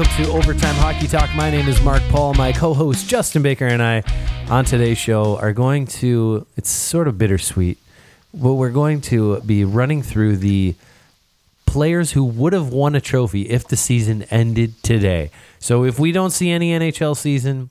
welcome 0.00 0.24
to 0.24 0.32
Overtime 0.32 0.76
Hockey 0.76 1.06
Talk. 1.06 1.28
My 1.34 1.50
name 1.50 1.68
is 1.68 1.82
Mark 1.82 2.02
Paul. 2.08 2.32
My 2.32 2.52
co 2.52 2.72
host 2.72 3.06
Justin 3.06 3.42
Baker 3.42 3.66
and 3.66 3.82
I 3.82 4.02
on 4.48 4.64
today's 4.64 4.96
show 4.96 5.36
are 5.36 5.52
going 5.52 5.86
to, 5.88 6.46
it's 6.56 6.70
sort 6.70 7.06
of 7.06 7.18
bittersweet, 7.18 7.76
but 8.32 8.54
we're 8.54 8.70
going 8.70 9.02
to 9.02 9.40
be 9.40 9.62
running 9.62 10.02
through 10.02 10.38
the 10.38 10.74
players 11.66 12.12
who 12.12 12.24
would 12.24 12.54
have 12.54 12.68
won 12.68 12.94
a 12.94 13.00
trophy 13.00 13.42
if 13.50 13.68
the 13.68 13.76
season 13.76 14.22
ended 14.30 14.82
today. 14.82 15.30
So 15.58 15.84
if 15.84 15.98
we 15.98 16.12
don't 16.12 16.30
see 16.30 16.48
any 16.48 16.70
NHL 16.70 17.14
season, 17.14 17.68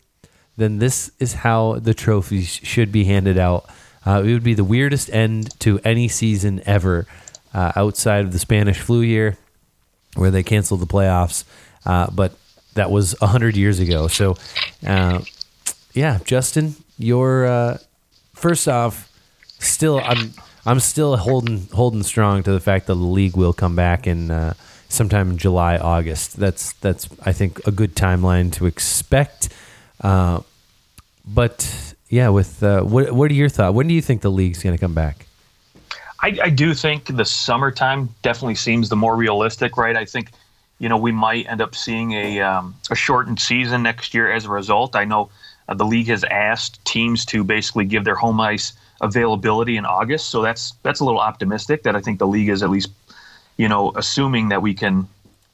then 0.56 0.78
this 0.78 1.12
is 1.18 1.34
how 1.34 1.80
the 1.80 1.96
trophies 1.96 2.48
should 2.48 2.92
be 2.92 3.06
handed 3.06 3.40
out. 3.40 3.68
Uh, 4.06 4.22
it 4.24 4.32
would 4.32 4.44
be 4.44 4.54
the 4.54 4.64
weirdest 4.64 5.10
end 5.10 5.60
to 5.62 5.80
any 5.84 6.08
season 6.08 6.62
ever 6.68 7.08
uh, 7.56 7.72
outside 7.76 8.24
of 8.24 8.34
the 8.34 8.40
Spanish 8.40 8.78
flu 8.78 9.02
year 9.02 9.36
where 10.16 10.30
they 10.30 10.44
canceled 10.44 10.82
the 10.82 10.86
playoffs. 10.86 11.44
Uh, 11.86 12.10
but 12.12 12.34
that 12.76 12.92
was 12.92 13.16
100 13.20 13.56
years 13.56 13.80
ago. 13.80 14.08
So, 14.08 14.36
uh, 14.86 15.22
yeah, 15.94 16.20
Justin, 16.26 16.76
you're 16.98 17.46
uh, 17.46 17.78
first 18.34 18.68
off, 18.68 19.12
still, 19.60 20.00
I'm. 20.00 20.34
I'm 20.66 20.82
still 20.82 21.16
holding 21.16 21.68
holding 21.74 22.04
strong 22.04 22.44
to 22.44 22.52
the 22.52 22.60
fact 22.60 22.88
that 22.88 22.94
the 22.94 23.00
league 23.00 23.36
will 23.36 23.54
come 23.54 23.76
back 23.76 24.06
in 24.06 24.30
uh, 24.30 24.54
sometime 24.90 25.32
in 25.32 25.38
July 25.38 25.78
August. 25.78 26.38
That's 26.38 26.74
that's 26.74 27.08
I 27.26 27.32
think 27.32 27.66
a 27.66 27.72
good 27.72 27.96
timeline 27.96 28.52
to 28.54 28.66
expect. 28.66 29.50
Uh, 30.02 30.42
but 31.26 31.96
yeah, 32.10 32.30
with 32.30 32.62
uh, 32.62 32.82
what 32.82 33.12
what 33.14 33.32
are 33.32 33.34
your 33.34 33.50
thoughts? 33.50 33.74
When 33.74 33.88
do 33.88 33.94
you 33.94 34.02
think 34.02 34.22
the 34.22 34.32
league's 34.32 34.62
going 34.62 34.76
to 34.76 34.80
come 34.80 34.94
back? 34.94 35.26
I, 36.22 36.38
I 36.44 36.50
do 36.50 36.74
think 36.74 37.16
the 37.16 37.24
summertime 37.24 38.10
definitely 38.24 38.56
seems 38.56 38.90
the 38.90 38.96
more 38.98 39.16
realistic, 39.16 39.78
right? 39.78 39.96
I 39.96 40.04
think 40.04 40.32
you 40.80 40.90
know 40.90 40.98
we 40.98 41.12
might 41.12 41.48
end 41.48 41.62
up 41.62 41.76
seeing 41.76 42.14
a 42.14 42.40
um, 42.42 42.76
a 42.90 42.96
shortened 42.96 43.40
season 43.40 43.84
next 43.84 44.14
year 44.14 44.32
as 44.32 44.46
a 44.46 44.50
result. 44.50 44.96
I 44.96 45.06
know 45.06 45.30
uh, 45.68 45.76
the 45.76 45.86
league 45.86 46.08
has 46.08 46.24
asked 46.24 46.84
teams 46.86 47.26
to 47.26 47.44
basically 47.44 47.86
give 47.86 48.06
their 48.06 48.16
home 48.16 48.40
ice 48.40 48.74
availability 49.02 49.78
in 49.78 49.86
August, 49.86 50.30
so 50.30 50.42
that's 50.42 50.74
that's 50.84 51.02
a 51.02 51.06
little 51.06 51.20
optimistic. 51.20 51.84
That 51.84 51.96
I 51.96 52.02
think 52.02 52.20
the 52.20 52.28
league 52.28 52.50
is 52.50 52.64
at 52.64 52.70
least 52.70 52.90
you 53.58 53.68
know 53.68 53.92
assuming 53.96 54.50
that 54.50 54.62
we 54.62 54.74
can 54.74 55.08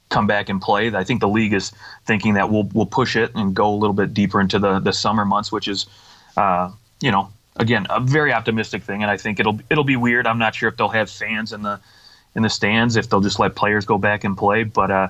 come 0.09 0.27
back 0.27 0.49
and 0.49 0.61
play. 0.61 0.95
I 0.95 1.03
think 1.03 1.19
the 1.19 1.27
league 1.27 1.53
is 1.53 1.71
thinking 2.05 2.35
that 2.35 2.49
we'll 2.49 2.69
we'll 2.73 2.85
push 2.85 3.15
it 3.15 3.33
and 3.35 3.53
go 3.53 3.73
a 3.73 3.75
little 3.75 3.95
bit 3.95 4.13
deeper 4.13 4.39
into 4.39 4.59
the 4.59 4.79
the 4.79 4.93
summer 4.93 5.25
months, 5.25 5.51
which 5.51 5.67
is 5.67 5.87
uh, 6.37 6.71
you 7.01 7.11
know 7.11 7.29
again 7.55 7.87
a 7.89 7.99
very 7.99 8.31
optimistic 8.31 8.83
thing. 8.83 9.01
And 9.01 9.11
I 9.11 9.17
think 9.17 9.39
it'll 9.39 9.59
it'll 9.69 9.83
be 9.83 9.97
weird. 9.97 10.27
I'm 10.27 10.39
not 10.39 10.53
sure 10.55 10.69
if 10.69 10.77
they'll 10.77 10.89
have 10.89 11.09
fans 11.09 11.51
in 11.51 11.63
the 11.63 11.79
in 12.35 12.43
the 12.43 12.49
stands 12.49 12.95
if 12.95 13.09
they'll 13.09 13.21
just 13.21 13.39
let 13.39 13.55
players 13.55 13.85
go 13.85 13.97
back 13.97 14.23
and 14.23 14.37
play, 14.37 14.63
but. 14.63 14.91
Uh, 14.91 15.07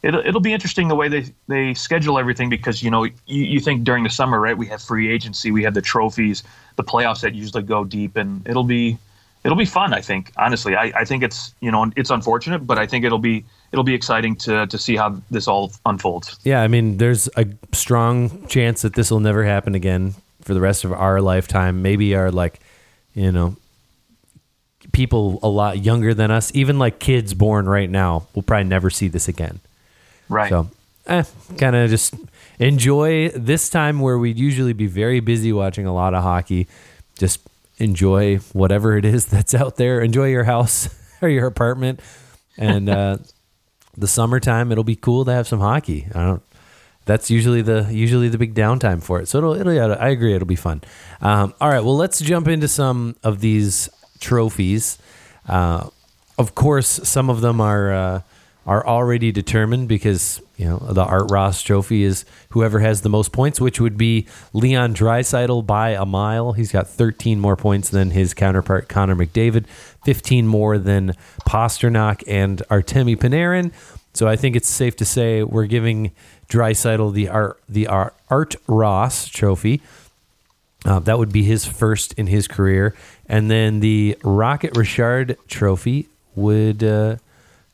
It'll, 0.00 0.20
it'll 0.24 0.40
be 0.40 0.52
interesting 0.52 0.86
the 0.86 0.94
way 0.94 1.08
they, 1.08 1.24
they 1.48 1.74
schedule 1.74 2.20
everything 2.20 2.48
because 2.48 2.84
you 2.84 2.88
know 2.88 3.02
you, 3.02 3.14
you 3.26 3.58
think 3.58 3.82
during 3.82 4.04
the 4.04 4.10
summer 4.10 4.38
right 4.38 4.56
we 4.56 4.68
have 4.68 4.80
free 4.80 5.12
agency 5.12 5.50
we 5.50 5.64
have 5.64 5.74
the 5.74 5.82
trophies 5.82 6.44
the 6.76 6.84
playoffs 6.84 7.22
that 7.22 7.34
usually 7.34 7.64
go 7.64 7.82
deep 7.82 8.16
and 8.16 8.46
it'll 8.46 8.62
be 8.62 8.96
it'll 9.42 9.58
be 9.58 9.64
fun 9.64 9.92
I 9.92 10.00
think 10.00 10.30
honestly 10.36 10.76
I, 10.76 10.92
I 10.94 11.04
think 11.04 11.24
it's 11.24 11.52
you 11.58 11.72
know 11.72 11.90
it's 11.96 12.10
unfortunate 12.10 12.64
but 12.64 12.78
I 12.78 12.86
think 12.86 13.04
it'll 13.04 13.18
be 13.18 13.44
it'll 13.72 13.84
be 13.84 13.94
exciting 13.94 14.36
to 14.36 14.66
to 14.66 14.78
see 14.78 14.96
how 14.96 15.20
this 15.30 15.48
all 15.48 15.72
unfolds. 15.84 16.38
Yeah, 16.44 16.62
I 16.62 16.68
mean, 16.68 16.98
there's 16.98 17.28
a 17.36 17.46
strong 17.72 18.46
chance 18.46 18.82
that 18.82 18.94
this 18.94 19.10
will 19.10 19.20
never 19.20 19.44
happen 19.44 19.74
again 19.74 20.14
for 20.42 20.54
the 20.54 20.60
rest 20.60 20.84
of 20.84 20.92
our 20.92 21.20
lifetime. 21.20 21.82
Maybe 21.82 22.14
our 22.14 22.30
like, 22.30 22.60
you 23.14 23.32
know, 23.32 23.56
people 24.92 25.38
a 25.42 25.48
lot 25.48 25.78
younger 25.84 26.14
than 26.14 26.30
us, 26.30 26.50
even 26.54 26.78
like 26.78 26.98
kids 26.98 27.34
born 27.34 27.68
right 27.68 27.90
now, 27.90 28.26
will 28.34 28.42
probably 28.42 28.68
never 28.68 28.90
see 28.90 29.08
this 29.08 29.28
again. 29.28 29.60
Right. 30.28 30.48
So, 30.50 30.68
eh, 31.06 31.24
kind 31.58 31.76
of 31.76 31.90
just 31.90 32.14
enjoy 32.58 33.30
this 33.30 33.70
time 33.70 34.00
where 34.00 34.18
we'd 34.18 34.38
usually 34.38 34.72
be 34.72 34.86
very 34.86 35.20
busy 35.20 35.52
watching 35.52 35.86
a 35.86 35.94
lot 35.94 36.14
of 36.14 36.22
hockey. 36.22 36.66
Just 37.18 37.40
enjoy 37.78 38.38
whatever 38.52 38.96
it 38.96 39.04
is 39.04 39.26
that's 39.34 39.54
out 39.54 39.76
there. 39.76 40.00
Enjoy 40.00 40.26
your 40.28 40.44
house 40.44 40.88
or 41.22 41.28
your 41.28 41.46
apartment, 41.46 42.00
and. 42.56 42.88
uh 42.88 43.18
the 43.98 44.06
summertime, 44.06 44.70
it'll 44.72 44.84
be 44.84 44.96
cool 44.96 45.24
to 45.24 45.32
have 45.32 45.46
some 45.46 45.60
hockey. 45.60 46.06
I 46.14 46.24
don't. 46.24 46.42
That's 47.04 47.30
usually 47.30 47.62
the 47.62 47.88
usually 47.90 48.28
the 48.28 48.38
big 48.38 48.54
downtime 48.54 49.02
for 49.02 49.20
it. 49.20 49.28
So 49.28 49.38
it'll, 49.38 49.54
it'll 49.54 49.94
I 49.94 50.08
agree, 50.08 50.34
it'll 50.34 50.46
be 50.46 50.56
fun. 50.56 50.82
Um, 51.20 51.54
all 51.60 51.68
right, 51.68 51.80
well, 51.80 51.96
let's 51.96 52.20
jump 52.20 52.48
into 52.48 52.68
some 52.68 53.16
of 53.24 53.40
these 53.40 53.88
trophies. 54.20 54.98
Uh, 55.48 55.88
of 56.38 56.54
course, 56.54 57.00
some 57.02 57.30
of 57.30 57.40
them 57.40 57.60
are 57.60 57.92
uh, 57.92 58.22
are 58.68 58.86
already 58.86 59.32
determined 59.32 59.88
because 59.88 60.42
you 60.58 60.66
know 60.66 60.76
the 60.78 61.02
Art 61.02 61.30
Ross 61.30 61.62
Trophy 61.62 62.02
is 62.02 62.26
whoever 62.50 62.80
has 62.80 63.00
the 63.00 63.08
most 63.08 63.32
points, 63.32 63.60
which 63.60 63.80
would 63.80 63.96
be 63.96 64.26
Leon 64.52 64.94
Draisaitl 64.94 65.66
by 65.66 65.90
a 65.90 66.04
mile. 66.04 66.52
He's 66.52 66.70
got 66.70 66.86
13 66.86 67.40
more 67.40 67.56
points 67.56 67.88
than 67.88 68.10
his 68.10 68.34
counterpart 68.34 68.88
Connor 68.88 69.16
McDavid, 69.16 69.66
15 70.04 70.46
more 70.46 70.76
than 70.76 71.14
Pastrnak 71.46 72.22
and 72.26 72.62
Artemi 72.70 73.16
Panarin. 73.16 73.72
So 74.12 74.28
I 74.28 74.36
think 74.36 74.54
it's 74.54 74.68
safe 74.68 74.96
to 74.96 75.04
say 75.04 75.42
we're 75.42 75.66
giving 75.66 76.12
Draisaitl 76.48 77.14
the 77.14 77.28
Art 77.28 77.60
the 77.68 77.86
Art, 77.86 78.14
Art 78.28 78.56
Ross 78.66 79.28
Trophy. 79.28 79.80
Uh, 80.84 80.98
that 81.00 81.18
would 81.18 81.32
be 81.32 81.42
his 81.42 81.64
first 81.64 82.12
in 82.14 82.28
his 82.28 82.46
career, 82.46 82.94
and 83.28 83.50
then 83.50 83.80
the 83.80 84.16
Rocket 84.22 84.76
Richard 84.76 85.36
Trophy 85.48 86.08
would. 86.34 86.82
Uh, 86.84 87.16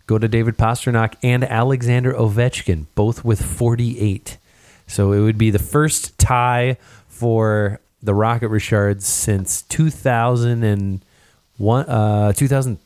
go 0.07 0.19
to 0.19 0.29
David 0.29 0.59
Pastrnak 0.59 1.15
and 1.23 1.43
Alexander 1.43 2.13
Ovechkin, 2.13 2.85
both 2.95 3.25
with 3.25 3.41
48. 3.43 4.37
So 4.87 5.13
it 5.13 5.21
would 5.21 5.39
be 5.39 5.51
the 5.51 5.59
first 5.59 6.19
tie 6.19 6.77
for 7.09 7.81
the 8.03 8.13
Rocket 8.13 8.49
Richards 8.49 9.07
since 9.07 9.63
2001, 9.63 11.89
uh, 11.89 12.33
2000, 12.35 12.79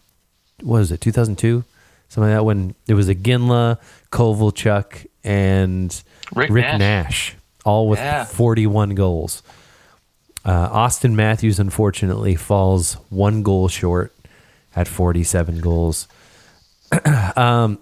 what 0.63 0.79
was 0.79 0.93
it, 0.93 1.01
2002? 1.01 1.65
Something 2.09 2.31
like 2.31 2.39
that 2.39 2.45
when 2.45 2.77
it 2.87 2.95
was 2.95 3.09
Iginla, 3.09 3.79
Kovalchuk, 4.13 5.07
and 5.25 6.01
Rick, 6.35 6.51
Rick 6.51 6.65
Nash. 6.65 6.79
Nash. 6.79 7.35
all 7.65 7.89
with 7.89 7.99
Yeah. 7.99 8.25
41 8.27 8.95
goals. 8.95 9.43
Uh, 10.45 10.69
Auston 10.71 11.15
Matthews, 11.15 11.59
unfortunately, 11.59 12.35
falls 12.35 12.95
one 13.11 13.43
goal 13.43 13.69
short 13.69 14.15
at 14.75 14.89
47 14.89 15.61
goals. 15.61 16.09
um, 17.37 17.79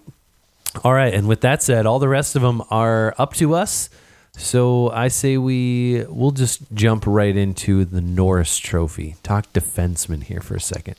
all 0.82 0.92
right, 0.92 1.12
and 1.14 1.28
with 1.28 1.40
that 1.42 1.62
said, 1.62 1.86
all 1.86 1.98
the 1.98 2.08
rest 2.08 2.36
of 2.36 2.42
them 2.42 2.62
are 2.70 3.14
up 3.18 3.34
to 3.34 3.54
us. 3.54 3.88
So 4.36 4.90
I 4.90 5.08
say 5.08 5.38
we 5.38 6.04
we'll 6.08 6.30
just 6.30 6.60
jump 6.74 7.04
right 7.06 7.34
into 7.34 7.84
the 7.86 8.02
Norris 8.02 8.58
Trophy. 8.58 9.16
Talk 9.22 9.50
defenseman 9.54 10.24
here 10.24 10.40
for 10.40 10.54
a 10.54 10.60
second. 10.60 10.96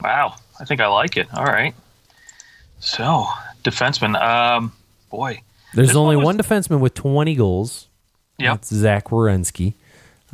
Wow, 0.00 0.36
I 0.60 0.64
think 0.64 0.80
I 0.80 0.86
like 0.86 1.16
it. 1.16 1.26
All 1.34 1.44
right. 1.44 1.74
So 2.78 3.26
defenseman, 3.64 4.20
um, 4.22 4.72
boy, 5.10 5.40
There's 5.72 5.96
only 5.96 6.16
one 6.16 6.24
one 6.24 6.38
defenseman 6.38 6.78
with 6.78 6.94
20 6.94 7.34
goals. 7.34 7.88
Yeah, 8.38 8.58
Zach 8.62 9.06
Werenski. 9.06 9.74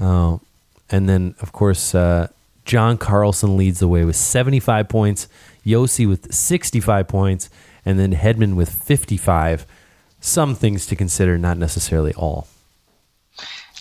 Uh, 0.01 0.39
and 0.91 1.09
then, 1.09 1.35
of 1.41 1.53
course, 1.53 1.95
uh, 1.95 2.29
John 2.65 2.99
Carlson 2.99 3.57
leads 3.57 3.81
the 3.81 3.89
way 3.89 4.05
with 4.05 4.17
75 4.17 4.89
points, 4.89 5.29
Josi 5.65 6.09
with 6.09 6.33
65 6.33 7.07
points, 7.07 7.51
and 7.85 7.99
then 7.99 8.15
Hedman 8.15 8.55
with 8.55 8.71
55. 8.71 9.67
Some 10.21 10.55
things 10.55 10.87
to 10.87 10.97
consider, 10.97 11.39
not 11.39 11.59
necessarily 11.59 12.13
all. 12.15 12.47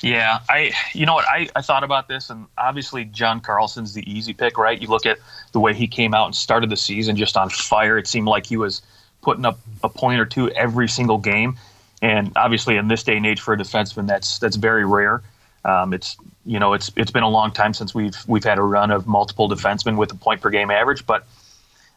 Yeah, 0.02 0.40
I 0.47 0.71
you 0.94 1.06
know 1.06 1.13
what 1.13 1.25
I, 1.25 1.50
I 1.56 1.62
thought 1.62 1.83
about 1.83 2.07
this 2.07 2.30
and 2.30 2.45
obviously 2.57 3.06
John 3.06 3.42
Carlson's 3.42 3.94
the 3.94 4.10
easy 4.10 4.33
pick, 4.33 4.57
right? 4.57 4.81
You 4.81 4.88
look 4.88 5.06
at 5.06 5.18
the 5.51 5.60
way 5.60 5.74
he 5.74 5.88
came 5.88 6.13
out 6.13 6.25
and 6.25 6.36
started 6.36 6.69
the 6.69 6.77
season 6.77 7.16
just 7.16 7.36
on 7.36 7.50
fire. 7.50 7.98
It 7.98 8.07
seemed 8.07 8.27
like 8.27 8.45
he 8.45 8.56
was 8.56 8.81
putting 9.21 9.45
up 9.45 9.60
a 9.83 9.89
point 9.89 10.21
or 10.21 10.25
two 10.25 10.50
every 10.51 10.88
single 10.88 11.18
game. 11.18 11.57
And 12.01 12.31
obviously 12.38 12.77
in 12.77 12.88
this 12.88 13.04
day 13.04 13.18
and 13.18 13.25
age 13.25 13.42
for 13.42 13.54
a 13.54 13.57
defenseman 13.57 14.07
that's 14.07 14.39
that's 14.39 14.56
very 14.56 14.86
rare. 14.86 15.21
Um, 15.65 15.94
it's 15.94 16.17
you 16.45 16.59
know, 16.59 16.73
it's 16.73 16.91
it's 16.95 17.11
been 17.11 17.23
a 17.23 17.29
long 17.29 17.51
time 17.51 17.73
since 17.73 17.94
we've 17.94 18.17
we've 18.27 18.44
had 18.44 18.57
a 18.57 18.63
run 18.63 18.91
of 18.91 19.07
multiple 19.07 19.50
defensemen 19.50 19.97
with 19.97 20.11
a 20.11 20.15
point 20.15 20.41
per 20.41 20.50
game 20.50 20.71
average, 20.71 21.06
but 21.06 21.25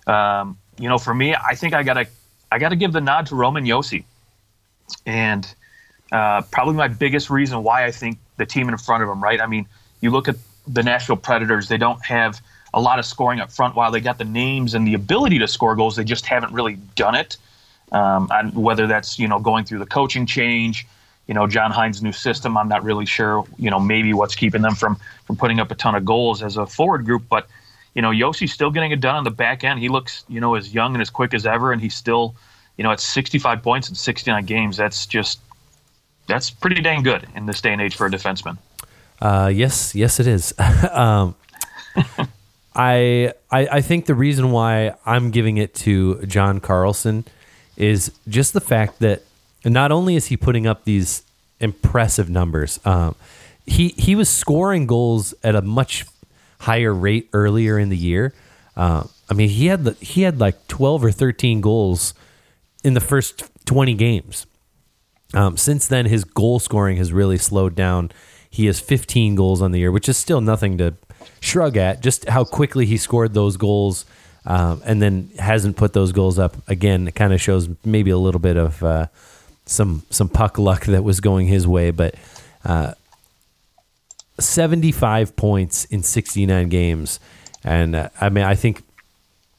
um, 0.07 0.59
you 0.79 0.89
know, 0.89 0.99
for 0.99 1.15
me, 1.15 1.35
I 1.35 1.55
think 1.55 1.75
I 1.75 1.83
gotta 1.83 2.07
I 2.51 2.59
gotta 2.59 2.77
give 2.77 2.93
the 2.93 3.01
nod 3.01 3.27
to 3.27 3.35
Roman 3.35 3.65
Josi. 3.65 4.05
And 5.07 5.47
uh, 6.11 6.43
probably 6.51 6.75
my 6.75 6.89
biggest 6.89 7.31
reason 7.31 7.63
why 7.63 7.85
I 7.85 7.91
think 7.91 8.19
the 8.37 8.47
team 8.47 8.69
in 8.69 8.77
front 8.77 9.03
of 9.03 9.09
them, 9.09 9.23
right? 9.23 9.41
I 9.41 9.47
mean, 9.47 9.67
you 10.01 10.11
look 10.11 10.29
at 10.29 10.37
the 10.67 10.83
Nashville 10.83 11.17
Predators, 11.17 11.69
they 11.69 11.79
don't 11.79 12.05
have 12.05 12.41
a 12.75 12.81
lot 12.81 12.99
of 12.99 13.05
scoring 13.05 13.41
up 13.41 13.51
front. 13.51 13.75
While 13.75 13.91
they 13.91 14.01
got 14.01 14.19
the 14.19 14.25
names 14.25 14.75
and 14.75 14.87
the 14.87 14.95
ability 14.95 15.39
to 15.39 15.49
score 15.49 15.75
goals, 15.77 15.97
they 15.97 16.05
just 16.05 16.27
haven't 16.27 16.53
really 16.53 16.77
done 16.95 17.15
it. 17.15 17.37
Um, 17.93 18.29
and 18.31 18.55
whether 18.55 18.87
that's 18.87 19.19
you 19.19 19.29
know 19.29 19.39
going 19.39 19.65
through 19.65 19.79
the 19.79 19.87
coaching 19.87 20.27
change, 20.27 20.87
you 21.27 21.35
know 21.35 21.47
John 21.47 21.71
Hynes' 21.71 22.03
new 22.03 22.13
system, 22.13 22.57
I'm 22.57 22.69
not 22.69 22.83
really 22.83 23.07
sure. 23.07 23.45
You 23.59 23.71
know 23.71 23.81
maybe 23.81 24.13
what's 24.13 24.35
keeping 24.35 24.63
them 24.63 24.75
from 24.75 24.99
from 25.27 25.37
putting 25.37 25.61
up 25.61 25.71
a 25.71 25.75
ton 25.75 25.95
of 25.95 26.05
goals 26.05 26.43
as 26.43 26.57
a 26.57 26.67
forward 26.67 27.05
group, 27.05 27.25
but 27.29 27.47
you 27.95 28.03
know 28.03 28.11
Josi's 28.11 28.53
still 28.53 28.71
getting 28.71 28.93
it 28.93 29.01
done 29.01 29.17
on 29.17 29.25
the 29.25 29.31
back 29.31 29.65
end. 29.65 29.81
He 29.81 29.89
looks 29.89 30.25
you 30.29 30.41
know 30.41 30.55
as 30.55 30.75
young 30.75 30.95
and 30.95 31.03
as 31.03 31.11
quick 31.11 31.35
as 31.35 31.47
ever, 31.47 31.73
and 31.73 31.81
he's 31.81 31.95
still 31.95 32.35
you 32.77 32.85
know, 32.85 32.91
at 32.91 33.01
65 33.01 33.63
points 33.63 33.89
in 33.89 33.95
69 33.95 34.45
games, 34.45 34.77
that's 34.77 35.07
just 35.07 35.41
that's 36.27 36.51
pretty 36.51 36.81
dang 36.81 37.03
good 37.03 37.27
in 37.35 37.47
this 37.47 37.61
day 37.61 37.73
and 37.73 37.81
age 37.81 37.97
for 37.97 38.07
a 38.07 38.11
defenseman. 38.11 38.57
Uh, 39.21 39.51
yes, 39.53 39.95
yes, 39.95 40.21
it 40.21 40.27
is. 40.27 40.55
um, 40.93 41.35
I, 42.75 43.33
I 43.51 43.69
I 43.69 43.81
think 43.83 44.07
the 44.07 44.15
reason 44.15 44.51
why 44.51 44.95
I'm 45.05 45.31
giving 45.31 45.59
it 45.59 45.75
to 45.77 46.25
John 46.27 46.61
Carlson 46.61 47.25
is 47.77 48.13
just 48.29 48.55
the 48.55 48.61
fact 48.61 49.01
that 49.01 49.23
not 49.65 49.93
only 49.93 50.17
is 50.17 50.27
he 50.27 50.37
putting 50.37 50.67
up 50.67 50.85
these 50.85 51.23
impressive 51.61 52.29
numbers, 52.29 52.81
um, 52.85 53.15
he 53.67 53.89
he 53.91 54.15
was 54.15 54.29
scoring 54.29 54.87
goals 54.87 55.35
at 55.45 55.55
a 55.55 55.63
much 55.63 56.05
higher 56.61 56.95
rate 56.95 57.29
earlier 57.33 57.79
in 57.79 57.89
the 57.89 57.97
year. 57.97 58.35
Uh, 58.77 59.05
I 59.29 59.35
mean, 59.35 59.49
he 59.49 59.67
had 59.67 59.85
the, 59.85 59.93
he 59.95 60.23
had 60.23 60.41
like 60.41 60.67
12 60.69 61.05
or 61.05 61.11
13 61.11 61.61
goals 61.61 62.15
in 62.85 62.95
the 62.95 63.01
first 63.01 63.45
20 63.67 63.95
games. 63.95 64.47
Um, 65.35 65.57
since 65.57 65.87
then, 65.87 66.07
his 66.07 66.25
goal 66.25 66.59
scoring 66.59 66.97
has 66.99 67.13
really 67.13 67.39
slowed 67.39 67.75
down. 67.75 68.13
He 68.51 68.67
has 68.67 68.81
15 68.81 69.35
goals 69.35 69.63
on 69.63 69.73
the 69.73 69.79
year, 69.79 69.91
which 69.91 70.09
is 70.09 70.17
still 70.17 70.41
nothing 70.41 70.79
to 70.79 70.95
shrug 71.41 71.77
at. 71.77 72.03
Just 72.03 72.29
how 72.29 72.45
quickly 72.45 72.87
he 72.87 72.97
scored 72.97 73.33
those 73.33 73.57
goals, 73.57 74.05
um, 74.45 74.83
and 74.85 75.01
then 75.01 75.31
hasn't 75.39 75.77
put 75.77 75.93
those 75.95 76.13
goals 76.13 76.39
up 76.39 76.57
again. 76.69 77.09
It 77.09 77.15
kind 77.15 77.33
of 77.33 77.41
shows 77.41 77.69
maybe 77.85 78.11
a 78.11 78.19
little 78.19 78.41
bit 78.41 78.57
of 78.57 78.83
uh, 78.83 79.07
some 79.73 80.03
some 80.11 80.29
puck 80.29 80.59
luck 80.59 80.85
that 80.87 81.03
was 81.05 81.21
going 81.21 81.47
his 81.47 81.67
way, 81.67 81.91
but. 81.91 82.15
Uh, 82.65 82.95
75 84.39 85.37
points 85.37 85.85
in 85.87 86.03
69 86.03 86.69
games. 86.69 87.21
And 87.65 87.95
uh, 87.95 88.09
I 88.21 88.29
mean, 88.29 88.45
I 88.45 88.55
think 88.55 88.83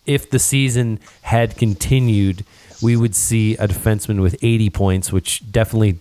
if 0.06 0.30
the 0.30 0.40
season 0.40 1.00
had 1.22 1.58
continued, 1.58 2.46
we 2.82 2.96
would 2.96 3.16
see 3.16 3.56
a 3.56 3.68
defenseman 3.68 4.22
with 4.22 4.36
80 4.42 4.70
points, 4.72 5.12
which 5.12 5.50
definitely 5.52 6.00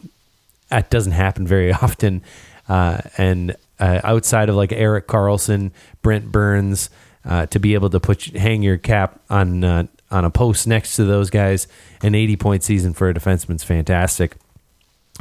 that 0.68 0.90
doesn't 0.90 1.12
happen 1.12 1.46
very 1.46 1.72
often. 1.82 2.22
Uh, 2.68 3.02
and 3.16 3.56
uh, 3.78 4.00
outside 4.04 4.48
of 4.48 4.56
like 4.56 4.72
Erik 4.72 5.06
Karlsson, 5.06 5.70
Brent 6.02 6.30
Burns, 6.30 6.90
uh, 7.24 7.46
to 7.46 7.60
be 7.60 7.74
able 7.74 7.88
to 7.90 8.00
put 8.00 8.24
hang 8.24 8.62
your 8.62 8.78
cap 8.78 9.20
on 9.30 9.62
uh, 9.62 9.86
on 10.12 10.24
a 10.24 10.30
post 10.30 10.66
next 10.66 10.96
to 10.96 11.04
those 11.04 11.30
guys, 11.30 11.66
an 12.02 12.14
80 12.14 12.36
point 12.36 12.62
season 12.62 12.92
for 12.92 13.08
a 13.08 13.14
defenseman 13.14 13.56
is 13.56 13.64
fantastic. 13.64 14.36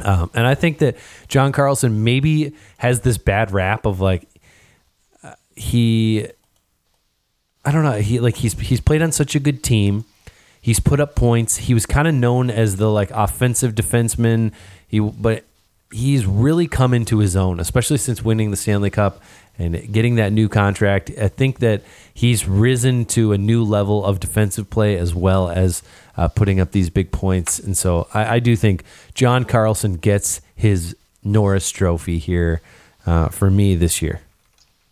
Um, 0.04 0.30
and 0.34 0.46
I 0.46 0.54
think 0.54 0.78
that 0.78 0.96
John 1.28 1.52
Carlson 1.52 2.04
maybe 2.04 2.54
has 2.78 3.00
this 3.00 3.18
bad 3.18 3.50
rap 3.50 3.86
of 3.86 4.00
like 4.00 4.28
uh, 5.22 5.34
he, 5.56 6.26
I 7.64 7.72
don't 7.72 7.84
know, 7.84 8.00
he 8.00 8.20
like 8.20 8.36
he's 8.36 8.58
he's 8.58 8.80
played 8.80 9.02
on 9.02 9.12
such 9.12 9.34
a 9.34 9.40
good 9.40 9.62
team. 9.62 10.04
He's 10.60 10.78
put 10.78 11.00
up 11.00 11.16
points. 11.16 11.56
He 11.56 11.74
was 11.74 11.86
kind 11.86 12.06
of 12.06 12.14
known 12.14 12.48
as 12.48 12.76
the 12.76 12.88
like 12.88 13.10
offensive 13.10 13.74
defenseman. 13.74 14.52
He 14.86 15.00
but 15.00 15.44
he's 15.92 16.26
really 16.26 16.66
come 16.66 16.94
into 16.94 17.18
his 17.18 17.36
own, 17.36 17.60
especially 17.60 17.98
since 17.98 18.22
winning 18.22 18.50
the 18.50 18.56
Stanley 18.56 18.90
Cup 18.90 19.22
and 19.58 19.92
getting 19.92 20.16
that 20.16 20.32
new 20.32 20.48
contract. 20.48 21.10
I 21.20 21.28
think 21.28 21.58
that 21.58 21.82
he's 22.12 22.48
risen 22.48 23.04
to 23.06 23.32
a 23.32 23.38
new 23.38 23.62
level 23.62 24.04
of 24.04 24.18
defensive 24.18 24.70
play 24.70 24.96
as 24.96 25.14
well 25.14 25.50
as 25.50 25.82
uh, 26.16 26.28
putting 26.28 26.60
up 26.60 26.72
these 26.72 26.90
big 26.90 27.12
points. 27.12 27.58
And 27.58 27.76
so 27.76 28.08
I, 28.12 28.36
I, 28.36 28.38
do 28.38 28.56
think 28.56 28.84
John 29.14 29.44
Carlson 29.44 29.94
gets 29.94 30.40
his 30.54 30.96
Norris 31.24 31.70
Trophy 31.70 32.18
here 32.18 32.60
uh, 33.06 33.28
for 33.28 33.50
me 33.50 33.76
this 33.76 34.02
year. 34.02 34.20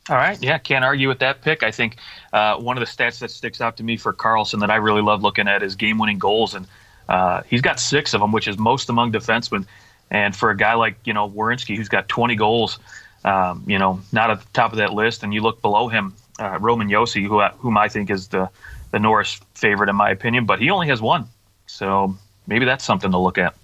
All 0.09 0.17
right, 0.17 0.43
yeah, 0.43 0.59
can't 0.59 0.85
argue 0.85 1.09
with 1.09 1.21
that 1.21 1.43
pick. 1.43 1.63
I 1.63 1.71
think 1.71 1.97
uh, 2.33 2.57
one 2.57 2.77
of 2.77 2.81
the 2.81 2.93
stats 2.93 3.21
that 3.21 3.31
sticks 3.31 3.61
out 3.61 3.77
to 3.77 3.85
me 3.85 3.97
for 3.97 4.13
Carlson 4.13 4.61
that 4.61 4.71
I 4.71 4.77
really 4.77 5.03
love 5.03 5.23
looking 5.23 5.47
at 5.47 5.63
is 5.63 5.77
game-winning 5.77 6.19
goals, 6.19 6.55
and 6.55 6.67
uh, 7.09 7.43
he's 7.47 7.61
got 7.61 7.79
six 7.79 8.13
of 8.13 8.21
them, 8.21 8.33
which 8.33 8.49
is 8.49 8.59
most 8.59 8.89
among 8.89 9.13
defensemen. 9.13 9.67
And 10.11 10.35
for 10.35 10.51
a 10.51 10.57
guy 10.57 10.75
like 10.75 10.97
you 11.05 11.13
know 11.13 11.29
Werenski, 11.29 11.77
who's 11.77 11.89
got 11.89 12.09
20 12.09 12.35
goals, 12.37 12.79
um, 13.25 13.65
you 13.67 13.79
know, 13.79 14.01
not 14.13 14.31
at 14.31 14.41
the 14.41 14.47
top 14.53 14.73
of 14.73 14.79
that 14.79 14.93
list, 14.93 15.23
and 15.23 15.33
you 15.33 15.41
look 15.41 15.63
below 15.63 15.89
him, 15.89 16.15
uh, 16.39 16.59
Roman 16.61 16.89
Josi, 16.89 17.27
who 17.27 17.41
whom 17.59 17.77
I 17.79 17.89
think 17.89 18.11
is 18.11 18.29
the 18.29 18.49
the 18.91 18.99
Norris 18.99 19.41
favorite 19.55 19.89
in 19.89 19.97
my 19.97 20.11
opinion, 20.11 20.47
but 20.47 20.61
he 20.61 20.71
only 20.71 20.89
has 20.89 21.01
one, 21.01 21.27
so 21.67 22.17
maybe 22.47 22.65
that's 22.65 22.85
something 22.85 23.11
to 23.11 23.19
look 23.19 23.39
at. 23.39 23.55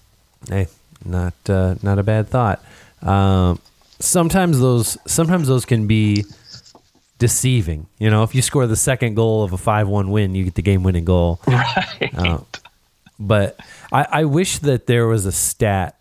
Hey, 0.48 0.68
not 1.04 1.34
uh, 1.48 1.76
not 1.82 1.98
a 1.98 2.02
bad 2.02 2.28
thought. 2.28 2.62
Um, 3.02 3.60
sometimes 3.98 4.60
those 4.60 4.96
sometimes 5.06 5.48
those 5.48 5.64
can 5.64 5.86
be 5.86 6.24
deceiving. 7.18 7.86
You 7.98 8.10
know, 8.10 8.22
if 8.22 8.34
you 8.34 8.42
score 8.42 8.66
the 8.66 8.76
second 8.76 9.14
goal 9.14 9.42
of 9.42 9.52
a 9.52 9.58
five-one 9.58 10.10
win, 10.10 10.34
you 10.34 10.44
get 10.44 10.54
the 10.54 10.62
game-winning 10.62 11.04
goal. 11.04 11.40
Right. 11.48 12.14
Uh, 12.14 12.38
but 13.18 13.58
I, 13.90 14.06
I 14.10 14.24
wish 14.24 14.58
that 14.58 14.86
there 14.86 15.06
was 15.06 15.24
a 15.24 15.32
stat 15.32 15.96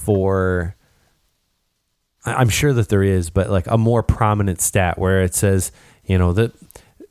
for. 0.00 0.74
I'm 2.26 2.50
sure 2.50 2.74
that 2.74 2.90
there 2.90 3.02
is, 3.02 3.30
but 3.30 3.48
like 3.48 3.66
a 3.66 3.78
more 3.78 4.02
prominent 4.02 4.60
stat 4.60 4.98
where 4.98 5.22
it 5.22 5.34
says, 5.34 5.72
you 6.04 6.18
know, 6.18 6.34
that 6.34 6.52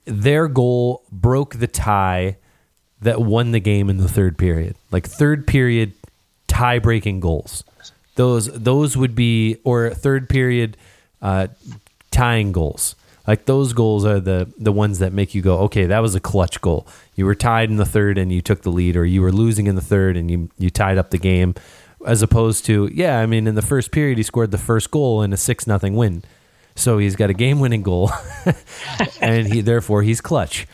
their 0.05 0.47
goal 0.47 1.03
broke 1.11 1.55
the 1.55 1.67
tie 1.67 2.37
that 3.01 3.21
won 3.21 3.51
the 3.51 3.59
game 3.59 3.89
in 3.89 3.97
the 3.97 4.07
third 4.07 4.37
period. 4.37 4.75
Like 4.91 5.07
third 5.07 5.47
period 5.47 5.93
tie 6.47 6.79
breaking 6.79 7.21
goals. 7.21 7.63
Those 8.15 8.47
those 8.47 8.97
would 8.97 9.15
be 9.15 9.57
or 9.63 9.91
third 9.91 10.27
period 10.29 10.77
uh, 11.21 11.47
tying 12.11 12.51
goals. 12.51 12.95
Like 13.25 13.45
those 13.45 13.73
goals 13.73 14.05
are 14.05 14.19
the 14.19 14.51
the 14.57 14.71
ones 14.71 14.99
that 14.99 15.13
make 15.13 15.33
you 15.33 15.41
go, 15.41 15.59
okay, 15.59 15.85
that 15.85 15.99
was 15.99 16.15
a 16.15 16.19
clutch 16.19 16.59
goal. 16.61 16.87
You 17.15 17.25
were 17.25 17.35
tied 17.35 17.69
in 17.69 17.77
the 17.77 17.85
third 17.85 18.17
and 18.17 18.31
you 18.31 18.41
took 18.41 18.63
the 18.63 18.71
lead, 18.71 18.97
or 18.97 19.05
you 19.05 19.21
were 19.21 19.31
losing 19.31 19.67
in 19.67 19.75
the 19.75 19.81
third 19.81 20.17
and 20.17 20.29
you 20.29 20.49
you 20.57 20.69
tied 20.69 20.97
up 20.97 21.11
the 21.11 21.17
game. 21.17 21.55
As 22.05 22.21
opposed 22.21 22.65
to, 22.65 22.89
yeah, 22.93 23.19
I 23.19 23.25
mean, 23.25 23.45
in 23.45 23.55
the 23.55 23.61
first 23.61 23.91
period 23.91 24.17
he 24.17 24.23
scored 24.23 24.51
the 24.51 24.57
first 24.57 24.89
goal 24.89 25.21
in 25.21 25.33
a 25.33 25.37
six 25.37 25.67
nothing 25.67 25.95
win. 25.95 26.23
So 26.75 26.97
he's 26.97 27.17
got 27.17 27.29
a 27.29 27.33
game 27.33 27.59
winning 27.59 27.81
goal, 27.81 28.09
and 29.21 29.45
he 29.45 29.59
therefore 29.59 30.01
he's 30.01 30.21
clutch. 30.21 30.65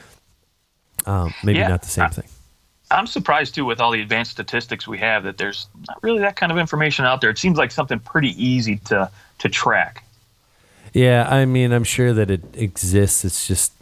Um, 1.08 1.34
maybe 1.44 1.60
yeah, 1.60 1.68
not 1.68 1.82
the 1.82 1.90
same 1.90 2.06
I, 2.06 2.10
thing. 2.10 2.26
I'm 2.92 3.08
surprised 3.08 3.56
too 3.56 3.66
with 3.66 3.80
all 3.80 3.92
the 3.92 4.02
advanced 4.02 4.32
statistics 4.32 4.88
we 4.88 5.00
have 5.00 5.24
that 5.24 5.38
there's 5.38 5.68
not 5.88 6.02
really 6.04 6.20
that 6.20 6.36
kind 6.36 6.52
of 6.52 6.58
information 6.58 7.06
out 7.06 7.22
there. 7.22 7.30
It 7.32 7.40
seems 7.40 7.58
like 7.58 7.72
something 7.72 8.00
pretty 8.00 8.32
easy 8.44 8.78
to 8.86 9.10
to 9.40 9.50
track. 9.50 10.04
Yeah, 10.94 11.28
I 11.30 11.46
mean, 11.46 11.72
I'm 11.72 11.84
sure 11.84 12.14
that 12.14 12.30
it 12.30 12.44
exists. 12.54 13.26
It's 13.26 13.48
just 13.48 13.74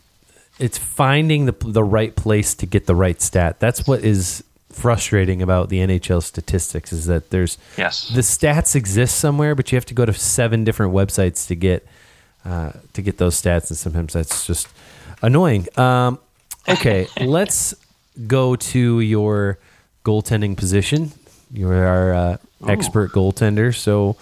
it's 0.59 0.77
finding 0.77 1.45
the 1.45 1.55
the 1.59 1.83
right 1.83 2.15
place 2.15 2.55
to 2.55 2.65
get 2.65 2.85
the 2.85 2.95
right 2.95 3.21
stat. 3.21 3.59
That's 3.59 3.85
what 3.85 4.03
is 4.03 4.43
frustrating 4.73 5.41
about 5.41 5.69
the 5.69 5.79
NHL 5.79 6.21
statistics 6.23 6.91
is 6.91 7.05
that 7.05 7.29
there's 7.29 7.57
yes 7.77 8.09
the 8.09 8.21
stats 8.21 8.75
exist 8.75 9.17
somewhere, 9.17 9.55
but 9.55 9.71
you 9.71 9.75
have 9.75 9.85
to 9.85 9.93
go 9.93 10.05
to 10.05 10.13
seven 10.13 10.63
different 10.63 10.93
websites 10.93 11.47
to 11.47 11.55
get 11.55 11.85
uh, 12.45 12.71
to 12.93 13.01
get 13.01 13.17
those 13.17 13.41
stats, 13.41 13.69
and 13.69 13.77
sometimes 13.77 14.13
that's 14.13 14.45
just 14.45 14.67
annoying. 15.21 15.67
Um, 15.77 16.19
okay, 16.67 17.07
let's 17.21 17.73
go 18.27 18.55
to 18.55 18.99
your 18.99 19.59
goaltending 20.03 20.57
position. 20.57 21.11
You're 21.51 21.85
our 21.85 22.13
uh, 22.13 22.37
expert 22.67 23.11
goaltender, 23.11 23.75
so 23.75 24.17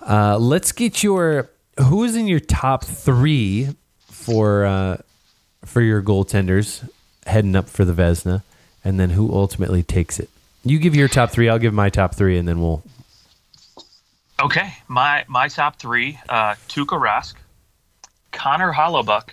uh, 0.00 0.38
let's 0.38 0.72
get 0.72 1.02
your 1.02 1.50
who 1.88 2.04
is 2.04 2.16
in 2.16 2.26
your 2.26 2.40
top 2.40 2.84
three 2.84 3.74
for 4.10 4.64
uh, 4.64 4.96
for 5.64 5.82
your 5.82 6.02
goaltenders 6.02 6.88
heading 7.26 7.56
up 7.56 7.68
for 7.68 7.84
the 7.84 7.92
Vezina, 7.92 8.42
and 8.84 9.00
then 9.00 9.10
who 9.10 9.32
ultimately 9.32 9.82
takes 9.82 10.20
it. 10.20 10.28
You 10.64 10.78
give 10.78 10.94
your 10.94 11.08
top 11.08 11.30
three. 11.30 11.48
I'll 11.48 11.58
give 11.58 11.74
my 11.74 11.90
top 11.90 12.14
three, 12.14 12.38
and 12.38 12.46
then 12.46 12.60
we'll 12.60 12.82
Okay, 14.42 14.74
my 14.88 15.24
my 15.28 15.48
top 15.48 15.78
three: 15.78 16.18
uh, 16.28 16.54
Tuukka 16.68 17.00
Rask, 17.00 17.34
Connor 18.32 18.72
Hellebuyck, 18.72 19.30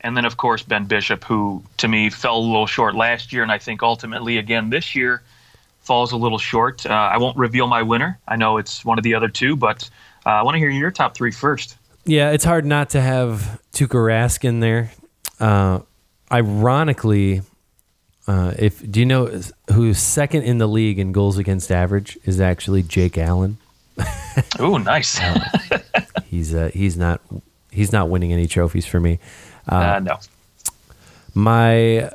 and 0.00 0.16
then 0.16 0.24
of 0.24 0.36
course 0.36 0.62
Ben 0.62 0.84
Bishop, 0.84 1.24
who 1.24 1.62
to 1.76 1.88
me 1.88 2.10
fell 2.10 2.38
a 2.38 2.38
little 2.38 2.66
short 2.66 2.94
last 2.94 3.32
year, 3.32 3.42
and 3.42 3.52
I 3.52 3.58
think 3.58 3.82
ultimately 3.82 4.38
again 4.38 4.70
this 4.70 4.94
year 4.94 5.22
falls 5.80 6.10
a 6.10 6.16
little 6.16 6.38
short. 6.38 6.84
Uh, 6.84 6.92
I 6.92 7.18
won't 7.18 7.36
reveal 7.36 7.68
my 7.68 7.82
winner. 7.82 8.18
I 8.26 8.34
know 8.34 8.58
it's 8.58 8.84
one 8.84 8.98
of 8.98 9.04
the 9.04 9.14
other 9.14 9.28
two, 9.28 9.54
but 9.54 9.88
uh, 10.26 10.30
I 10.30 10.42
want 10.42 10.56
to 10.56 10.58
hear 10.58 10.70
your 10.70 10.90
top 10.90 11.14
three 11.14 11.30
first. 11.30 11.76
Yeah, 12.04 12.30
it's 12.32 12.44
hard 12.44 12.66
not 12.66 12.90
to 12.90 13.00
have 13.00 13.60
Tuukka 13.72 13.94
Rask 13.94 14.44
in 14.44 14.58
there. 14.58 14.90
Uh, 15.38 15.80
ironically, 16.30 17.42
uh, 18.26 18.54
if 18.58 18.88
do 18.90 19.00
you 19.00 19.06
know 19.06 19.40
who's 19.72 19.98
second 19.98 20.42
in 20.42 20.58
the 20.58 20.66
league 20.66 20.98
in 20.98 21.12
goals 21.12 21.38
against 21.38 21.70
average 21.70 22.18
is 22.24 22.40
actually 22.40 22.82
Jake 22.82 23.18
Allen. 23.18 23.58
oh, 24.58 24.76
nice. 24.78 25.18
he's 26.26 26.54
uh, 26.54 26.70
he's 26.72 26.96
not 26.96 27.20
he's 27.70 27.92
not 27.92 28.08
winning 28.08 28.32
any 28.32 28.46
trophies 28.46 28.86
for 28.86 29.00
me. 29.00 29.18
Uh, 29.70 29.74
uh, 29.74 30.00
no. 30.00 30.18
My 31.34 32.10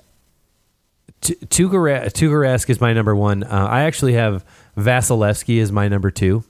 T- 1.21 1.35
is 1.51 2.81
my 2.81 2.93
number 2.93 3.15
one. 3.15 3.43
Uh, 3.43 3.67
I 3.69 3.83
actually 3.83 4.13
have 4.13 4.43
Vasilevskiy 4.75 5.61
as 5.61 5.71
my 5.71 5.87
number 5.87 6.09
two. 6.09 6.43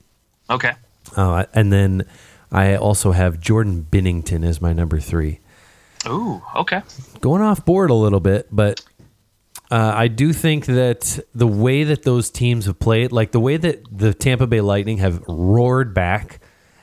Okay. 0.50 0.74
Uh, 1.16 1.46
and 1.54 1.74
then 1.74 2.06
I 2.52 2.76
also 2.76 3.12
have 3.12 3.40
Jordan 3.40 3.86
Binnington 3.92 4.46
as 4.46 4.62
my 4.62 4.72
number 4.72 5.00
three. 5.00 5.40
Ooh, 6.08 6.42
okay. 6.56 6.82
Going 7.20 7.42
off 7.42 7.66
board 7.66 7.90
a 7.90 7.94
little 7.96 8.22
bit, 8.22 8.48
but 8.52 8.84
Uh, 9.72 9.94
I 9.96 10.10
do 10.10 10.34
think 10.34 10.66
that 10.66 11.18
the 11.34 11.48
way 11.48 11.86
that 11.86 12.04
those 12.04 12.30
teams 12.30 12.66
have 12.66 12.78
played, 12.78 13.14
like 13.14 13.32
the 13.32 13.40
way 13.40 13.56
that 13.56 13.86
the 13.90 14.14
Tampa 14.14 14.46
Bay 14.46 14.60
Lightning 14.60 14.98
have 14.98 15.24
roared 15.30 15.94
back 15.94 16.42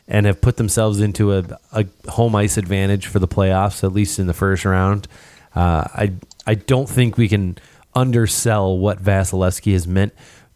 and 0.09 0.25
have 0.25 0.41
put 0.41 0.57
themselves 0.57 0.99
into 1.01 1.35
a, 1.35 1.45
a 1.73 1.87
home 2.09 2.35
ice 2.35 2.57
advantage 2.57 3.07
for 3.07 3.19
the 3.19 3.29
playoffs, 3.29 3.85
at 3.85 3.93
least 3.93 4.19
in 4.19 4.27
the 4.27 4.33
first 4.33 4.65
round, 4.65 5.07
uh, 5.55 5.85
I 5.93 6.15
I 6.47 6.55
don't 6.55 6.89
think 6.89 7.19
we 7.19 7.29
can 7.29 7.59
undersell 7.95 8.79
what 8.79 9.03
Vasilevskiy 9.03 9.75
has 9.75 9.87
meant, 9.87 10.15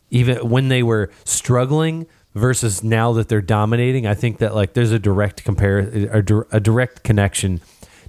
even 0.09 0.49
when 0.49 0.69
they 0.69 0.83
were 0.83 1.11
struggling 1.25 2.07
versus 2.35 2.83
now 2.83 3.13
that 3.13 3.29
they're 3.29 3.43
dominating. 3.43 4.07
I 4.07 4.15
think 4.15 4.39
that 4.39 4.55
like 4.55 4.73
there's 4.73 4.93
a 4.93 4.99
direct 4.99 5.45
compare 5.45 5.81
a, 5.81 6.57
a 6.57 6.61
direct 6.61 7.03
connection 7.03 7.61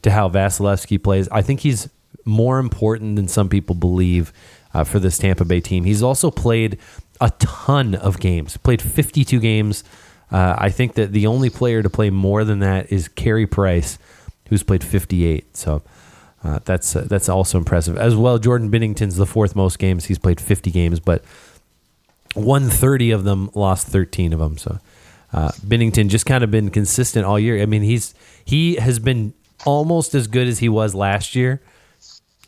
to 0.02 0.12
how 0.12 0.30
Vasilevskiy 0.30 1.04
plays. 1.04 1.28
I 1.30 1.42
think 1.42 1.60
he's 1.60 1.90
more 2.26 2.60
important 2.60 3.16
than 3.16 3.28
some 3.28 3.50
people 3.50 3.76
believe 3.76 4.34
uh, 4.74 4.84
for 4.84 5.00
this 5.00 5.18
Tampa 5.18 5.46
Bay 5.46 5.62
team. 5.62 5.84
He's 5.84 6.04
also 6.04 6.32
played 6.32 6.78
a 7.22 7.32
ton 7.40 7.96
of 7.96 8.20
games, 8.20 8.58
played 8.58 8.82
52 8.82 9.40
games. 9.40 9.84
Uh, 10.32 10.56
I 10.58 10.70
think 10.70 10.96
that 10.96 11.12
the 11.12 11.28
only 11.28 11.50
player 11.50 11.84
to 11.84 11.90
play 11.90 12.10
more 12.10 12.44
than 12.44 12.60
that 12.60 12.92
is 12.92 13.08
Carey 13.08 13.46
Price, 13.46 14.00
who's 14.50 14.64
played 14.64 14.84
58. 14.84 15.56
So 15.56 15.84
uh, 16.44 16.60
that's 16.66 16.96
uh, 16.96 17.06
that's 17.08 17.30
also 17.30 17.58
impressive. 17.58 17.98
As 17.98 18.16
well, 18.16 18.38
Jordan 18.38 18.70
Binnington's 18.70 19.16
the 19.16 19.26
fourth 19.26 19.56
most 19.56 19.80
games. 19.80 20.06
He's 20.06 20.20
played 20.20 20.42
50 20.42 20.72
games, 20.72 21.00
but 21.00 21.24
130 22.34 23.12
of 23.12 23.24
them 23.24 23.50
lost 23.54 23.88
13 23.88 24.34
of 24.34 24.40
them. 24.40 24.58
So 24.58 24.80
uh, 25.32 25.52
Binnington 25.66 26.10
just 26.10 26.26
kind 26.26 26.44
of 26.44 26.52
been 26.52 26.70
consistent 26.70 27.26
all 27.26 27.40
year. 27.40 27.62
I 27.62 27.66
mean, 27.66 27.84
he's 27.84 28.14
he 28.44 28.76
has 28.76 29.00
been 29.00 29.34
almost 29.66 30.14
as 30.16 30.28
good 30.28 30.48
as 30.48 30.60
he 30.60 30.68
was 30.68 30.94
last 30.94 31.36
year. 31.36 31.62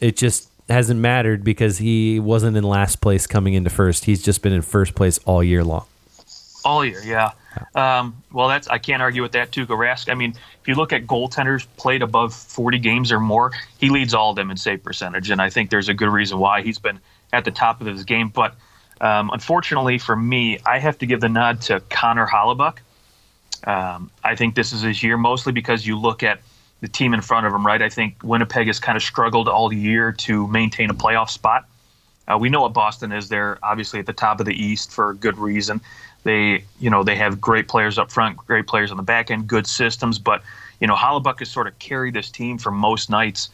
It 0.06 0.18
just 0.18 0.52
hasn't 0.70 1.00
mattered 1.00 1.44
because 1.44 1.80
he 1.80 2.20
wasn't 2.20 2.56
in 2.56 2.64
last 2.64 3.02
place 3.02 3.26
coming 3.26 3.56
into 3.56 3.72
first. 3.72 4.06
He's 4.06 4.22
just 4.22 4.44
been 4.44 4.54
in 4.54 4.62
first 4.62 4.94
place 4.94 5.18
all 5.26 5.44
year 5.44 5.64
long. 5.64 5.88
All 6.64 6.86
year, 6.86 7.02
yeah. 7.04 7.32
Um, 7.74 8.22
well, 8.32 8.48
that's 8.48 8.68
I 8.68 8.78
can't 8.78 9.02
argue 9.02 9.24
with 9.24 9.32
that 9.32 9.52
too. 9.52 9.66
Rask. 9.66 10.12
I 10.12 10.14
mean, 10.14 10.36
if 10.62 10.68
you 10.68 10.76
look 10.76 10.94
at 10.94 11.08
goaltenders 11.08 11.66
played 11.78 12.04
above 12.04 12.36
40 12.36 12.78
games 12.78 13.12
or 13.12 13.20
more, 13.20 13.52
he 13.80 13.90
leads 13.90 14.14
all 14.14 14.30
of 14.30 14.36
them 14.36 14.52
in 14.52 14.58
save 14.58 14.84
percentage, 14.84 15.32
and 15.32 15.42
I 15.42 15.50
think 15.50 15.72
there's 15.72 15.90
a 15.90 15.94
good 15.96 16.10
reason 16.10 16.38
why 16.38 16.62
he's 16.62 16.78
been 16.78 17.00
at 17.34 17.44
the 17.44 17.52
top 17.52 17.82
of 17.82 17.88
his 17.88 18.04
game. 18.04 18.30
But 18.30 18.54
um, 19.02 19.32
unfortunately 19.32 19.98
for 19.98 20.16
me, 20.16 20.60
I 20.68 20.78
have 20.78 21.00
to 21.00 21.08
give 21.08 21.20
the 21.20 21.30
nod 21.30 21.62
to 21.62 21.80
Connor 21.90 22.28
Hellebuyck. 22.28 22.78
Um, 23.64 24.12
I 24.24 24.36
think 24.36 24.54
this 24.54 24.72
is 24.72 24.82
his 24.82 25.02
year 25.02 25.18
mostly 25.18 25.52
because 25.52 25.88
you 25.88 25.98
look 25.98 26.22
at 26.22 26.42
the 26.86 26.92
team 26.92 27.16
in 27.16 27.22
front 27.22 27.48
of 27.48 27.54
him, 27.54 27.66
right? 27.66 27.82
I 27.82 27.90
think 27.90 28.16
Winnipeg 28.22 28.68
has 28.68 28.80
kind 28.80 28.96
of 28.96 29.02
struggled 29.02 29.50
all 29.50 29.74
year 29.74 30.12
to 30.12 30.48
maintain 30.48 30.92
a 30.92 30.94
playoff 30.94 31.32
spot. 31.32 31.66
Uh, 32.28 32.38
we 32.38 32.48
know 32.48 32.62
what 32.62 32.74
Boston 32.74 33.12
is. 33.12 33.28
They're 33.28 33.58
obviously 33.64 34.00
at 34.00 34.06
the 34.06 34.14
top 34.14 34.40
of 34.40 34.46
the 34.46 34.54
East 34.54 34.92
for 34.92 35.10
a 35.10 35.16
good 35.16 35.36
reason. 35.40 35.82
They, 36.26 36.64
you 36.80 36.92
know, 36.92 37.04
they 37.04 37.16
have 37.16 37.42
great 37.42 37.68
players 37.68 37.98
up 37.98 38.12
front, 38.12 38.38
great 38.38 38.68
players 38.68 38.92
on 38.92 38.98
the 38.98 39.04
back 39.04 39.32
end, 39.32 39.48
good 39.48 39.66
systems. 39.66 40.20
But 40.20 40.44
you 40.80 40.86
know, 40.86 40.96
Hellebuyck 40.96 41.40
has 41.40 41.50
sort 41.50 41.66
of 41.66 41.78
carried 41.80 42.14
this 42.14 42.30
team 42.30 42.60
for 42.60 42.70
most 42.70 43.10
nights. 43.10 43.50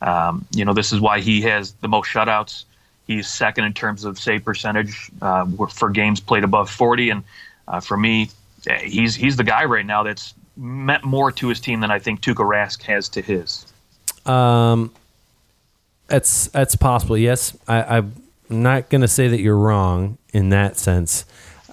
Um, 0.00 0.46
you 0.52 0.64
know, 0.64 0.72
this 0.72 0.92
is 0.92 1.00
why 1.00 1.18
he 1.18 1.40
has 1.42 1.72
the 1.80 1.88
most 1.88 2.08
shutouts. 2.08 2.64
He's 3.08 3.26
second 3.26 3.64
in 3.64 3.72
terms 3.72 4.04
of 4.04 4.16
save 4.16 4.44
percentage 4.44 5.10
uh, 5.22 5.46
for 5.70 5.90
games 5.90 6.20
played 6.20 6.44
above 6.44 6.70
40. 6.70 7.10
And 7.10 7.24
uh, 7.66 7.80
for 7.80 7.96
me, 7.96 8.30
he's 8.82 9.16
he's 9.16 9.36
the 9.36 9.44
guy 9.44 9.64
right 9.64 9.86
now 9.86 10.04
that's 10.04 10.34
meant 10.56 11.04
more 11.04 11.30
to 11.32 11.48
his 11.48 11.60
team 11.60 11.80
than 11.80 11.90
I 11.90 11.98
think 11.98 12.20
Tuukka 12.20 12.46
Rask 12.46 12.82
has 12.82 13.08
to 13.10 13.22
his. 13.22 13.66
Um, 14.24 14.92
that's 16.08 16.48
that's 16.48 16.76
possible. 16.76 17.16
Yes, 17.16 17.56
I, 17.68 17.98
I'm 17.98 18.14
not 18.48 18.88
going 18.88 19.02
to 19.02 19.08
say 19.08 19.28
that 19.28 19.40
you're 19.40 19.56
wrong 19.56 20.18
in 20.32 20.50
that 20.50 20.76
sense, 20.76 21.24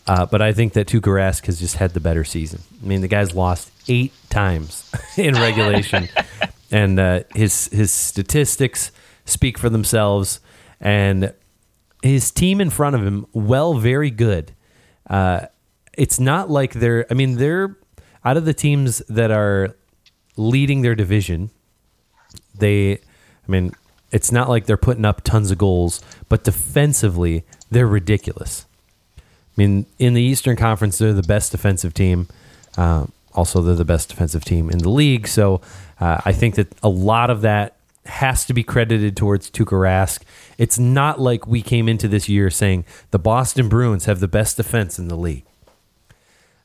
uh, 0.08 0.26
but 0.26 0.42
I 0.42 0.54
think 0.54 0.74
that 0.74 0.88
Tuukka 0.88 1.02
Rask 1.02 1.46
has 1.46 1.60
just 1.60 1.76
had 1.76 1.92
the 1.94 2.00
better 2.00 2.24
season. 2.24 2.62
I 2.82 2.86
mean, 2.86 3.02
the 3.02 3.08
guy's 3.08 3.34
lost 3.34 3.72
eight 3.88 4.14
times 4.30 4.92
in 5.18 5.36
regulation, 5.36 6.10
and 6.72 7.00
uh, 7.00 7.22
his 7.36 7.68
his 7.70 7.92
statistics 7.92 8.92
speak 9.26 9.58
for 9.58 9.70
themselves 9.70 10.40
and 10.84 11.34
his 12.04 12.30
team 12.30 12.60
in 12.60 12.70
front 12.70 12.96
of 12.96 13.04
him, 13.04 13.26
well, 13.32 13.76
very 13.76 14.12
good. 14.12 14.52
Uh, 15.10 15.48
it's 15.94 16.20
not 16.20 16.50
like 16.50 16.74
they're. 16.74 17.08
I 17.10 17.14
mean, 17.14 17.38
they're 17.38 17.78
out 18.26 18.38
of 18.38 18.46
the 18.46 18.54
teams 18.54 19.00
that 19.10 19.32
are 19.32 19.76
leading 20.36 20.82
their 20.82 20.96
division. 20.96 21.50
They, 22.58 22.94
I 22.94 23.00
mean, 23.48 23.74
it's 24.12 24.32
not 24.32 24.50
like 24.50 24.66
they're 24.66 24.78
putting 24.78 25.06
up 25.06 25.22
tons 25.22 25.52
of 25.52 25.58
goals, 25.58 26.02
but 26.30 26.44
defensively, 26.44 27.44
they're 27.72 27.88
ridiculous. 27.88 28.66
I 29.18 29.22
mean, 29.58 29.86
in 30.00 30.14
the 30.14 30.22
Eastern 30.22 30.56
Conference, 30.56 30.98
they're 30.98 31.14
the 31.14 31.24
best 31.24 31.52
defensive 31.52 31.94
team. 31.94 32.28
Uh, 32.78 33.08
also, 33.34 33.62
they're 33.62 33.76
the 33.76 33.86
best 33.86 34.10
defensive 34.10 34.46
team 34.46 34.70
in 34.70 34.80
the 34.80 34.90
league. 34.90 35.28
So 35.28 35.62
uh, 36.00 36.22
I 36.26 36.32
think 36.32 36.56
that 36.56 36.74
a 36.82 36.90
lot 36.90 37.30
of 37.30 37.42
that 37.42 37.76
has 38.06 38.46
to 38.46 38.54
be 38.54 38.64
credited 38.64 39.16
towards 39.16 39.50
Tuukka 39.50 39.78
Rask. 39.80 40.22
It's 40.58 40.78
not 40.78 41.20
like 41.20 41.48
we 41.48 41.62
came 41.62 41.88
into 41.88 42.08
this 42.08 42.28
year 42.28 42.50
saying 42.50 42.86
the 43.12 43.20
Boston 43.20 43.70
Bruins 43.70 44.06
have 44.06 44.20
the 44.20 44.28
best 44.28 44.58
defense 44.58 45.00
in 45.00 45.08
the 45.08 45.16
league. 45.16 45.46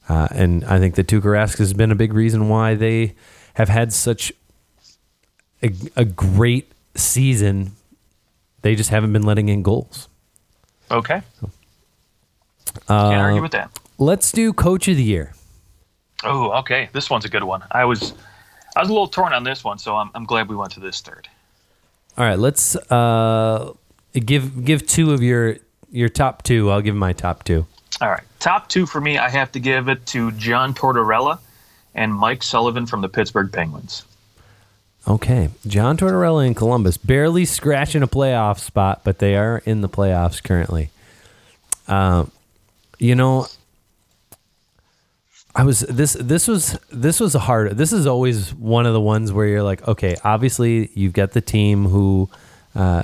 Uh, 0.09 0.29
and 0.31 0.65
I 0.65 0.79
think 0.79 0.95
that 0.95 1.07
Tuukka 1.07 1.25
Rask 1.25 1.59
has 1.59 1.75
been 1.75 1.93
a 1.93 1.95
big 1.95 2.13
reason 2.13 2.49
why 2.49 2.75
they 2.75 3.15
have 3.55 3.69
had 3.69 3.93
such 3.93 4.33
a, 5.63 5.71
a 5.97 6.05
great 6.05 6.73
season. 6.95 7.73
They 8.63 8.75
just 8.75 8.91
haven't 8.91 9.13
been 9.13 9.23
letting 9.23 9.49
in 9.49 9.63
goals. 9.63 10.09
Okay. 10.91 11.21
Uh, 12.89 13.11
Can't 13.11 13.21
argue 13.21 13.43
with 13.43 13.53
that. 13.53 13.71
Let's 13.99 14.33
do 14.33 14.53
Coach 14.53 14.89
of 14.89 14.97
the 14.97 15.03
Year. 15.03 15.35
Oh, 16.25 16.53
okay. 16.61 16.89
This 16.93 17.11
one's 17.11 17.25
a 17.25 17.29
good 17.29 17.45
one. 17.45 17.63
I 17.71 17.85
was 17.85 18.15
I 18.77 18.81
was 18.81 18.89
a 18.89 18.93
little 18.93 19.09
torn 19.09 19.33
on 19.33 19.45
this 19.45 19.65
one, 19.65 19.79
so 19.79 19.97
I'm, 19.97 20.11
I'm 20.15 20.25
glad 20.25 20.49
we 20.49 20.57
went 20.57 20.73
to 20.73 20.81
this 20.81 21.01
third. 21.01 21.29
All 22.17 22.25
right, 22.25 22.39
let's 22.39 22.77
uh, 22.77 23.73
give 24.13 24.65
give 24.65 24.87
two 24.87 25.13
of 25.13 25.23
your 25.23 25.57
your 25.91 26.09
top 26.09 26.43
two. 26.43 26.71
I'll 26.71 26.81
give 26.81 26.97
my 26.97 27.13
top 27.13 27.45
two. 27.45 27.67
All 28.01 28.09
right, 28.09 28.23
top 28.39 28.69
two 28.69 28.87
for 28.87 29.01
me. 29.01 29.19
I 29.19 29.29
have 29.29 29.53
to 29.53 29.61
give 29.61 29.89
it 29.89 30.07
to 30.07 30.31
John 30.33 30.75
Tortorella 30.75 31.39
and 31.95 32.15
Mike 32.15 32.43
Sullivan 32.43 32.87
from 32.87 33.01
the 33.01 33.09
Pittsburgh 33.09 33.53
Penguins. 33.53 34.05
Okay, 35.07 35.51
John 35.67 35.97
Tortorella 35.97 36.47
in 36.47 36.55
Columbus, 36.55 36.97
barely 36.97 37.45
scratching 37.45 38.03
a 38.03 38.07
playoff 38.07 38.59
spot, 38.59 39.01
but 39.05 39.19
they 39.19 39.37
are 39.37 39.63
in 39.65 39.81
the 39.81 39.89
playoffs 39.89 40.43
currently. 40.43 40.91
Uh, 41.89 42.27
you 42.99 43.15
know, 43.15 43.47
I 45.55 45.65
was 45.65 45.81
this 45.81 46.13
this 46.13 46.47
was 46.47 46.79
this 46.93 47.19
was 47.19 47.35
a 47.35 47.41
hard 47.41 47.77
this 47.77 47.93
is 47.93 48.07
always 48.07 48.55
one 48.55 48.87
of 48.87 48.93
the 48.93 49.01
ones 49.01 49.33
where 49.33 49.47
you're 49.47 49.63
like 49.63 49.87
okay 49.89 50.15
obviously 50.23 50.91
you've 50.95 51.15
got 51.15 51.33
the 51.33 51.41
team 51.41 51.87
who 51.87 52.29
uh, 52.77 53.03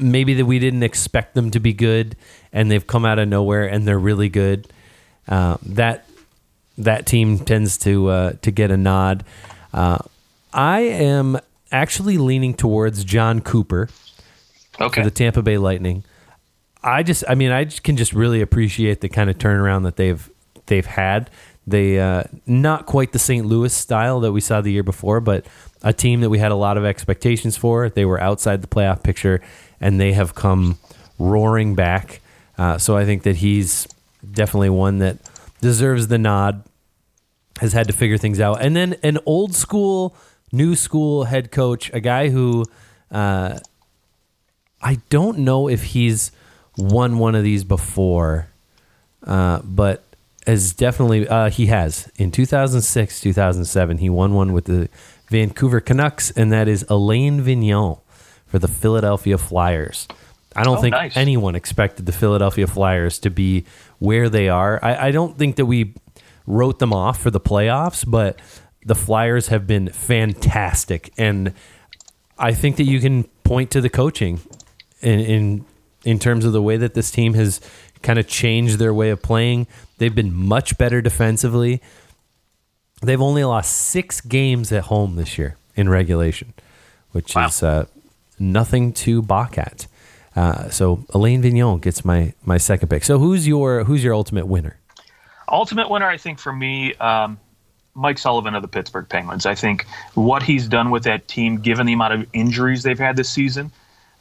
maybe 0.00 0.34
that 0.34 0.46
we 0.46 0.58
didn't 0.58 0.82
expect 0.82 1.34
them 1.34 1.50
to 1.50 1.60
be 1.60 1.72
good 1.72 2.16
and 2.52 2.70
they've 2.70 2.86
come 2.86 3.04
out 3.04 3.18
of 3.18 3.28
nowhere 3.28 3.66
and 3.66 3.86
they're 3.86 3.98
really 3.98 4.28
good 4.28 4.72
uh, 5.28 5.56
that 5.62 6.06
that 6.78 7.06
team 7.06 7.38
tends 7.38 7.76
to 7.78 8.08
uh, 8.08 8.32
to 8.42 8.50
get 8.50 8.70
a 8.70 8.76
nod 8.76 9.24
uh, 9.72 9.98
I 10.52 10.80
am 10.80 11.38
actually 11.70 12.18
leaning 12.18 12.54
towards 12.54 13.04
Jon 13.04 13.40
Cooper 13.40 13.88
okay. 14.80 15.00
for 15.00 15.04
the 15.04 15.10
Tampa 15.10 15.42
Bay 15.42 15.58
Lightning 15.58 16.04
I 16.82 17.02
just 17.02 17.24
I 17.28 17.34
mean 17.34 17.50
I 17.50 17.64
can 17.66 17.96
just 17.96 18.12
really 18.12 18.40
appreciate 18.40 19.00
the 19.00 19.08
kind 19.08 19.28
of 19.30 19.38
turnaround 19.38 19.84
that 19.84 19.96
they've 19.96 20.28
they've 20.66 20.86
had. 20.86 21.30
They 21.66 22.00
uh, 22.00 22.24
not 22.46 22.86
quite 22.86 23.12
the 23.12 23.18
St. 23.18 23.44
Louis 23.44 23.72
style 23.72 24.20
that 24.20 24.32
we 24.32 24.40
saw 24.40 24.60
the 24.60 24.72
year 24.72 24.82
before, 24.82 25.20
but 25.20 25.44
a 25.82 25.92
team 25.92 26.20
that 26.22 26.30
we 26.30 26.38
had 26.38 26.52
a 26.52 26.56
lot 26.56 26.78
of 26.78 26.84
expectations 26.84 27.56
for. 27.56 27.90
They 27.90 28.04
were 28.04 28.20
outside 28.20 28.62
the 28.62 28.66
playoff 28.66 29.02
picture, 29.02 29.42
and 29.80 30.00
they 30.00 30.12
have 30.12 30.34
come 30.34 30.78
roaring 31.18 31.74
back. 31.74 32.20
Uh, 32.58 32.78
so 32.78 32.96
I 32.96 33.04
think 33.04 33.22
that 33.22 33.36
he's 33.36 33.86
definitely 34.30 34.70
one 34.70 34.98
that 34.98 35.18
deserves 35.60 36.08
the 36.08 36.18
nod. 36.18 36.64
Has 37.60 37.74
had 37.74 37.88
to 37.88 37.92
figure 37.92 38.16
things 38.16 38.40
out, 38.40 38.62
and 38.62 38.74
then 38.74 38.96
an 39.02 39.18
old 39.26 39.54
school, 39.54 40.16
new 40.50 40.74
school 40.74 41.24
head 41.24 41.50
coach, 41.50 41.92
a 41.92 42.00
guy 42.00 42.30
who 42.30 42.64
uh, 43.10 43.58
I 44.80 44.98
don't 45.10 45.40
know 45.40 45.68
if 45.68 45.82
he's 45.82 46.32
won 46.78 47.18
one 47.18 47.34
of 47.34 47.44
these 47.44 47.64
before, 47.64 48.48
uh, 49.26 49.60
but 49.62 50.04
has 50.46 50.72
definitely 50.72 51.28
uh, 51.28 51.50
he 51.50 51.66
has 51.66 52.10
in 52.16 52.30
2006 52.30 53.20
2007 53.20 53.98
he 53.98 54.08
won 54.08 54.32
one 54.32 54.52
with 54.52 54.64
the 54.64 54.88
Vancouver 55.28 55.80
Canucks 55.80 56.30
and 56.30 56.50
that 56.50 56.66
is 56.66 56.84
Alain 56.88 57.42
Vigneault 57.42 58.00
for 58.50 58.58
the 58.58 58.68
Philadelphia 58.68 59.38
Flyers. 59.38 60.06
I 60.54 60.64
don't 60.64 60.78
oh, 60.78 60.80
think 60.80 60.92
nice. 60.92 61.16
anyone 61.16 61.54
expected 61.54 62.06
the 62.06 62.12
Philadelphia 62.12 62.66
Flyers 62.66 63.18
to 63.20 63.30
be 63.30 63.64
where 63.98 64.28
they 64.28 64.48
are. 64.48 64.78
I, 64.84 65.08
I 65.08 65.10
don't 65.12 65.38
think 65.38 65.56
that 65.56 65.66
we 65.66 65.94
wrote 66.46 66.80
them 66.80 66.92
off 66.92 67.20
for 67.20 67.30
the 67.30 67.40
playoffs, 67.40 68.04
but 68.06 68.40
the 68.84 68.96
Flyers 68.96 69.48
have 69.48 69.66
been 69.66 69.88
fantastic 69.88 71.12
and 71.16 71.54
I 72.40 72.54
think 72.54 72.76
that 72.76 72.84
you 72.84 73.00
can 73.00 73.24
point 73.44 73.70
to 73.72 73.80
the 73.82 73.90
coaching 73.90 74.40
in 75.02 75.20
in 75.20 75.64
in 76.04 76.18
terms 76.18 76.46
of 76.46 76.52
the 76.52 76.62
way 76.62 76.78
that 76.78 76.94
this 76.94 77.10
team 77.10 77.34
has 77.34 77.60
kind 78.02 78.18
of 78.18 78.26
changed 78.26 78.78
their 78.78 78.94
way 78.94 79.10
of 79.10 79.20
playing. 79.20 79.66
They've 79.98 80.14
been 80.14 80.34
much 80.34 80.78
better 80.78 81.02
defensively. 81.02 81.82
They've 83.02 83.20
only 83.20 83.44
lost 83.44 83.72
six 83.76 84.22
games 84.22 84.72
at 84.72 84.84
home 84.84 85.16
this 85.16 85.36
year 85.36 85.56
in 85.76 85.90
regulation, 85.90 86.54
which 87.12 87.34
Wow. 87.34 87.48
is 87.48 87.62
uh, 87.62 87.84
nothing 88.40 88.92
to 88.94 89.22
balk 89.22 89.58
at. 89.58 89.86
Uh, 90.34 90.68
so 90.70 91.04
Alain 91.10 91.42
Vigneault 91.42 91.82
gets 91.82 92.04
my 92.04 92.32
my 92.44 92.56
second 92.56 92.88
pick. 92.88 93.04
So 93.04 93.18
who's 93.18 93.46
your 93.46 93.84
who's 93.84 94.02
your 94.02 94.14
ultimate 94.14 94.46
winner? 94.46 94.76
Ultimate 95.48 95.90
winner, 95.90 96.08
I 96.08 96.16
think, 96.16 96.38
for 96.38 96.52
me, 96.52 96.94
um, 96.94 97.38
Mike 97.94 98.18
Sullivan 98.18 98.54
of 98.54 98.62
the 98.62 98.68
Pittsburgh 98.68 99.08
Penguins. 99.08 99.46
I 99.46 99.54
think 99.54 99.86
what 100.14 100.42
he's 100.42 100.68
done 100.68 100.90
with 100.90 101.02
that 101.04 101.28
team, 101.28 101.60
given 101.60 101.86
the 101.86 101.92
amount 101.92 102.14
of 102.14 102.26
injuries 102.32 102.82
they've 102.84 102.98
had 102.98 103.16
this 103.16 103.28
season. 103.28 103.72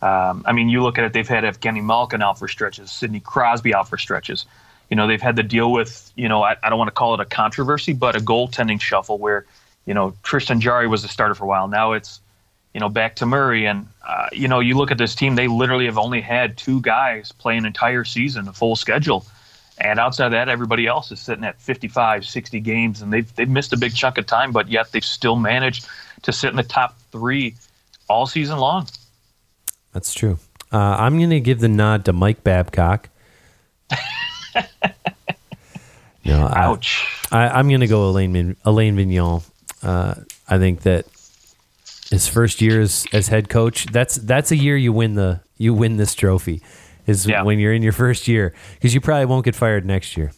Um, 0.01 0.43
I 0.47 0.53
mean, 0.53 0.69
you 0.69 0.81
look 0.81 0.97
at 0.97 1.05
it; 1.05 1.13
they've 1.13 1.27
had 1.27 1.43
Evgeny 1.43 1.83
Malkin 1.83 2.21
out 2.21 2.39
for 2.39 2.47
stretches, 2.47 2.91
Sidney 2.91 3.19
Crosby 3.19 3.73
out 3.73 3.88
for 3.89 3.97
stretches. 3.97 4.45
You 4.89 4.95
know, 4.95 5.05
they've 5.05 5.21
had 5.21 5.35
to 5.35 5.43
deal 5.43 5.71
with, 5.71 6.11
you 6.15 6.27
know, 6.27 6.41
I, 6.41 6.55
I 6.63 6.69
don't 6.69 6.79
want 6.79 6.88
to 6.88 6.93
call 6.95 7.13
it 7.13 7.19
a 7.19 7.25
controversy, 7.25 7.93
but 7.93 8.15
a 8.15 8.19
goaltending 8.19 8.81
shuffle 8.81 9.19
where, 9.19 9.45
you 9.85 9.93
know, 9.93 10.15
Tristan 10.23 10.59
Jarry 10.61 10.88
was 10.88 11.03
the 11.03 11.07
starter 11.07 11.35
for 11.35 11.43
a 11.43 11.47
while. 11.47 11.67
Now 11.67 11.91
it's, 11.91 12.21
you 12.73 12.79
know, 12.79 12.89
back 12.89 13.17
to 13.17 13.27
Murray. 13.27 13.67
And, 13.67 13.85
uh, 14.09 14.27
you 14.31 14.47
know, 14.47 14.59
you 14.59 14.75
look 14.75 14.89
at 14.89 14.97
this 14.97 15.13
team, 15.13 15.35
they 15.35 15.47
literally 15.47 15.85
have 15.85 15.99
only 15.99 16.19
had 16.19 16.57
two 16.57 16.81
guys 16.81 17.31
play 17.31 17.55
an 17.55 17.63
entire 17.63 18.03
season, 18.03 18.47
a 18.47 18.53
full 18.53 18.75
schedule. 18.75 19.23
And 19.77 19.99
outside 19.99 20.25
of 20.25 20.31
that, 20.31 20.49
everybody 20.49 20.87
else 20.87 21.11
is 21.11 21.19
sitting 21.19 21.43
at 21.43 21.61
55, 21.61 22.25
60 22.25 22.59
games, 22.59 23.03
and 23.03 23.13
they've, 23.13 23.35
they've 23.35 23.47
missed 23.47 23.71
a 23.71 23.77
big 23.77 23.93
chunk 23.93 24.17
of 24.17 24.25
time, 24.25 24.51
but 24.51 24.67
yet 24.67 24.91
they've 24.91 25.05
still 25.05 25.35
managed 25.35 25.87
to 26.23 26.33
sit 26.33 26.49
in 26.49 26.55
the 26.55 26.63
top 26.63 26.97
three 27.11 27.53
all 28.09 28.25
season 28.25 28.57
long. 28.57 28.87
That's 29.93 30.11
true. 30.11 30.39
Uh, 30.71 30.77
I'm 30.77 31.19
going 31.19 31.29
to 31.29 31.39
give 31.39 31.59
the 31.59 31.69
nod 31.69 32.05
to 32.05 32.13
Mike 32.13 32.43
Babcock. 32.43 33.09
no, 36.25 36.47
I, 36.47 36.63
Ouch. 36.63 37.27
I, 37.31 37.47
I'm 37.47 37.67
going 37.69 37.81
to 37.81 37.87
go 37.87 38.09
Alain 38.09 38.57
Alain 38.65 38.95
Vigneault. 38.95 39.43
Uh, 39.83 40.15
I 40.47 40.57
think 40.57 40.81
that 40.81 41.05
his 42.09 42.27
first 42.27 42.61
year 42.61 42.81
as, 42.81 43.05
as 43.13 43.27
head 43.27 43.49
coach 43.49 43.85
that's 43.87 44.15
that's 44.15 44.51
a 44.51 44.55
year 44.55 44.75
you 44.75 44.91
win 44.91 45.13
the 45.15 45.41
you 45.57 45.73
win 45.73 45.97
this 45.97 46.15
trophy 46.15 46.61
is 47.05 47.25
Yeah. 47.27 47.43
when 47.43 47.59
you're 47.59 47.73
in 47.73 47.83
your 47.83 47.91
first 47.93 48.27
year 48.27 48.53
because 48.75 48.93
you 48.93 49.01
probably 49.01 49.25
won't 49.25 49.45
get 49.45 49.55
fired 49.55 49.85
next 49.85 50.15
year. 50.17 50.31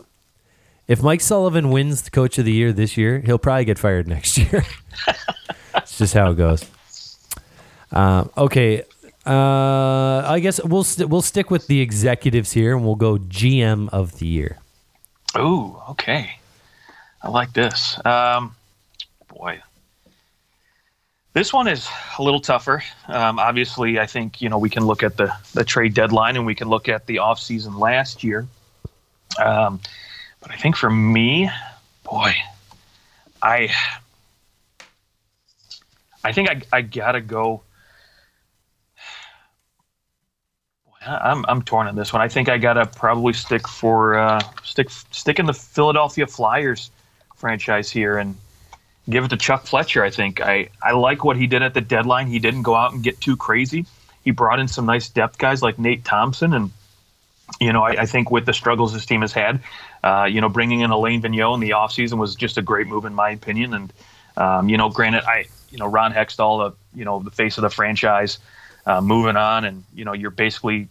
If 0.87 1.01
Mike 1.01 1.21
Sullivan 1.21 1.69
wins 1.69 2.01
the 2.01 2.11
coach 2.11 2.37
of 2.37 2.43
the 2.45 2.51
year 2.51 2.73
this 2.73 2.97
year, 2.97 3.19
he'll 3.19 3.37
probably 3.39 3.65
get 3.65 3.77
fired 3.79 4.07
next 4.07 4.37
year. 4.37 4.65
it's 5.75 5.97
just 5.97 6.13
how 6.13 6.31
it 6.31 6.35
goes. 6.35 6.65
Uh, 7.91 8.25
okay, 8.37 8.83
uh, 9.25 10.23
I 10.27 10.39
guess 10.41 10.61
we'll 10.63 10.83
st- 10.83 11.07
we'll 11.09 11.21
stick 11.21 11.49
with 11.51 11.67
the 11.67 11.79
executives 11.81 12.51
here, 12.53 12.75
and 12.75 12.83
we'll 12.85 12.95
go 12.95 13.17
GM 13.17 13.89
of 13.89 14.19
the 14.19 14.25
year. 14.27 14.57
Ooh, 15.37 15.77
okay. 15.89 16.31
I 17.21 17.29
like 17.29 17.53
this. 17.53 17.99
Um, 18.05 18.55
boy, 19.27 19.61
this 21.33 21.53
one 21.53 21.67
is 21.67 21.88
a 22.19 22.23
little 22.23 22.41
tougher. 22.41 22.83
Um, 23.07 23.39
obviously, 23.39 24.00
I 24.00 24.05
think 24.05 24.41
you 24.41 24.50
know 24.50 24.57
we 24.57 24.69
can 24.69 24.85
look 24.85 25.03
at 25.03 25.17
the 25.17 25.33
the 25.53 25.63
trade 25.63 25.93
deadline 25.93 26.35
and 26.35 26.45
we 26.45 26.55
can 26.55 26.67
look 26.69 26.89
at 26.89 27.05
the 27.05 27.19
off 27.19 27.39
season 27.39 27.79
last 27.79 28.23
year. 28.23 28.47
Um, 29.41 29.79
but 30.41 30.51
I 30.51 30.57
think 30.57 30.75
for 30.75 30.89
me, 30.89 31.50
boy, 32.03 32.33
I 33.41 33.69
I 36.23 36.32
think 36.34 36.49
I 36.49 36.62
I 36.73 36.82
gotta 36.82 37.21
go. 37.21 37.63
I'm 41.03 41.45
I'm 41.47 41.63
torn 41.63 41.88
on 41.88 41.95
this 41.95 42.13
one. 42.13 42.21
I 42.21 42.27
think 42.27 42.49
I 42.49 42.58
gotta 42.58 42.86
probably 42.86 43.34
stick 43.34 43.67
for 43.67 44.17
uh, 44.17 44.41
stick 44.63 44.89
stick 44.89 45.39
in 45.39 45.45
the 45.45 45.53
Philadelphia 45.53 46.27
Flyers 46.27 46.91
franchise 47.38 47.89
here 47.89 48.17
and 48.17 48.36
give 49.09 49.23
it 49.23 49.29
to 49.29 49.37
Chuck 49.37 49.65
Fletcher. 49.65 50.03
I 50.03 50.09
think 50.09 50.41
I 50.41 50.69
I 50.81 50.91
like 50.91 51.23
what 51.23 51.37
he 51.37 51.47
did 51.47 51.61
at 51.61 51.73
the 51.73 51.81
deadline. 51.81 52.27
He 52.27 52.39
didn't 52.39 52.63
go 52.63 52.75
out 52.75 52.93
and 52.93 53.03
get 53.03 53.19
too 53.19 53.35
crazy. 53.37 53.85
He 54.23 54.31
brought 54.31 54.59
in 54.59 54.67
some 54.67 54.85
nice 54.85 55.09
depth 55.09 55.37
guys 55.37 55.61
like 55.61 55.79
Nate 55.79 56.05
Thompson 56.05 56.53
and. 56.53 56.71
You 57.59 57.73
know, 57.73 57.83
I, 57.83 58.03
I 58.03 58.05
think 58.05 58.31
with 58.31 58.45
the 58.45 58.53
struggles 58.53 58.93
this 58.93 59.05
team 59.05 59.19
has 59.21 59.33
had, 59.33 59.59
uh, 60.05 60.23
you 60.23 60.39
know, 60.39 60.47
bringing 60.47 60.79
in 60.79 60.89
Alain 60.89 61.21
Vigneault 61.21 61.55
in 61.55 61.59
the 61.59 61.71
offseason 61.71 62.17
was 62.17 62.33
just 62.33 62.57
a 62.57 62.61
great 62.61 62.87
move 62.87 63.03
in 63.03 63.13
my 63.13 63.31
opinion. 63.31 63.73
And 63.73 63.93
um, 64.37 64.69
you 64.69 64.77
know, 64.77 64.89
granted, 64.89 65.25
I 65.25 65.47
you 65.69 65.77
know 65.77 65.85
Ron 65.85 66.13
Hextall, 66.13 66.71
the 66.71 66.97
you 66.97 67.05
know 67.05 67.19
the 67.19 67.31
face 67.31 67.57
of 67.57 67.63
the 67.63 67.69
franchise, 67.69 68.39
uh, 68.85 69.01
moving 69.01 69.35
on, 69.35 69.65
and 69.65 69.83
you 69.93 70.05
know 70.05 70.13
you're 70.13 70.31
basically 70.31 70.87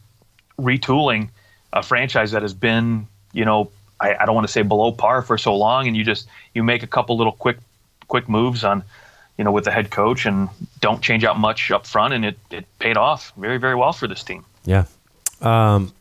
retooling 0.58 1.30
a 1.72 1.82
franchise 1.82 2.32
that 2.32 2.42
has 2.42 2.54
been 2.54 3.06
you 3.32 3.44
know 3.44 3.70
I, 4.00 4.14
I 4.14 4.26
don't 4.26 4.34
want 4.34 4.46
to 4.46 4.52
say 4.52 4.62
below 4.62 4.92
par 4.92 5.22
for 5.22 5.38
so 5.38 5.56
long, 5.56 5.86
and 5.86 5.96
you 5.96 6.04
just 6.04 6.28
you 6.54 6.62
make 6.62 6.82
a 6.82 6.86
couple 6.86 7.16
little 7.16 7.32
quick 7.32 7.58
quick 8.10 8.28
moves 8.28 8.62
on 8.64 8.84
you 9.38 9.44
know 9.44 9.52
with 9.52 9.64
the 9.64 9.70
head 9.70 9.90
coach 9.90 10.26
and 10.26 10.50
don't 10.80 11.00
change 11.00 11.24
out 11.24 11.38
much 11.38 11.70
up 11.70 11.86
front, 11.86 12.12
and 12.12 12.24
it 12.26 12.38
it 12.50 12.66
paid 12.78 12.98
off 12.98 13.32
very 13.38 13.56
very 13.56 13.74
well 13.74 13.94
for 13.94 14.06
this 14.06 14.22
team. 14.22 14.44
Yeah. 14.64 14.84
Um, 15.40 15.92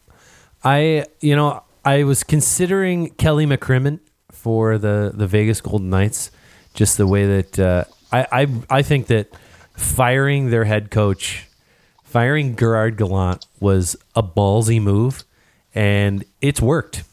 I, 0.64 1.06
you 1.22 1.36
know, 1.36 1.64
I 1.86 2.04
was 2.04 2.24
considering 2.24 3.12
Kelly 3.12 3.46
McCrimmon 3.46 4.00
for 4.32 4.78
the, 4.78 5.12
the 5.14 5.28
Vegas 5.28 5.62
Golden 5.62 5.90
Knights, 5.90 6.32
just 6.74 6.98
the 6.98 7.08
way 7.08 7.26
that 7.26 7.60
uh, 7.60 7.84
I, 8.12 8.28
I, 8.32 8.48
I 8.70 8.82
think 8.82 9.08
that 9.08 9.30
firing 9.76 10.50
their 10.50 10.66
head 10.66 10.92
coach, 10.92 11.48
firing 12.04 12.56
Gerard 12.56 12.98
Gallant 12.98 13.46
was 13.60 13.96
a 14.16 14.24
ballsy 14.24 14.82
move, 14.82 15.24
and 15.74 16.26
it's 16.42 16.62
worked. 16.62 17.04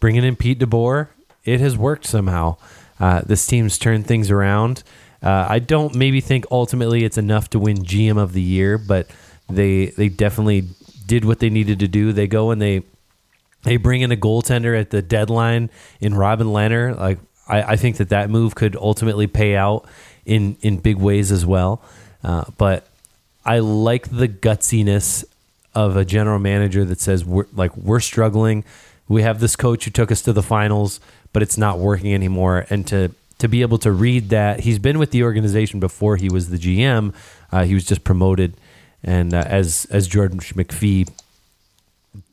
Bringing 0.00 0.24
in 0.24 0.36
Pete 0.36 0.58
DeBoer, 0.58 1.08
it 1.44 1.60
has 1.60 1.76
worked 1.76 2.06
somehow. 2.06 2.56
Uh, 3.02 3.20
this 3.26 3.44
team's 3.48 3.78
turned 3.78 4.06
things 4.06 4.30
around. 4.30 4.84
Uh, 5.20 5.44
I 5.48 5.58
don't 5.58 5.96
maybe 5.96 6.20
think 6.20 6.46
ultimately 6.52 7.02
it's 7.02 7.18
enough 7.18 7.50
to 7.50 7.58
win 7.58 7.78
GM 7.78 8.16
of 8.16 8.32
the 8.32 8.40
year, 8.40 8.78
but 8.78 9.08
they 9.48 9.86
they 9.86 10.08
definitely 10.08 10.68
did 11.04 11.24
what 11.24 11.40
they 11.40 11.50
needed 11.50 11.80
to 11.80 11.88
do. 11.88 12.12
They 12.12 12.28
go 12.28 12.52
and 12.52 12.62
they 12.62 12.84
they 13.64 13.76
bring 13.76 14.02
in 14.02 14.12
a 14.12 14.16
goaltender 14.16 14.78
at 14.78 14.90
the 14.90 15.02
deadline 15.02 15.68
in 16.00 16.14
Robin 16.14 16.46
Lehner. 16.46 16.96
Like 16.96 17.18
I, 17.48 17.62
I 17.72 17.76
think 17.76 17.96
that 17.96 18.10
that 18.10 18.30
move 18.30 18.54
could 18.54 18.76
ultimately 18.76 19.26
pay 19.26 19.56
out 19.56 19.84
in 20.24 20.56
in 20.60 20.76
big 20.76 20.96
ways 20.96 21.32
as 21.32 21.44
well. 21.44 21.82
Uh, 22.22 22.44
but 22.56 22.86
I 23.44 23.58
like 23.58 24.10
the 24.10 24.28
gutsiness 24.28 25.24
of 25.74 25.96
a 25.96 26.04
general 26.04 26.38
manager 26.38 26.84
that 26.84 27.00
says 27.00 27.24
we're 27.24 27.46
like 27.52 27.76
we're 27.76 27.98
struggling. 27.98 28.64
We 29.08 29.22
have 29.22 29.40
this 29.40 29.56
coach 29.56 29.84
who 29.84 29.90
took 29.90 30.10
us 30.10 30.22
to 30.22 30.32
the 30.32 30.42
finals, 30.42 31.00
but 31.32 31.42
it's 31.42 31.58
not 31.58 31.78
working 31.78 32.14
anymore. 32.14 32.66
And 32.70 32.86
to 32.88 33.14
to 33.38 33.48
be 33.48 33.62
able 33.62 33.78
to 33.78 33.90
read 33.90 34.28
that, 34.28 34.60
he's 34.60 34.78
been 34.78 35.00
with 35.00 35.10
the 35.10 35.24
organization 35.24 35.80
before 35.80 36.16
he 36.16 36.28
was 36.28 36.50
the 36.50 36.58
GM. 36.58 37.12
Uh, 37.50 37.64
he 37.64 37.74
was 37.74 37.84
just 37.84 38.04
promoted, 38.04 38.54
and 39.02 39.34
uh, 39.34 39.44
as 39.46 39.86
as 39.90 40.06
Jordan 40.06 40.38
McPhee 40.38 41.10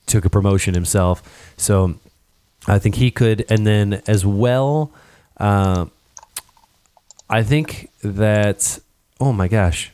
took 0.06 0.26
a 0.26 0.30
promotion 0.30 0.74
himself, 0.74 1.54
so 1.58 1.96
I 2.68 2.80
think 2.80 2.96
he 2.96 3.12
could. 3.12 3.46
And 3.50 3.66
then 3.66 4.02
as 4.08 4.26
well, 4.26 4.92
uh, 5.38 5.88
I 7.30 7.44
think 7.44 7.90
that 8.04 8.80
oh 9.20 9.34
my 9.34 9.48
gosh, 9.48 9.92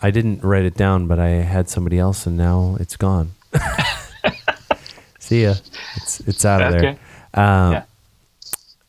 I 0.00 0.10
didn't 0.10 0.42
write 0.42 0.64
it 0.64 0.74
down, 0.74 1.06
but 1.06 1.18
I 1.18 1.28
had 1.28 1.68
somebody 1.68 1.98
else, 1.98 2.26
and 2.26 2.36
now 2.36 2.76
it's 2.80 2.96
gone. 2.96 3.32
See 5.22 5.44
ya. 5.44 5.54
It's 5.96 6.18
it's 6.20 6.44
out 6.44 6.60
of 6.62 6.74
Okay. 6.74 6.98
there. 7.32 7.44
Um, 7.44 7.72
Yeah. 7.72 7.82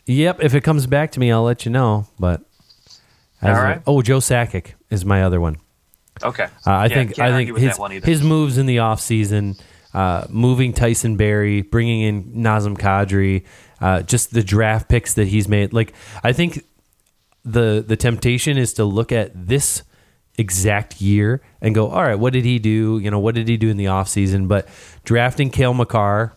Yep. 0.06 0.40
If 0.44 0.56
it 0.56 0.62
comes 0.62 0.88
back 0.88 1.12
to 1.12 1.20
me, 1.20 1.32
I'll 1.32 1.44
let 1.44 1.64
you 1.66 1.72
know. 1.72 2.08
But 2.20 2.42
All 3.44 3.50
of- 3.52 3.84
oh, 3.86 4.02
Joe 4.02 4.18
Sakic 4.18 4.74
is 4.90 5.06
my 5.06 5.22
other 5.24 5.40
one. 5.40 5.58
Okay, 6.24 6.46
Uh, 6.66 6.72
I 6.72 6.86
Yeah, 6.88 6.96
think 6.96 7.20
I 7.20 7.32
think 7.32 7.58
his 7.58 7.72
that 7.74 7.80
one 7.80 7.92
either. 7.94 8.06
his 8.06 8.22
moves 8.24 8.58
in 8.58 8.66
the 8.66 8.78
offseason, 8.78 9.60
uh, 9.94 10.26
moving 10.30 10.72
Tyson 10.74 11.18
Barrie, 11.18 11.62
bringing 11.62 12.02
in 12.02 12.24
Nazem 12.36 12.78
Kadri, 12.78 13.44
uh, 13.82 14.02
just 14.02 14.34
the 14.34 14.44
draft 14.44 14.88
picks 14.90 15.14
that 15.16 15.28
he's 15.28 15.48
made. 15.48 15.72
Like 15.74 15.94
I 16.24 16.32
think 16.34 16.64
the 17.46 17.84
the 17.86 17.96
temptation 17.98 18.58
is 18.58 18.74
to 18.74 18.86
look 18.86 19.12
at 19.12 19.32
this 19.48 19.84
exact 20.38 21.02
year 21.02 21.42
and 21.62 21.76
go, 21.76 21.90
all 21.90 22.04
right, 22.04 22.16
what 22.16 22.34
did 22.34 22.46
he 22.46 22.60
do? 22.60 23.00
You 23.00 23.12
know, 23.12 23.20
what 23.20 23.36
did 23.36 23.48
he 23.48 23.58
do 23.58 23.70
in 23.70 23.78
the 23.78 23.86
offseason? 23.86 24.48
But 24.48 24.68
drafting 25.04 25.50
Cale 25.50 25.74
Makar 25.74 26.34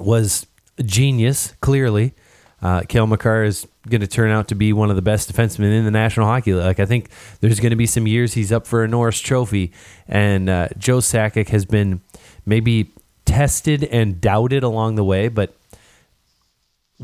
was 0.00 0.46
genius, 0.84 1.54
clearly. 1.60 2.14
Uh, 2.62 2.82
Cale 2.82 3.06
Makar 3.06 3.44
is 3.44 3.66
going 3.88 4.00
to 4.00 4.06
turn 4.06 4.30
out 4.30 4.48
to 4.48 4.54
be 4.54 4.72
one 4.72 4.88
of 4.88 4.96
the 4.96 5.02
best 5.02 5.32
defensemen 5.32 5.76
in 5.76 5.84
the 5.84 5.90
National 5.90 6.26
Hockey 6.26 6.54
League. 6.54 6.64
Like 6.64 6.80
I 6.80 6.86
think 6.86 7.08
there's 7.40 7.58
going 7.58 7.70
to 7.70 7.76
be 7.76 7.86
some 7.86 8.06
years 8.06 8.34
he's 8.34 8.52
up 8.52 8.66
for 8.66 8.84
a 8.84 8.88
Norris 8.88 9.18
Trophy, 9.18 9.72
and 10.06 10.48
uh, 10.48 10.68
Joe 10.78 10.98
Sakic 10.98 11.48
has 11.48 11.64
been 11.64 12.00
maybe 12.46 12.92
tested 13.24 13.82
and 13.84 14.20
doubted 14.20 14.62
along 14.62 14.94
the 14.94 15.04
way, 15.04 15.28
but 15.28 15.56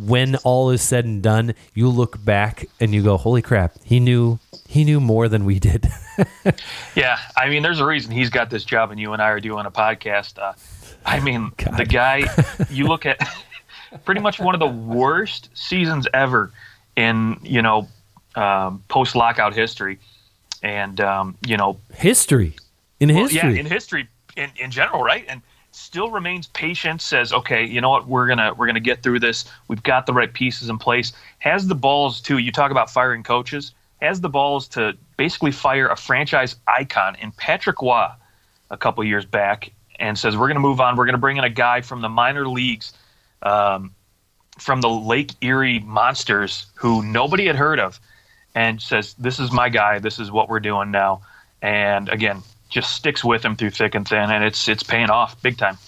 when 0.00 0.36
all 0.36 0.70
is 0.70 0.82
said 0.82 1.04
and 1.04 1.22
done, 1.22 1.54
you 1.74 1.88
look 1.88 2.22
back 2.24 2.66
and 2.80 2.94
you 2.94 3.02
go, 3.02 3.16
"Holy 3.16 3.42
crap! 3.42 3.74
He 3.84 4.00
knew 4.00 4.38
he 4.66 4.84
knew 4.84 5.00
more 5.00 5.28
than 5.28 5.44
we 5.44 5.58
did." 5.58 5.88
yeah, 6.94 7.18
I 7.36 7.48
mean, 7.48 7.62
there's 7.62 7.80
a 7.80 7.86
reason 7.86 8.12
he's 8.12 8.30
got 8.30 8.50
this 8.50 8.64
job, 8.64 8.90
and 8.90 9.00
you 9.00 9.12
and 9.12 9.22
I 9.22 9.28
are 9.28 9.40
doing 9.40 9.66
a 9.66 9.70
podcast. 9.70 10.38
Uh, 10.38 10.52
I 11.04 11.20
mean, 11.20 11.52
God. 11.56 11.76
the 11.76 11.84
guy. 11.84 12.24
You 12.70 12.86
look 12.86 13.06
at 13.06 13.18
pretty 14.04 14.20
much 14.20 14.38
one 14.38 14.54
of 14.54 14.58
the 14.58 14.66
worst 14.66 15.48
seasons 15.54 16.06
ever 16.12 16.52
in 16.96 17.38
you 17.42 17.62
know 17.62 17.88
um, 18.34 18.82
post 18.88 19.16
lockout 19.16 19.54
history, 19.54 19.98
and 20.62 21.00
um, 21.00 21.36
you 21.46 21.56
know 21.56 21.78
history 21.94 22.54
in 23.00 23.08
well, 23.08 23.24
history. 23.24 23.54
Yeah, 23.54 23.60
in 23.60 23.66
history 23.66 24.08
in, 24.36 24.50
in 24.56 24.70
general, 24.70 25.02
right? 25.02 25.24
And 25.28 25.42
still 25.78 26.10
remains 26.10 26.48
patient. 26.48 27.00
Says, 27.00 27.32
okay, 27.32 27.64
you 27.64 27.80
know 27.80 27.90
what? 27.90 28.06
We're 28.06 28.26
gonna 28.26 28.52
we're 28.54 28.66
gonna 28.66 28.80
get 28.80 29.02
through 29.02 29.20
this. 29.20 29.44
We've 29.68 29.82
got 29.82 30.06
the 30.06 30.12
right 30.12 30.32
pieces 30.32 30.68
in 30.68 30.78
place. 30.78 31.12
Has 31.38 31.66
the 31.66 31.74
balls 31.74 32.20
too. 32.20 32.38
You 32.38 32.52
talk 32.52 32.70
about 32.70 32.90
firing 32.90 33.22
coaches. 33.22 33.72
Has 34.00 34.20
the 34.20 34.28
balls 34.28 34.68
to 34.68 34.96
basically 35.16 35.52
fire 35.52 35.88
a 35.88 35.96
franchise 35.96 36.56
icon 36.66 37.16
in 37.16 37.32
Patrick 37.32 37.80
Roy 37.80 38.08
a 38.70 38.76
couple 38.76 39.02
years 39.04 39.24
back, 39.24 39.72
and 39.98 40.18
says 40.18 40.36
we're 40.36 40.48
to 40.52 40.60
move 40.60 40.80
on. 40.80 40.96
We're 40.96 41.06
to 41.06 41.18
bring 41.18 41.36
in 41.36 41.44
a 41.44 41.50
guy 41.50 41.80
from 41.80 42.00
the 42.00 42.08
minor 42.08 42.46
leagues, 42.46 42.92
um, 43.42 43.94
from 44.58 44.80
the 44.80 44.90
Lake 44.90 45.32
Erie 45.40 45.80
Monsters, 45.80 46.66
who 46.74 47.02
nobody 47.02 47.46
had 47.46 47.56
heard 47.56 47.80
of, 47.80 47.98
and 48.54 48.80
says 48.80 49.14
this 49.18 49.38
is 49.38 49.52
my 49.52 49.68
guy. 49.68 49.98
This 49.98 50.18
is 50.18 50.30
what 50.30 50.48
we're 50.48 50.60
doing 50.60 50.90
now. 50.90 51.22
And 51.62 52.08
again, 52.08 52.42
just 52.68 52.94
sticks 52.94 53.24
with 53.24 53.44
him 53.44 53.56
through 53.56 53.70
thick 53.70 53.94
and 53.94 54.06
thin, 54.06 54.30
and 54.30 54.44
it's 54.44 54.68
it's 54.68 54.82
paying 54.82 55.10
off 55.10 55.40
big 55.42 55.56
time. 55.58 55.78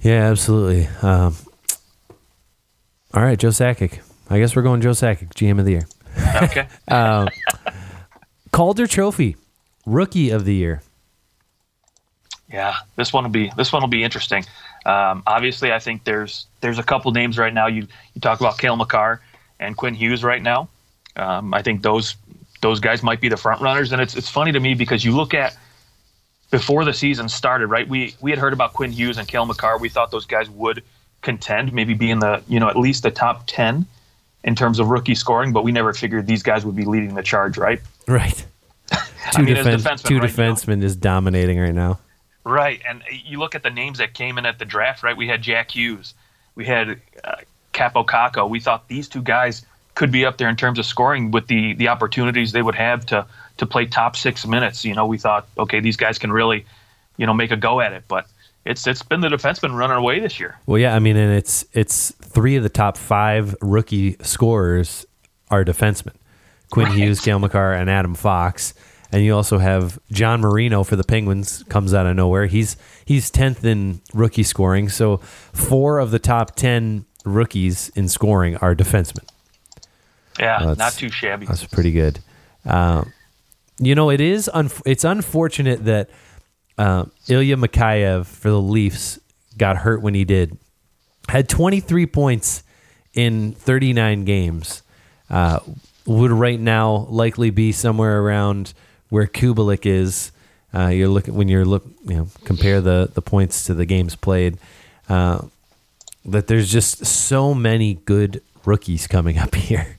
Yeah, 0.00 0.30
absolutely. 0.30 0.86
Um, 1.02 1.34
all 3.12 3.22
right, 3.22 3.38
Joe 3.38 3.48
Sakic. 3.48 4.00
I 4.28 4.38
guess 4.38 4.56
we're 4.56 4.62
going 4.62 4.80
Joe 4.80 4.90
Sakic, 4.90 5.32
GM 5.34 5.58
of 5.58 5.64
the 5.64 5.72
year. 5.72 5.88
Okay. 6.42 6.66
um, 6.88 7.28
Calder 8.50 8.86
Trophy, 8.86 9.36
Rookie 9.86 10.30
of 10.30 10.44
the 10.44 10.54
Year. 10.54 10.82
Yeah, 12.52 12.74
this 12.96 13.12
one 13.12 13.24
will 13.24 13.30
be 13.30 13.50
this 13.56 13.72
one 13.72 13.82
will 13.82 13.88
be 13.88 14.04
interesting. 14.04 14.44
Um, 14.86 15.22
obviously, 15.26 15.72
I 15.72 15.78
think 15.78 16.04
there's 16.04 16.46
there's 16.60 16.78
a 16.78 16.82
couple 16.82 17.10
names 17.12 17.38
right 17.38 17.52
now. 17.52 17.66
You 17.66 17.86
you 18.14 18.20
talk 18.20 18.40
about 18.40 18.58
Cale 18.58 18.76
Makar 18.76 19.20
and 19.58 19.76
Quinn 19.76 19.94
Hughes 19.94 20.22
right 20.22 20.42
now. 20.42 20.68
Um, 21.16 21.54
I 21.54 21.62
think 21.62 21.82
those 21.82 22.16
those 22.64 22.80
guys 22.80 23.02
might 23.02 23.20
be 23.20 23.28
the 23.28 23.36
front 23.36 23.60
runners. 23.60 23.92
And 23.92 24.00
it's 24.00 24.16
it's 24.16 24.30
funny 24.30 24.50
to 24.50 24.58
me 24.58 24.72
because 24.72 25.04
you 25.04 25.14
look 25.14 25.34
at 25.34 25.54
before 26.50 26.82
the 26.86 26.94
season 26.94 27.28
started, 27.28 27.66
right? 27.66 27.86
We 27.86 28.14
we 28.22 28.30
had 28.30 28.40
heard 28.40 28.54
about 28.54 28.72
Quinn 28.72 28.90
Hughes 28.90 29.18
and 29.18 29.28
Cale 29.28 29.44
Makar. 29.44 29.76
We 29.78 29.90
thought 29.90 30.10
those 30.10 30.24
guys 30.24 30.48
would 30.48 30.82
contend, 31.20 31.74
maybe 31.74 31.92
be 31.92 32.10
in 32.10 32.20
the 32.20 32.42
you 32.48 32.58
know 32.58 32.70
at 32.70 32.76
least 32.76 33.02
the 33.02 33.10
top 33.10 33.42
ten 33.46 33.84
in 34.44 34.54
terms 34.54 34.78
of 34.78 34.88
rookie 34.88 35.14
scoring, 35.14 35.52
but 35.52 35.62
we 35.62 35.72
never 35.72 35.92
figured 35.92 36.26
these 36.26 36.42
guys 36.42 36.64
would 36.64 36.74
be 36.74 36.86
leading 36.86 37.14
the 37.14 37.22
charge, 37.22 37.58
right? 37.58 37.82
Right. 38.08 38.46
two, 39.32 39.42
mean, 39.42 39.54
defense, 39.54 40.02
two 40.02 40.18
right 40.18 40.30
defensemen 40.30 40.82
is 40.82 40.96
dominating 40.96 41.60
right 41.60 41.74
now. 41.74 41.98
Right, 42.44 42.80
and 42.88 43.02
you 43.10 43.38
look 43.38 43.54
at 43.54 43.62
the 43.62 43.70
names 43.70 43.98
that 43.98 44.14
came 44.14 44.38
in 44.38 44.46
at 44.46 44.58
the 44.58 44.64
draft. 44.64 45.02
Right, 45.02 45.16
we 45.16 45.28
had 45.28 45.42
Jack 45.42 45.70
Hughes, 45.72 46.14
we 46.54 46.64
had 46.64 46.98
uh, 47.24 47.36
Kaapo 47.74 48.06
Kakko. 48.06 48.48
We 48.48 48.60
thought 48.60 48.88
these 48.88 49.06
two 49.06 49.22
guys 49.22 49.66
could 49.94 50.10
be 50.10 50.24
up 50.24 50.38
there 50.38 50.48
in 50.48 50.56
terms 50.56 50.78
of 50.78 50.86
scoring 50.86 51.30
with 51.30 51.46
the 51.46 51.74
the 51.74 51.88
opportunities 51.88 52.52
they 52.52 52.62
would 52.62 52.74
have 52.74 53.06
to 53.06 53.26
to 53.56 53.66
play 53.66 53.86
top 53.86 54.16
six 54.16 54.46
minutes. 54.46 54.84
You 54.84 54.94
know, 54.94 55.06
we 55.06 55.18
thought, 55.18 55.48
okay, 55.58 55.80
these 55.80 55.96
guys 55.96 56.18
can 56.18 56.32
really, 56.32 56.66
you 57.16 57.26
know, 57.26 57.34
make 57.34 57.50
a 57.50 57.56
go 57.56 57.80
at 57.80 57.92
it. 57.92 58.04
But 58.08 58.26
it's 58.64 58.86
it's 58.86 59.02
been 59.02 59.20
the 59.20 59.28
defenseman 59.28 59.76
running 59.76 59.96
away 59.96 60.20
this 60.20 60.40
year. 60.40 60.58
Well, 60.66 60.78
yeah, 60.78 60.94
I 60.94 60.98
mean, 60.98 61.16
and 61.16 61.32
it's 61.32 61.64
it's 61.72 62.10
three 62.12 62.56
of 62.56 62.62
the 62.62 62.68
top 62.68 62.96
five 62.96 63.54
rookie 63.60 64.16
scorers 64.22 65.06
are 65.50 65.64
defensemen: 65.64 66.14
Quinn 66.70 66.86
right. 66.86 66.96
Hughes, 66.96 67.20
Cale 67.20 67.38
Makar, 67.38 67.72
and 67.72 67.88
Adam 67.88 68.14
Fox. 68.14 68.74
And 69.12 69.22
you 69.22 69.32
also 69.36 69.58
have 69.58 70.00
John 70.10 70.40
Marino 70.40 70.82
for 70.82 70.96
the 70.96 71.04
Penguins 71.04 71.62
comes 71.68 71.94
out 71.94 72.04
of 72.04 72.16
nowhere. 72.16 72.46
He's 72.46 72.76
he's 73.04 73.30
tenth 73.30 73.64
in 73.64 74.00
rookie 74.12 74.42
scoring. 74.42 74.88
So 74.88 75.18
four 75.18 76.00
of 76.00 76.10
the 76.10 76.18
top 76.18 76.56
ten 76.56 77.04
rookies 77.24 77.90
in 77.90 78.08
scoring 78.08 78.56
are 78.56 78.74
defensemen. 78.74 79.24
Yeah, 80.38 80.74
not 80.76 80.94
too 80.94 81.10
shabby. 81.10 81.46
That's 81.46 81.64
pretty 81.66 81.92
good. 81.92 82.18
Uh, 82.66 83.04
you 83.78 83.94
know, 83.94 84.10
it 84.10 84.20
is. 84.20 84.50
Un- 84.52 84.70
it's 84.84 85.04
unfortunate 85.04 85.84
that 85.84 86.10
uh, 86.78 87.04
Ilya 87.28 87.56
Mikheyev 87.56 88.26
for 88.26 88.50
the 88.50 88.60
Leafs 88.60 89.18
got 89.56 89.78
hurt 89.78 90.02
when 90.02 90.14
he 90.14 90.24
did. 90.24 90.58
Had 91.28 91.48
23 91.48 92.06
points 92.06 92.62
in 93.14 93.52
39 93.52 94.24
games. 94.24 94.82
Uh, 95.30 95.60
would 96.06 96.30
right 96.30 96.60
now 96.60 97.06
likely 97.08 97.50
be 97.50 97.72
somewhere 97.72 98.20
around 98.20 98.74
where 99.08 99.26
Kubalik 99.26 99.86
is. 99.86 100.32
Uh, 100.74 100.88
you're 100.88 101.08
looking 101.08 101.34
when 101.34 101.48
you're 101.48 101.64
look, 101.64 101.84
you 102.04 102.16
know, 102.16 102.28
compare 102.44 102.80
the 102.80 103.08
the 103.14 103.22
points 103.22 103.64
to 103.66 103.74
the 103.74 103.86
games 103.86 104.16
played. 104.16 104.58
Uh, 105.08 105.42
that 106.24 106.46
there's 106.46 106.70
just 106.70 107.04
so 107.06 107.54
many 107.54 107.94
good 107.94 108.42
rookies 108.64 109.06
coming 109.06 109.38
up 109.38 109.54
here. 109.54 109.98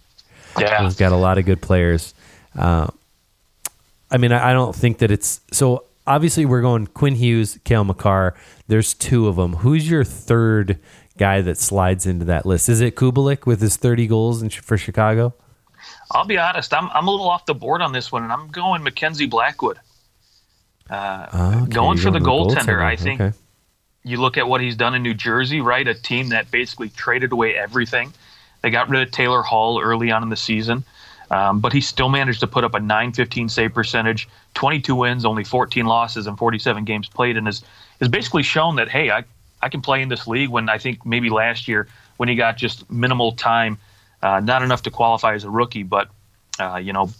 Yeah, 0.60 0.84
we've 0.84 0.98
got 0.98 1.12
a 1.12 1.18
lot 1.18 1.38
of 1.38 1.46
good 1.46 1.62
players. 1.62 2.14
Uh, 2.58 2.88
I 4.10 4.18
mean, 4.18 4.32
I, 4.32 4.52
I, 4.52 4.54
don't 4.54 4.76
think 4.76 5.00
that 5.00 5.12
it's 5.12 5.42
so. 5.52 5.86
Obviously, 6.08 6.46
we're 6.46 6.62
going 6.62 6.88
Quinn 6.88 7.16
Hughes, 7.16 7.60
Cale 7.64 7.84
Makar. 7.84 8.36
There's 8.68 8.94
two 8.94 9.28
of 9.28 9.36
them. 9.36 9.56
Who's 9.56 9.90
your 9.90 10.04
third 10.04 10.80
guy 11.18 11.42
that 11.42 11.58
slides 11.58 12.06
into 12.06 12.26
that 12.26 12.46
list? 12.46 12.70
Is 12.70 12.82
it 12.82 12.96
Kubalik 12.96 13.46
with 13.46 13.62
his 13.62 13.78
30 13.78 14.08
goals 14.08 14.42
in, 14.42 14.50
for 14.50 14.78
Chicago? 14.78 15.34
I'll 16.12 16.26
be 16.26 16.38
honest. 16.38 16.74
I'm 16.74 16.90
I'm 16.92 17.08
a 17.08 17.12
little 17.12 17.30
off 17.30 17.46
the 17.46 17.56
board 17.56 17.82
on 17.82 17.92
this 17.92 18.12
one, 18.12 18.24
and 18.24 18.32
I'm 18.32 18.48
going 18.50 18.84
Mackenzie 18.84 19.26
Blackwood. 19.26 19.80
Uh, 20.90 21.62
okay, 21.64 21.74
going 21.74 21.98
for 21.98 22.12
the 22.12 22.20
goaltender, 22.20 22.56
goaltender, 22.56 22.84
I 22.84 22.96
think. 22.96 23.22
Okay. 23.22 23.38
You 24.04 24.22
look 24.22 24.38
at 24.38 24.48
what 24.48 24.62
he's 24.62 24.76
done 24.76 24.94
in 24.94 25.02
New 25.02 25.16
Jersey, 25.16 25.62
right? 25.62 25.88
A 25.88 25.96
team 25.96 26.30
that 26.30 26.52
basically 26.52 26.90
traded 26.90 27.32
away 27.32 27.56
everything 27.56 28.14
they 28.66 28.72
got 28.72 28.90
rid 28.90 29.08
of 29.08 29.12
Taylor 29.12 29.44
Hall 29.44 29.80
early 29.80 30.10
on 30.10 30.24
in 30.24 30.30
the 30.30 30.36
season, 30.36 30.84
um, 31.30 31.60
but 31.60 31.72
he 31.72 31.82
still 31.82 32.10
managed 32.10 32.40
to 32.40 32.48
put 32.48 32.64
up 32.64 32.74
a 32.74 32.80
915 32.80 33.48
save 33.48 33.76
percentage, 33.76 34.28
22 34.56 34.96
wins, 34.96 35.24
only 35.24 35.44
14 35.44 35.86
losses, 35.86 36.26
and 36.26 36.36
47 36.36 36.84
games 36.84 37.08
played, 37.08 37.38
and 37.38 37.46
has, 37.46 37.62
has 38.00 38.10
basically 38.10 38.42
shown 38.42 38.78
that, 38.78 38.90
hey, 38.90 39.12
I, 39.12 39.24
I 39.62 39.70
can 39.70 39.82
play 39.82 40.02
in 40.02 40.10
this 40.10 40.26
league 40.26 40.50
when 40.50 40.68
I 40.68 40.80
think 40.80 41.06
maybe 41.06 41.30
last 41.30 41.68
year 41.68 41.88
when 42.18 42.28
he 42.28 42.34
got 42.34 42.58
just 42.58 42.90
minimal 42.90 43.34
time, 43.34 43.78
uh, 44.24 44.40
not 44.40 44.64
enough 44.64 44.82
to 44.82 44.90
qualify 44.90 45.36
as 45.36 45.44
a 45.44 45.50
rookie, 45.52 45.84
but, 45.84 46.10
uh, 46.60 46.78
you 46.78 46.92
know, 46.92 47.12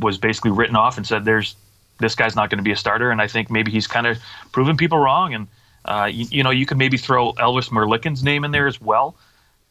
was 0.00 0.18
basically 0.18 0.50
written 0.50 0.74
off 0.74 0.96
and 0.96 1.06
said, 1.06 1.24
there's 1.24 1.54
this 2.00 2.16
guy's 2.16 2.34
not 2.34 2.50
going 2.50 2.58
to 2.58 2.64
be 2.64 2.72
a 2.72 2.76
starter. 2.76 3.12
And 3.12 3.22
I 3.22 3.28
think 3.28 3.52
maybe 3.52 3.70
he's 3.70 3.86
kind 3.86 4.08
of 4.08 4.18
proven 4.50 4.76
people 4.76 4.98
wrong. 4.98 5.32
And, 5.32 5.46
uh, 5.84 6.10
you, 6.12 6.26
you, 6.28 6.42
know, 6.42 6.50
you 6.50 6.66
could 6.66 6.76
maybe 6.76 6.96
throw 6.96 7.34
Elvis 7.34 7.70
Merzlikins' 7.70 8.24
name 8.24 8.44
in 8.44 8.50
there 8.50 8.66
as 8.66 8.80
well 8.80 9.14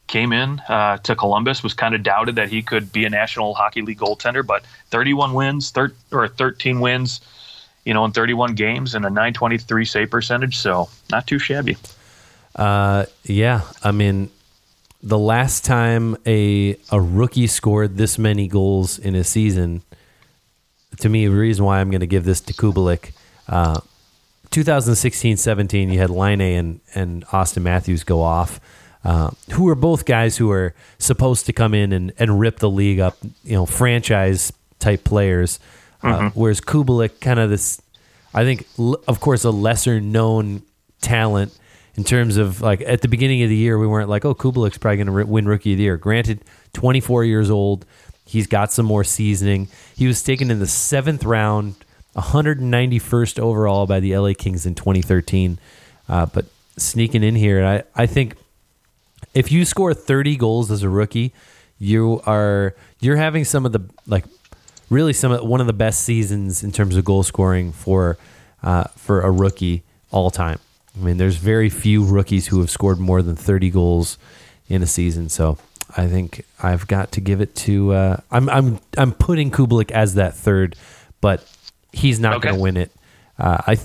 came 0.08 0.34
in 0.34 0.60
uh, 0.70 0.98
to 1.00 1.16
Columbus 1.16 1.64
was 1.64 1.74
kind 1.74 1.94
of 1.94 2.04
doubted 2.04 2.36
that 2.36 2.50
he 2.50 2.62
could 2.62 2.92
be 2.92 3.06
a 3.06 3.10
National 3.10 3.54
Hockey 3.54 3.82
League 3.82 4.00
goaltender, 4.00 4.46
but 4.46 4.64
31 4.90 5.34
wins, 5.34 5.70
thir- 5.72 5.94
or 6.12 6.28
13 6.28 6.80
wins, 6.80 7.22
you 7.86 7.94
know, 7.94 8.04
in 8.06 8.12
31 8.12 8.56
games 8.56 8.96
and 8.96 9.06
a 9.06 9.10
923 9.10 9.86
save 9.86 10.10
percentage, 10.10 10.58
so 10.58 10.90
not 11.12 11.28
too 11.28 11.40
shabby. 11.40 11.78
Uh, 12.56 13.06
yeah, 13.24 13.62
I 13.84 13.92
mean, 13.92 14.30
the 15.04 15.20
last 15.20 15.64
time 15.64 16.18
a 16.26 16.76
a 16.92 17.00
rookie 17.00 17.48
scored 17.48 17.98
this 17.98 18.18
many 18.18 18.48
goals 18.48 18.98
in 18.98 19.16
a 19.16 19.24
season, 19.24 19.84
to 21.00 21.10
me, 21.10 21.28
the 21.28 21.36
reason 21.36 21.66
why 21.66 21.80
I'm 21.80 21.92
going 21.92 22.02
to 22.02 22.08
give 22.08 22.26
this 22.26 22.42
to 22.42 22.54
Kubalik. 22.54 23.12
Uh, 23.48 23.80
2016-17, 24.52 25.92
you 25.92 26.00
had 26.00 26.10
Laine 26.10 26.42
and 26.42 26.80
and 26.96 27.26
Auston 27.28 27.62
Matthews 27.62 28.04
go 28.04 28.22
off. 28.22 28.60
Uh, 29.08 29.32
who 29.54 29.70
are 29.70 29.76
both 29.76 30.04
guys 30.04 30.36
who 30.36 30.52
are 30.52 30.76
supposed 31.00 31.46
to 31.46 31.54
come 31.54 31.74
in 31.74 31.94
and, 31.94 32.12
and 32.20 32.42
rip 32.42 32.60
the 32.60 32.70
league 32.70 33.00
up, 33.00 33.18
you 33.46 33.54
know, 33.54 33.66
franchise 33.66 34.52
type 34.80 35.06
players. 35.06 35.62
Uh, 36.04 36.08
mm-hmm. 36.08 36.40
Whereas 36.40 36.60
Kubalik, 36.60 37.22
kind 37.22 37.40
of 37.40 37.50
this, 37.50 37.82
I 38.34 38.44
think, 38.44 38.68
l- 38.78 39.02
of 39.08 39.22
course, 39.22 39.46
a 39.46 39.50
lesser 39.50 40.02
known 40.02 40.62
talent 41.00 41.58
in 41.96 42.04
terms 42.04 42.36
of 42.36 42.60
like 42.60 42.82
at 42.82 43.02
the 43.02 43.08
beginning 43.08 43.44
of 43.44 43.50
the 43.50 43.56
year, 43.56 43.80
we 43.80 43.88
weren't 43.88 44.10
like, 44.10 44.26
oh, 44.26 44.36
Kubalik's 44.36 44.78
probably 44.78 44.98
going 44.98 45.08
to 45.08 45.26
win 45.26 45.48
Rookie 45.48 45.72
of 45.72 45.78
the 45.78 45.86
Year. 45.86 45.96
Granted, 45.96 46.44
24 46.74 47.24
years 47.24 47.50
old, 47.50 47.86
he's 48.26 48.46
got 48.46 48.74
some 48.74 48.86
more 48.86 49.06
seasoning. 49.06 49.70
He 49.96 50.06
was 50.06 50.22
taken 50.22 50.52
in 50.52 50.60
the 50.60 50.68
seventh 50.68 51.24
round, 51.24 51.76
191st 52.18 53.40
overall 53.40 53.88
by 53.88 54.02
the 54.02 54.18
LA 54.18 54.34
Kings 54.38 54.66
in 54.66 54.76
2013. 54.76 55.60
Uh, 56.10 56.26
but 56.26 56.44
sneaking 56.76 57.24
in 57.24 57.36
here, 57.36 57.66
I, 57.66 58.04
I 58.04 58.06
think 58.06 58.36
if 59.38 59.52
you 59.52 59.66
score 59.66 59.94
30 59.94 60.36
goals 60.38 60.72
as 60.72 60.84
a 60.84 60.90
rookie, 60.90 61.32
you 61.80 62.22
are 62.26 62.76
you're 63.00 63.18
having 63.18 63.46
some 63.46 63.66
of 63.66 63.72
the 63.72 63.82
like 64.08 64.26
really 64.90 65.14
some 65.14 65.32
of 65.32 65.44
one 65.44 65.62
of 65.62 65.68
the 65.68 65.74
best 65.74 66.04
seasons 66.04 66.64
in 66.64 66.72
terms 66.72 66.96
of 66.96 67.06
goal 67.06 67.24
scoring 67.24 67.72
for 67.72 68.18
uh, 68.64 68.86
for 68.96 69.22
a 69.22 69.32
rookie 69.32 69.84
all 70.12 70.32
time. 70.32 70.60
I 70.96 71.04
mean, 71.04 71.18
there's 71.18 71.36
very 71.38 71.70
few 71.70 72.04
rookies 72.04 72.48
who 72.48 72.60
have 72.62 72.72
scored 72.72 72.98
more 73.00 73.22
than 73.22 73.36
30 73.36 73.70
goals 73.70 74.18
in 74.68 74.82
a 74.82 74.88
season. 74.88 75.30
So 75.30 75.60
I 75.96 76.08
think 76.08 76.44
I've 76.64 76.88
got 76.88 77.12
to 77.12 77.22
give 77.22 77.40
it 77.42 77.56
to. 77.68 77.94
Uh, 77.94 78.18
I'm 78.32 78.50
I'm 78.50 78.80
I'm 78.98 79.12
putting 79.12 79.52
Kubalik 79.52 79.92
as 79.92 80.16
that 80.16 80.34
third, 80.34 80.76
but 81.22 81.46
he's 81.94 82.20
not 82.20 82.38
Okay. 82.38 82.48
going 82.50 82.56
to 82.56 82.62
win 82.62 82.78
it. 82.78 82.92
Uh, 83.38 83.58
I, 83.68 83.78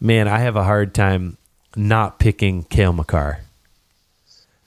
man, 0.00 0.28
I 0.28 0.38
have 0.38 0.54
a 0.54 0.62
hard 0.62 0.94
time 0.94 1.36
not 1.74 2.20
picking 2.20 2.62
Cale 2.64 2.92
Makar. 2.92 3.40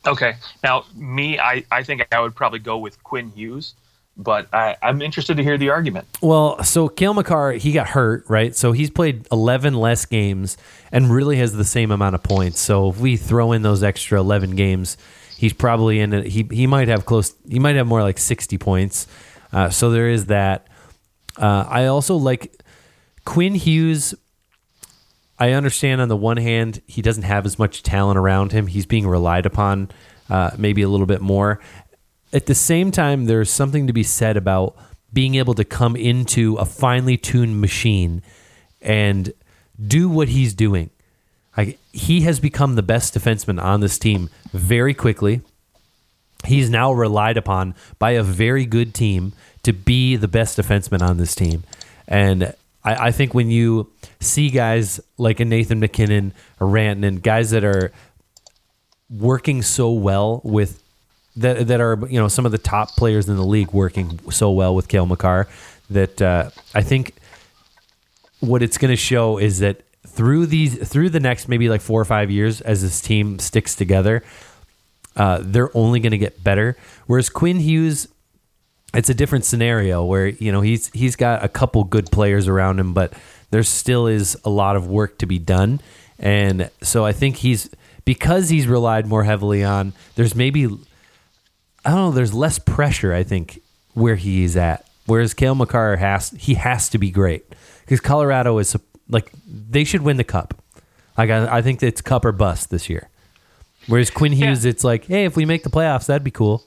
Okay. 0.06 0.36
Now, 0.64 0.86
me, 0.96 1.40
I, 1.40 1.64
I 1.72 1.84
think 1.84 2.06
I 2.12 2.20
would 2.20 2.36
probably 2.36 2.60
go 2.60 2.78
with 2.78 3.02
Quinn 3.04 3.30
Hughes, 3.30 3.74
but 4.18 4.54
I, 4.54 4.76
I'm 4.82 5.02
interested 5.02 5.38
to 5.38 5.44
hear 5.44 5.58
the 5.58 5.70
argument. 5.70 6.08
Well, 6.22 6.62
so 6.64 6.90
Cale 6.90 7.14
Makar, 7.14 7.54
he 7.54 7.72
got 7.72 7.88
hurt, 7.88 8.26
right? 8.28 8.56
So 8.56 8.74
he's 8.74 8.90
played 8.90 9.28
11 9.32 9.74
less 9.74 10.06
games 10.06 10.58
and 10.92 11.10
really 11.10 11.38
has 11.38 11.54
the 11.54 11.64
same 11.64 11.92
amount 11.92 12.16
of 12.16 12.24
points. 12.24 12.60
So 12.60 12.90
if 12.90 13.00
we 13.00 13.18
throw 13.18 13.54
in 13.54 13.62
those 13.62 13.82
extra 13.82 14.20
11 14.20 14.56
games, 14.56 14.98
he's 15.38 15.54
probably 15.54 16.00
in 16.00 16.14
it. 16.14 16.28
He, 16.28 16.48
he 16.52 16.68
might 16.68 16.90
have 16.90 17.06
close, 17.06 17.34
he 17.48 17.60
might 17.60 17.76
have 17.76 17.88
more 17.88 18.02
like 18.02 18.18
60 18.18 18.58
points. 18.58 19.08
Uh, 19.52 19.70
so 19.70 19.90
there 19.90 20.10
is 20.10 20.26
that. 20.26 20.68
Uh, 21.38 21.66
I 21.68 21.86
also 21.86 22.16
like 22.16 22.62
Quinn 23.26 23.56
Hughes. 23.56 24.14
I 25.40 25.52
understand 25.52 26.02
on 26.02 26.10
the 26.10 26.18
one 26.18 26.38
hand, 26.38 26.82
he 26.88 27.02
doesn't 27.02 27.24
have 27.24 27.46
as 27.46 27.58
much 27.58 27.84
talent 27.84 28.18
around 28.18 28.52
him. 28.52 28.68
He's 28.68 28.86
being 28.86 29.08
relied 29.08 29.46
upon 29.46 29.90
uh, 30.30 30.52
maybe 30.58 30.82
a 30.82 30.90
little 30.90 31.06
bit 31.06 31.22
more. 31.22 31.60
At 32.32 32.46
the 32.46 32.56
same 32.56 32.92
time, 32.92 33.26
there's 33.26 33.52
something 33.52 33.88
to 33.88 33.94
be 33.94 34.04
said 34.04 34.38
about 34.38 34.76
being 35.12 35.36
able 35.36 35.54
to 35.56 35.64
come 35.64 35.96
into 35.96 36.56
a 36.56 36.66
finely 36.66 37.18
tuned 37.18 37.62
machine 37.62 38.22
and 38.82 39.34
do 39.86 40.10
what 40.10 40.30
he's 40.30 40.54
doing. 40.54 40.90
He 41.92 42.22
has 42.22 42.40
become 42.40 42.76
the 42.76 42.82
best 42.82 43.14
defenseman 43.14 43.62
on 43.62 43.80
this 43.80 44.00
team 44.00 44.30
very 44.52 44.96
quickly. 44.96 45.42
He's 46.46 46.70
now 46.70 46.92
relied 46.92 47.38
upon 47.38 47.76
by 48.00 48.12
a 48.12 48.24
very 48.24 48.66
good 48.66 48.94
team 48.94 49.34
to 49.62 49.72
be 49.72 50.16
the 50.16 50.28
best 50.28 50.58
defenseman 50.58 51.02
on 51.02 51.18
this 51.18 51.36
team. 51.36 51.64
And 52.08 52.54
I, 52.84 53.08
I 53.08 53.12
think 53.12 53.34
when 53.34 53.50
you 53.50 53.92
see 54.20 54.50
guys 54.50 55.00
like 55.18 55.40
a 55.40 55.46
Nathan 55.46 55.80
MacKinnon, 55.80 56.34
a 56.60 56.64
Rantanen, 56.64 57.22
guys 57.22 57.52
that 57.52 57.64
are 57.64 57.92
working 59.10 59.62
so 59.62 59.92
well 59.92 60.42
with 60.44 60.82
that 61.36 61.68
that 61.68 61.82
are 61.82 62.00
you 62.10 62.20
know 62.20 62.28
some 62.28 62.46
of 62.46 62.52
the 62.52 62.58
top 62.58 62.90
players 62.96 63.28
in 63.28 63.36
the 63.36 63.46
league 63.46 63.72
working 63.72 64.20
so 64.32 64.52
well 64.52 64.76
with 64.76 64.88
Cale 64.88 65.06
Makar 65.06 65.48
that 65.90 66.22
uh, 66.22 66.50
I 66.74 66.82
think 66.82 67.16
what 68.40 68.62
it's 68.62 68.78
going 68.78 68.92
to 68.92 68.98
show 68.98 69.38
is 69.38 69.60
that 69.60 69.82
through 70.06 70.46
these 70.46 70.88
through 70.88 71.10
the 71.10 71.20
next 71.20 71.48
maybe 71.48 71.70
like 71.70 71.82
four 71.82 72.00
or 72.00 72.06
five 72.06 72.30
years 72.30 72.62
as 72.62 72.82
this 72.82 73.02
team 73.02 73.40
sticks 73.40 73.76
together, 73.76 74.24
uh, 75.16 75.40
they're 75.42 75.76
only 75.76 76.00
going 76.00 76.12
to 76.12 76.18
get 76.18 76.44
better. 76.44 76.78
Whereas 77.08 77.30
Quinn 77.30 77.60
Hughes, 77.60 78.08
it's 78.94 79.10
a 79.10 79.14
different 79.14 79.46
scenario 79.46 80.04
where 80.04 80.28
you 80.28 80.52
know 80.52 80.62
he's 80.62 80.90
he's 80.90 81.16
got 81.16 81.44
a 81.44 81.50
couple 81.50 81.84
good 81.84 82.12
players 82.12 82.48
around 82.48 82.80
him, 82.80 82.94
but 82.94 83.14
there 83.52 83.64
still 83.64 84.08
is 84.08 84.38
a 84.44 84.50
lot 84.50 84.76
of 84.76 84.88
work 84.88 85.18
to 85.20 85.26
be 85.26 85.40
done, 85.40 85.82
and 86.20 86.70
so 86.82 87.06
I 87.06 87.12
think 87.12 87.38
he's 87.38 87.70
because 88.06 88.50
he's 88.50 88.68
relied 88.68 89.08
more 89.08 89.24
heavily 89.24 89.64
on. 89.64 89.94
There's 90.16 90.36
maybe 90.36 90.66
I 91.86 91.90
don't 91.90 92.00
know. 92.00 92.12
There's 92.12 92.34
less 92.34 92.60
pressure, 92.60 93.14
I 93.14 93.24
think, 93.24 93.62
where 93.94 94.16
he's 94.16 94.56
at. 94.56 94.88
Whereas 95.06 95.34
Cale 95.34 95.56
Makar 95.56 95.98
has 95.98 96.30
he 96.32 96.54
has 96.54 96.90
to 96.90 96.98
be 96.98 97.12
great 97.12 97.46
because 97.82 98.00
Colorado 98.00 98.58
is 98.60 98.76
like 99.10 99.32
they 99.48 99.84
should 99.84 100.02
win 100.02 100.18
the 100.18 100.24
cup. 100.24 100.54
Like 101.18 101.30
I, 101.30 101.58
I 101.58 101.62
think 101.62 101.84
it's 101.84 102.02
cup 102.02 102.26
or 102.26 102.32
bust 102.32 102.70
this 102.70 102.90
year. 102.90 103.10
Whereas 103.88 104.10
Quinn 104.10 104.32
Hughes, 104.32 104.64
it's 104.64 104.86
like, 104.86 105.06
hey, 105.06 105.26
if 105.26 105.36
we 105.36 105.44
make 105.44 105.64
the 105.64 105.70
playoffs, 105.70 106.06
that'd 106.06 106.24
be 106.24 106.32
cool. 106.32 106.64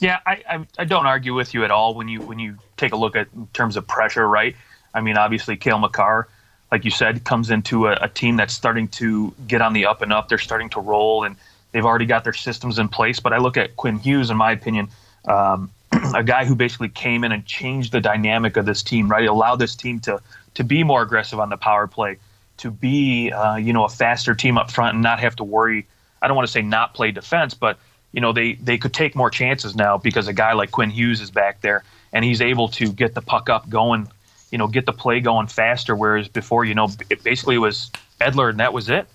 Yeah, 0.00 0.20
I, 0.26 0.42
I 0.48 0.66
I 0.78 0.84
don't 0.84 1.06
argue 1.06 1.34
with 1.34 1.54
you 1.54 1.64
at 1.64 1.70
all 1.70 1.94
when 1.94 2.08
you 2.08 2.20
when 2.22 2.38
you 2.38 2.56
take 2.76 2.92
a 2.92 2.96
look 2.96 3.16
at 3.16 3.28
in 3.34 3.48
terms 3.48 3.76
of 3.76 3.86
pressure, 3.86 4.26
right? 4.28 4.54
I 4.94 5.00
mean, 5.00 5.16
obviously, 5.16 5.56
Cale 5.56 5.78
Makar, 5.78 6.28
like 6.70 6.84
you 6.84 6.90
said, 6.90 7.24
comes 7.24 7.50
into 7.50 7.88
a, 7.88 7.98
a 8.02 8.08
team 8.08 8.36
that's 8.36 8.54
starting 8.54 8.88
to 8.88 9.34
get 9.46 9.60
on 9.60 9.72
the 9.72 9.86
up 9.86 10.02
and 10.02 10.12
up. 10.12 10.28
They're 10.28 10.38
starting 10.38 10.70
to 10.70 10.80
roll, 10.80 11.24
and 11.24 11.36
they've 11.72 11.84
already 11.84 12.06
got 12.06 12.24
their 12.24 12.32
systems 12.32 12.78
in 12.78 12.88
place. 12.88 13.18
But 13.18 13.32
I 13.32 13.38
look 13.38 13.56
at 13.56 13.76
Quinn 13.76 13.98
Hughes, 13.98 14.30
in 14.30 14.36
my 14.36 14.52
opinion, 14.52 14.88
um, 15.26 15.70
a 16.14 16.22
guy 16.22 16.44
who 16.44 16.54
basically 16.54 16.88
came 16.88 17.24
in 17.24 17.32
and 17.32 17.44
changed 17.44 17.90
the 17.90 18.00
dynamic 18.00 18.56
of 18.56 18.66
this 18.66 18.82
team, 18.84 19.08
right? 19.10 19.26
Allowed 19.26 19.56
this 19.56 19.74
team 19.74 19.98
to 20.00 20.20
to 20.54 20.64
be 20.64 20.84
more 20.84 21.02
aggressive 21.02 21.40
on 21.40 21.48
the 21.48 21.56
power 21.56 21.88
play, 21.88 22.18
to 22.58 22.70
be 22.70 23.32
uh, 23.32 23.56
you 23.56 23.72
know 23.72 23.84
a 23.84 23.88
faster 23.88 24.36
team 24.36 24.58
up 24.58 24.70
front, 24.70 24.94
and 24.94 25.02
not 25.02 25.18
have 25.18 25.34
to 25.36 25.44
worry. 25.44 25.86
I 26.22 26.28
don't 26.28 26.36
want 26.36 26.46
to 26.46 26.52
say 26.52 26.62
not 26.62 26.94
play 26.94 27.10
defense, 27.10 27.54
but 27.54 27.78
you 28.12 28.20
know 28.20 28.32
they 28.32 28.54
they 28.54 28.78
could 28.78 28.94
take 28.94 29.14
more 29.14 29.30
chances 29.30 29.76
now 29.76 29.98
because 29.98 30.28
a 30.28 30.32
guy 30.32 30.52
like 30.52 30.70
Quinn 30.70 30.90
Hughes 30.90 31.20
is 31.20 31.30
back 31.30 31.60
there 31.60 31.84
and 32.12 32.24
he's 32.24 32.40
able 32.40 32.68
to 32.68 32.92
get 32.92 33.14
the 33.14 33.22
puck 33.22 33.48
up 33.50 33.68
going, 33.68 34.08
you 34.50 34.58
know, 34.58 34.66
get 34.66 34.86
the 34.86 34.92
play 34.92 35.20
going 35.20 35.46
faster. 35.46 35.94
Whereas 35.94 36.28
before, 36.28 36.64
you 36.64 36.74
know, 36.74 36.88
it 37.10 37.22
basically 37.22 37.58
was 37.58 37.90
Edler 38.20 38.50
and 38.50 38.60
that 38.60 38.72
was 38.72 38.88
it. 38.88 39.06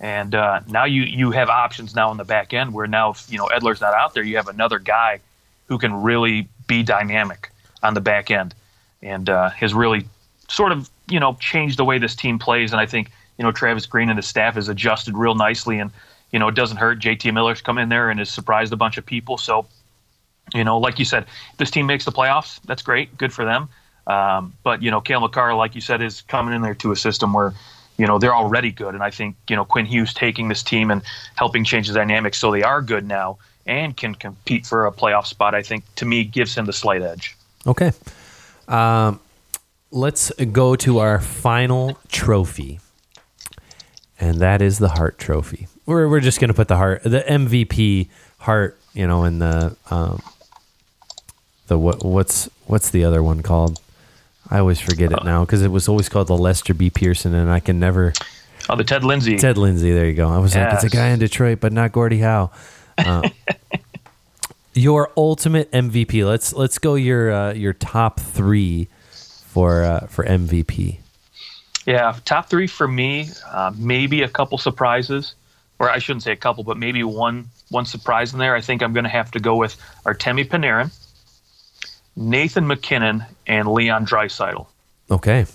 And 0.00 0.34
uh, 0.34 0.60
now 0.68 0.84
you 0.84 1.02
you 1.02 1.30
have 1.30 1.48
options 1.48 1.94
now 1.94 2.10
in 2.10 2.16
the 2.18 2.24
back 2.24 2.52
end 2.52 2.74
where 2.74 2.86
now 2.86 3.10
if, 3.10 3.26
you 3.30 3.38
know 3.38 3.46
Edler's 3.46 3.80
not 3.80 3.94
out 3.94 4.12
there, 4.12 4.22
you 4.22 4.36
have 4.36 4.48
another 4.48 4.78
guy 4.78 5.20
who 5.66 5.78
can 5.78 6.02
really 6.02 6.48
be 6.66 6.82
dynamic 6.82 7.50
on 7.82 7.94
the 7.94 8.00
back 8.00 8.30
end 8.30 8.54
and 9.02 9.30
uh, 9.30 9.50
has 9.50 9.72
really 9.72 10.06
sort 10.48 10.72
of 10.72 10.90
you 11.08 11.20
know 11.20 11.36
changed 11.40 11.78
the 11.78 11.84
way 11.84 11.98
this 11.98 12.14
team 12.14 12.38
plays. 12.38 12.72
And 12.72 12.80
I 12.80 12.86
think 12.86 13.12
you 13.38 13.44
know 13.44 13.52
Travis 13.52 13.86
Green 13.86 14.10
and 14.10 14.18
his 14.18 14.26
staff 14.26 14.56
has 14.56 14.68
adjusted 14.68 15.16
real 15.16 15.36
nicely 15.36 15.78
and 15.78 15.90
you 16.34 16.40
know, 16.40 16.48
it 16.48 16.56
doesn't 16.56 16.78
hurt. 16.78 16.98
JT 16.98 17.32
Miller's 17.32 17.62
come 17.62 17.78
in 17.78 17.88
there 17.88 18.10
and 18.10 18.18
has 18.18 18.28
surprised 18.28 18.72
a 18.72 18.76
bunch 18.76 18.98
of 18.98 19.06
people. 19.06 19.38
So, 19.38 19.66
you 20.52 20.64
know, 20.64 20.78
like 20.78 20.98
you 20.98 21.04
said, 21.04 21.26
this 21.58 21.70
team 21.70 21.86
makes 21.86 22.04
the 22.04 22.10
playoffs. 22.10 22.60
That's 22.64 22.82
great. 22.82 23.16
Good 23.16 23.32
for 23.32 23.44
them. 23.44 23.68
Um, 24.08 24.52
but, 24.64 24.82
you 24.82 24.90
know, 24.90 25.00
Cale 25.00 25.20
Makar, 25.20 25.54
like 25.54 25.76
you 25.76 25.80
said, 25.80 26.02
is 26.02 26.22
coming 26.22 26.52
in 26.52 26.60
there 26.60 26.74
to 26.74 26.90
a 26.90 26.96
system 26.96 27.32
where, 27.32 27.54
you 27.98 28.08
know, 28.08 28.18
they're 28.18 28.34
already 28.34 28.72
good. 28.72 28.94
And 28.94 29.02
I 29.04 29.10
think, 29.10 29.36
you 29.48 29.54
know, 29.54 29.64
Quinn 29.64 29.86
Hughes 29.86 30.12
taking 30.12 30.48
this 30.48 30.64
team 30.64 30.90
and 30.90 31.02
helping 31.36 31.62
change 31.62 31.86
the 31.86 31.94
dynamics 31.94 32.36
so 32.38 32.50
they 32.50 32.64
are 32.64 32.82
good 32.82 33.06
now 33.06 33.38
and 33.64 33.96
can 33.96 34.16
compete 34.16 34.66
for 34.66 34.86
a 34.86 34.92
playoff 34.92 35.26
spot, 35.26 35.54
I 35.54 35.62
think, 35.62 35.84
to 35.94 36.04
me, 36.04 36.24
gives 36.24 36.58
him 36.58 36.64
the 36.64 36.72
slight 36.72 37.00
edge. 37.00 37.36
Okay. 37.64 37.92
Um, 38.66 39.20
let's 39.92 40.32
go 40.50 40.74
to 40.74 40.98
our 40.98 41.20
final 41.20 41.96
trophy, 42.08 42.80
and 44.18 44.40
that 44.40 44.60
is 44.60 44.80
the 44.80 44.88
Hart 44.88 45.16
Trophy. 45.16 45.68
We're, 45.86 46.08
we're 46.08 46.20
just 46.20 46.40
going 46.40 46.48
to 46.48 46.54
put 46.54 46.68
the 46.68 46.76
Hart, 46.76 47.02
the 47.02 47.20
MVP 47.20 48.08
Hart, 48.38 48.78
you 48.94 49.06
know, 49.06 49.24
in 49.24 49.38
the 49.38 49.76
um, 49.90 50.22
the 51.66 51.78
what 51.78 52.04
what's 52.04 52.48
what's 52.66 52.90
the 52.90 53.04
other 53.04 53.22
one 53.22 53.42
called? 53.42 53.80
I 54.50 54.58
always 54.58 54.80
forget 54.80 55.12
it 55.12 55.24
now 55.24 55.44
because 55.44 55.62
it 55.62 55.68
was 55.68 55.88
always 55.88 56.08
called 56.08 56.28
the 56.28 56.36
Lester 56.36 56.74
B. 56.74 56.90
Pearson, 56.90 57.34
and 57.34 57.50
I 57.50 57.60
can 57.60 57.80
never. 57.80 58.12
Oh, 58.68 58.76
the 58.76 58.84
Ted 58.84 59.04
Lindsay. 59.04 59.36
Ted 59.36 59.58
Lindsay. 59.58 59.92
There 59.92 60.06
you 60.06 60.14
go. 60.14 60.28
I 60.28 60.38
was 60.38 60.54
like, 60.54 60.72
it's 60.72 60.84
a 60.84 60.88
guy 60.88 61.08
in 61.08 61.18
Detroit, 61.18 61.60
but 61.60 61.72
not 61.72 61.92
Gordie 61.92 62.20
Howe. 62.20 62.50
Uh, 62.98 63.28
your 64.74 65.10
ultimate 65.16 65.70
MVP. 65.70 66.26
Let's 66.26 66.52
let's 66.52 66.78
go 66.78 66.94
your 66.94 67.32
uh, 67.32 67.52
your 67.52 67.72
top 67.72 68.20
three 68.20 68.88
for 69.10 69.82
uh, 69.82 70.06
for 70.06 70.24
MVP. 70.24 70.98
Yeah, 71.86 72.16
top 72.24 72.48
three 72.48 72.66
for 72.66 72.88
me. 72.88 73.28
Uh, 73.46 73.72
maybe 73.76 74.22
a 74.22 74.28
couple 74.28 74.58
surprises, 74.58 75.34
or 75.84 75.90
I 75.90 75.98
shouldn't 75.98 76.22
say 76.22 76.32
a 76.32 76.36
couple, 76.36 76.64
but 76.64 76.76
maybe 76.76 77.02
one 77.04 77.48
one 77.70 77.84
surprise 77.86 78.32
in 78.32 78.38
there. 78.38 78.54
I 78.54 78.60
think 78.60 78.82
I'm 78.82 78.92
going 78.92 79.04
to 79.04 79.10
have 79.10 79.30
to 79.32 79.40
go 79.40 79.56
with 79.56 79.76
Artemi 80.04 80.46
Panarin, 80.48 80.90
Nathan 82.16 82.66
MacKinnon, 82.66 83.24
and 83.46 83.68
Leon 83.72 84.06
Draisaitl. 84.06 84.66
Okay, 85.10 85.46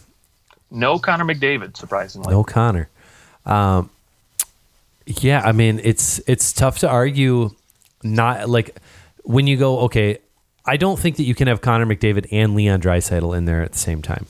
No 0.72 1.00
Connor 1.00 1.26
McDavid, 1.26 1.76
surprisingly. 1.76 2.32
no 2.32 2.44
Connor. 2.44 2.88
Um, 3.46 3.90
yeah, 5.06 5.42
I 5.44 5.52
mean 5.52 5.80
it's 5.84 6.20
it's 6.28 6.54
tough 6.54 6.80
to 6.80 6.90
argue. 6.90 7.52
Not 8.04 8.48
like 8.48 8.78
when 9.24 9.48
you 9.48 9.58
go 9.58 9.80
okay. 9.82 10.20
I 10.66 10.78
don't 10.78 11.00
think 11.00 11.16
that 11.16 11.24
you 11.24 11.34
can 11.34 11.48
have 11.48 11.62
Connor 11.62 11.88
McDavid 11.88 12.28
and 12.32 12.54
Leon 12.54 12.82
Draisaitl 12.82 13.36
in 13.36 13.46
there 13.46 13.64
at 13.64 13.72
the 13.72 13.78
same 13.80 14.04
time. 14.04 14.28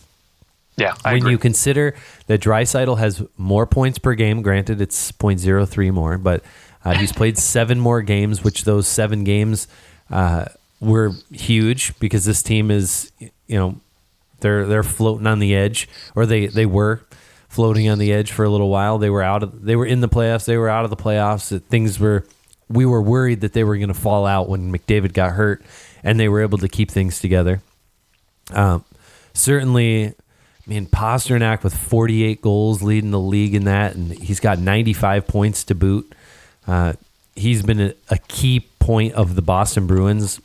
Yeah, 0.79 0.95
I 1.03 1.13
when 1.13 1.21
agree. 1.23 1.31
you 1.31 1.37
consider 1.37 1.95
that 2.27 2.41
Draisaitl 2.41 2.97
has 2.97 3.21
more 3.37 3.65
points 3.67 3.99
per 3.99 4.13
game, 4.13 4.41
granted 4.41 4.79
it's 4.81 5.11
0.03 5.11 5.91
more, 5.93 6.17
but 6.17 6.43
uh, 6.85 6.93
he's 6.93 7.11
played 7.11 7.37
seven 7.55 7.79
more 7.79 8.01
games, 8.01 8.43
which 8.43 8.63
those 8.63 8.87
seven 8.87 9.23
games 9.23 9.67
uh, 10.09 10.45
were 10.79 11.11
huge 11.31 11.97
because 11.99 12.25
this 12.25 12.41
team 12.41 12.71
is, 12.71 13.11
you 13.19 13.57
know, 13.57 13.75
they're 14.39 14.65
they're 14.65 14.83
floating 14.83 15.27
on 15.27 15.39
the 15.39 15.53
edge, 15.53 15.89
or 16.15 16.25
they 16.25 16.47
they 16.47 16.65
were 16.65 17.01
floating 17.49 17.89
on 17.89 17.99
the 17.99 18.13
edge 18.13 18.31
for 18.31 18.45
a 18.45 18.49
little 18.49 18.69
while. 18.69 18.97
They 18.97 19.09
were 19.09 19.21
out 19.21 19.43
of 19.43 19.63
they 19.63 19.75
were 19.75 19.85
in 19.85 19.99
the 19.99 20.07
playoffs. 20.07 20.45
They 20.45 20.55
were 20.57 20.69
out 20.69 20.85
of 20.85 20.89
the 20.89 20.95
playoffs. 20.95 21.49
That 21.49 21.65
Things 21.65 21.99
were 21.99 22.25
we 22.69 22.85
were 22.85 23.01
worried 23.01 23.41
that 23.41 23.51
they 23.51 23.65
were 23.65 23.75
going 23.75 23.89
to 23.89 23.93
fall 23.93 24.25
out 24.25 24.47
when 24.47 24.71
McDavid 24.71 25.11
got 25.11 25.31
hurt, 25.33 25.61
and 26.03 26.17
they 26.17 26.29
were 26.29 26.41
able 26.41 26.59
to 26.59 26.69
keep 26.69 26.89
things 26.89 27.19
together. 27.19 27.61
Um, 28.51 28.85
certainly, 29.33 30.13
Mean, 30.69 30.85
Pastrnak 30.85 31.63
with 31.63 31.75
48 31.75 32.43
goals 32.43 32.83
leading 32.83 33.09
the 33.09 33.19
league 33.19 33.55
in 33.55 33.63
that, 33.63 33.95
and 33.95 34.11
he's 34.11 34.39
got 34.39 34.59
95 34.59 35.25
points 35.27 35.63
to 35.63 35.73
boot. 35.73 36.13
Uh, 36.67 36.93
he's 37.35 37.63
been 37.63 37.81
a, 37.81 37.93
a 38.11 38.19
key 38.27 38.59
point 38.77 39.13
of 39.13 39.35
the 39.35 39.41
Boston 39.41 39.87
Bruins. 39.87 40.39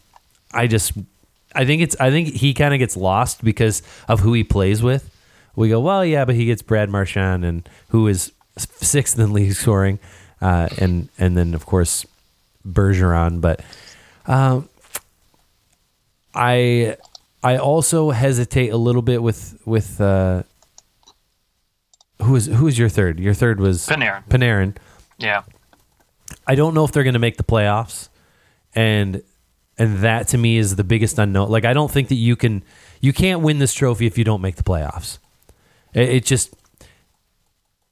I 0.51 0.67
just, 0.67 0.93
I 1.55 1.67
think 1.67 1.83
it's, 1.83 1.95
I 2.01 2.11
think 2.11 2.29
he 2.29 2.55
kind 2.55 2.73
of 2.73 2.79
gets 2.79 2.97
lost 2.97 3.45
because 3.45 3.83
of 4.09 4.21
who 4.21 4.33
he 4.33 4.45
plays 4.45 4.83
with. 4.83 5.11
We 5.57 5.69
go, 5.69 5.79
well, 5.81 6.03
yeah, 6.03 6.25
but 6.25 6.37
he 6.37 6.47
gets 6.47 6.63
Brad 6.63 6.89
Marchand 6.89 7.45
and 7.45 7.69
who 7.89 8.09
is 8.09 8.33
sixth 8.57 9.19
in 9.19 9.31
league 9.35 9.53
scoring, 9.53 9.99
uh, 10.41 10.71
and 10.79 11.11
and 11.19 11.37
then 11.37 11.53
of 11.53 11.67
course 11.67 12.07
Bergeron. 12.67 13.43
But 13.43 13.61
um, 14.27 14.71
I 16.35 16.97
I 17.45 17.59
also 17.59 18.11
hesitate 18.11 18.71
a 18.71 18.77
little 18.79 19.03
bit 19.03 19.23
with 19.23 19.61
with 19.67 20.01
uh, 20.01 20.45
who 22.23 22.35
is 22.37 22.47
who 22.47 22.67
is 22.67 22.79
your 22.79 22.89
third? 22.89 23.21
Your 23.21 23.35
third 23.35 23.61
was 23.61 23.87
Panarin. 23.87 24.27
Panarin. 24.29 24.77
Yeah. 25.19 25.43
I 26.47 26.55
don't 26.55 26.73
know 26.73 26.85
if 26.85 26.93
they're 26.93 27.03
going 27.05 27.13
to 27.13 27.21
make 27.21 27.37
the 27.37 27.45
playoffs, 27.45 28.09
and 28.75 29.23
and 29.77 29.99
that 29.99 30.29
to 30.29 30.39
me 30.39 30.57
is 30.57 30.77
the 30.77 30.85
biggest 30.85 31.19
unknown. 31.19 31.51
Like 31.51 31.67
I 31.67 31.75
don't 31.75 31.91
think 31.91 32.09
that 32.09 32.15
you 32.15 32.35
can 32.35 32.65
you 33.03 33.13
can't 33.13 33.43
win 33.43 33.59
this 33.59 33.75
trophy 33.75 34.07
if 34.07 34.17
you 34.17 34.25
don't 34.25 34.41
make 34.41 34.57
the 34.57 34.63
playoffs. 34.63 35.19
It, 35.93 36.09
it 36.09 36.25
just 36.25 36.55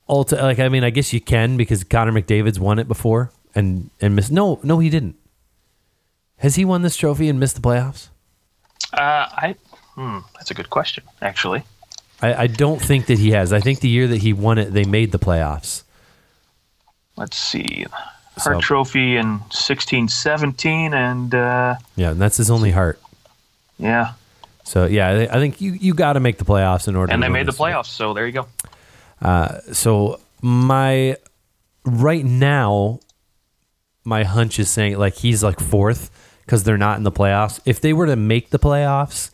ulti- 0.09 0.41
like 0.41 0.61
I 0.61 0.71
mean 0.71 0.83
I 0.83 0.89
guess 0.89 1.13
you 1.13 1.21
can 1.21 1.59
because 1.59 1.85
Connor 1.85 2.13
McDavid's 2.13 2.59
won 2.59 2.79
it 2.79 2.89
before 2.89 3.31
and 3.55 3.91
and 4.01 4.17
missed. 4.17 4.33
No, 4.33 4.61
no, 4.63 4.79
he 4.79 4.89
didn't. 4.89 5.17
Has 6.39 6.55
he 6.55 6.65
won 6.65 6.81
this 6.81 6.97
trophy 6.97 7.29
and 7.29 7.39
missed 7.39 7.57
the 7.57 7.61
playoffs? 7.61 8.09
Uh, 8.93 9.27
I. 9.31 9.55
Hmm, 9.95 10.19
that's 10.35 10.51
a 10.51 10.55
good 10.55 10.71
question, 10.71 11.05
actually. 11.21 11.63
I, 12.23 12.35
I 12.45 12.47
don't 12.47 12.81
think 12.81 13.07
that 13.07 13.19
he 13.19 13.33
has. 13.33 13.53
I 13.53 13.61
think 13.61 13.81
the 13.81 13.89
year 13.89 14.07
that 14.09 14.19
he 14.23 14.33
won 14.33 14.57
it, 14.59 14.73
they 14.73 14.85
made 14.85 15.13
the 15.13 15.19
playoffs. 15.19 15.83
Let's 17.17 17.37
see. 17.37 17.85
Hart 18.39 18.57
So- 18.57 18.61
Trophy 18.61 19.17
in 19.17 19.41
sixteen 19.51 20.09
seventeen, 20.09 20.95
and 20.95 21.35
uh, 21.35 21.77
Yeah, 21.97 22.13
and 22.13 22.21
that's 22.21 22.39
his 22.39 22.51
only 22.51 22.71
Hart. 22.71 23.01
yeah. 23.79 24.13
So 24.65 24.87
yeah, 24.87 25.27
I, 25.31 25.35
think 25.41 25.61
you 25.61 25.73
you 25.73 25.93
got 25.93 26.13
to 26.15 26.21
make 26.21 26.39
the 26.39 26.45
playoffs 26.45 26.87
in 26.87 26.95
order. 26.95 27.13
And 27.13 27.21
they 27.23 27.29
made 27.29 27.47
the 27.47 27.53
playoffs, 27.53 27.87
so 27.87 28.15
there 28.15 28.27
you 28.27 28.33
go. 28.33 28.47
So 29.73 30.21
my 30.41 31.17
right 31.85 32.25
now, 32.25 33.01
my 34.05 34.23
hunch 34.23 34.59
is 34.61 34.71
saying 34.71 34.99
like 34.99 35.15
he's 35.15 35.43
like 35.43 35.59
fourth 35.61 36.11
because 36.45 36.65
they're 36.65 36.79
not 36.79 36.99
in 36.99 37.05
the 37.05 37.13
playoffs. 37.13 37.61
If 37.65 37.81
they 37.81 37.93
were 37.93 38.07
to 38.07 38.17
make 38.17 38.51
the 38.51 38.59
playoffs, 38.59 39.31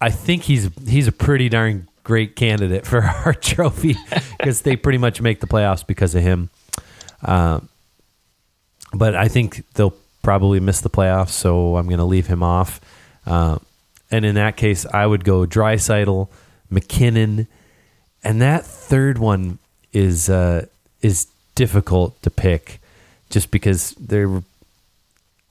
I 0.00 0.10
think 0.10 0.44
he's 0.44 0.70
he's 0.86 1.08
a 1.08 1.12
pretty 1.12 1.48
darn 1.48 1.88
great 2.02 2.36
candidate 2.36 2.86
for 2.86 3.02
our 3.24 3.34
trophy 3.34 3.96
because 4.38 4.62
they 4.62 4.76
pretty 4.76 4.98
much 4.98 5.20
make 5.20 5.40
the 5.40 5.46
playoffs 5.46 5.86
because 5.86 6.14
of 6.14 6.22
him. 6.22 6.50
Um, 7.22 7.68
but 8.92 9.14
I 9.14 9.28
think 9.28 9.64
they'll 9.74 9.96
probably 10.22 10.60
miss 10.60 10.80
the 10.80 10.90
playoffs, 10.90 11.30
so 11.30 11.76
I'm 11.76 11.86
going 11.86 11.98
to 11.98 12.04
leave 12.04 12.26
him 12.26 12.42
off. 12.42 12.80
Uh, 13.26 13.58
and 14.10 14.24
in 14.24 14.34
that 14.36 14.56
case, 14.56 14.86
I 14.86 15.06
would 15.06 15.24
go 15.24 15.46
Draisaitl, 15.46 16.28
MacKinnon, 16.70 17.48
and 18.22 18.40
that 18.40 18.64
third 18.64 19.18
one 19.18 19.58
is 19.92 20.28
uh, 20.28 20.66
is 21.02 21.28
difficult 21.54 22.20
to 22.22 22.30
pick, 22.30 22.80
just 23.30 23.50
because 23.50 23.92
there, 23.92 24.42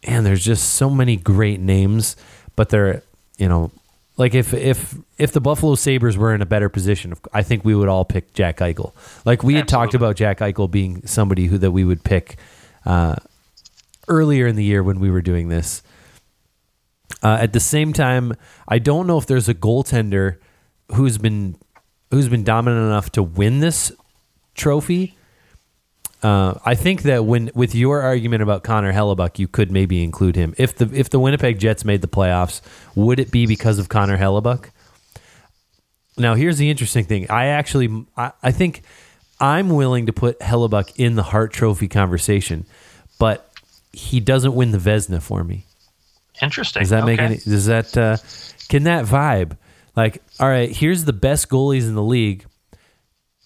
and 0.03 0.25
there's 0.25 0.43
just 0.43 0.73
so 0.73 0.89
many 0.89 1.15
great 1.15 1.59
names, 1.59 2.15
but 2.55 2.69
they're 2.69 3.03
you 3.37 3.47
know, 3.47 3.71
like 4.17 4.35
if 4.35 4.53
if 4.53 4.95
if 5.17 5.31
the 5.31 5.41
Buffalo 5.41 5.75
Sabres 5.75 6.17
were 6.17 6.33
in 6.33 6.41
a 6.41 6.45
better 6.45 6.69
position, 6.69 7.13
I 7.33 7.43
think 7.43 7.65
we 7.65 7.75
would 7.75 7.89
all 7.89 8.05
pick 8.05 8.33
Jack 8.33 8.57
Eichel. 8.57 8.93
Like 9.25 9.43
we 9.43 9.55
had 9.55 9.67
talked 9.67 9.93
about 9.93 10.15
Jack 10.15 10.39
Eichel 10.39 10.69
being 10.69 11.05
somebody 11.07 11.47
who 11.47 11.57
that 11.57 11.71
we 11.71 11.83
would 11.83 12.03
pick 12.03 12.37
uh, 12.85 13.15
earlier 14.07 14.47
in 14.47 14.55
the 14.55 14.63
year 14.63 14.83
when 14.83 14.99
we 14.99 15.09
were 15.09 15.21
doing 15.21 15.49
this. 15.49 15.81
Uh, 17.21 17.37
at 17.39 17.53
the 17.53 17.59
same 17.59 17.93
time, 17.93 18.33
I 18.67 18.79
don't 18.79 19.07
know 19.07 19.17
if 19.17 19.25
there's 19.25 19.49
a 19.49 19.53
goaltender 19.53 20.37
who's 20.93 21.17
been 21.17 21.55
who's 22.11 22.29
been 22.29 22.43
dominant 22.43 22.85
enough 22.85 23.11
to 23.11 23.23
win 23.23 23.59
this 23.59 23.91
trophy. 24.53 25.17
Uh, 26.23 26.57
I 26.65 26.73
think 26.75 27.01
that 27.03 27.25
when 27.25 27.51
with 27.53 27.75
your 27.75 28.01
argument 28.01 28.41
about 28.43 28.63
Connor 28.63 28.93
Hellebuyck, 28.93 29.39
you 29.39 29.47
could 29.47 29.71
maybe 29.71 30.01
include 30.03 30.35
him. 30.37 30.53
If 30.57 30.75
the 30.75 30.89
if 30.93 31.09
the 31.09 31.19
Winnipeg 31.19 31.59
Jets 31.59 31.83
made 31.83 32.01
the 32.01 32.07
playoffs, 32.07 32.61
would 32.95 33.19
it 33.19 33.29
be 33.29 33.45
because 33.45 33.77
of 33.77 33.89
Connor 33.89 34.17
Hellebuyck? 34.17 34.69
Now, 36.17 36.35
here's 36.35 36.57
the 36.57 36.69
interesting 36.69 37.05
thing. 37.05 37.29
I 37.29 37.47
actually, 37.47 38.05
I, 38.15 38.31
I 38.41 38.51
think 38.51 38.83
I'm 39.39 39.69
willing 39.69 40.05
to 40.05 40.13
put 40.13 40.39
Hellebuyck 40.39 40.93
in 40.95 41.15
the 41.15 41.23
Hart 41.23 41.51
Trophy 41.51 41.87
conversation, 41.87 42.65
but 43.19 43.51
he 43.91 44.19
doesn't 44.19 44.53
win 44.55 44.71
the 44.71 44.77
Vezina 44.77 45.21
for 45.21 45.43
me. 45.43 45.65
Interesting. 46.41 46.81
Does 46.81 46.89
that 46.91 47.05
make 47.05 47.19
Okay. 47.19 47.25
any? 47.25 47.37
Does 47.37 47.65
that 47.65 47.97
uh, 47.97 48.17
can 48.69 48.83
that 48.83 49.05
vibe? 49.05 49.57
Like, 49.95 50.21
all 50.39 50.47
right, 50.47 50.69
here's 50.75 51.05
the 51.05 51.13
best 51.13 51.49
goalies 51.49 51.83
in 51.87 51.95
the 51.95 52.01
league. 52.03 52.45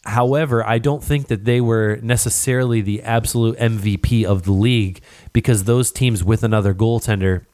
However, 0.07 0.65
I 0.65 0.77
don't 0.79 1.03
think 1.03 1.27
that 1.27 1.43
they 1.43 1.59
were 1.59 1.99
necessarily 2.01 2.79
the 2.79 3.03
absolute 3.03 3.57
MVP 3.57 4.23
of 4.23 4.43
the 4.43 4.53
league 4.53 5.01
because 5.33 5.65
those 5.65 5.91
teams 5.91 6.23
with 6.23 6.43
another 6.43 6.73
goaltender 6.73 7.45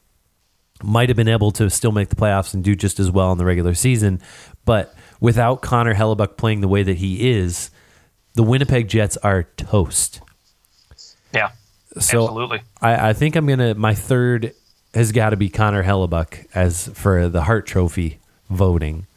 might 0.84 1.10
have 1.10 1.16
been 1.16 1.28
able 1.28 1.50
to 1.54 1.68
still 1.72 1.92
make 1.92 2.10
the 2.10 2.16
playoffs 2.16 2.54
and 2.54 2.64
do 2.64 2.76
just 2.76 3.00
as 3.00 3.10
well 3.10 3.32
in 3.32 3.40
the 3.40 3.46
regular 3.46 3.74
season. 3.74 4.22
But 4.66 4.94
without 5.20 5.64
Connor 5.64 5.96
Hellebuyck 5.96 6.38
playing 6.38 6.62
the 6.62 6.68
way 6.68 6.84
that 6.84 6.98
he 6.98 7.32
is, 7.32 7.72
the 8.36 8.44
Winnipeg 8.44 8.88
Jets 8.88 9.18
are 9.18 9.44
toast. 9.58 10.22
Yeah. 11.34 11.54
So 11.98 12.26
Absolutely. 12.26 12.62
I, 12.80 13.10
I 13.10 13.14
think 13.14 13.36
I'm 13.36 13.48
gonna. 13.48 13.74
My 13.74 13.96
third 13.96 14.54
has 14.94 15.12
got 15.12 15.32
to 15.32 15.38
be 15.38 15.50
Connor 15.50 15.84
Hellebuyck 15.84 16.46
as 16.54 16.90
for 16.90 17.30
the 17.30 17.44
Hart 17.44 17.66
Trophy 17.66 18.20
voting. 18.52 19.08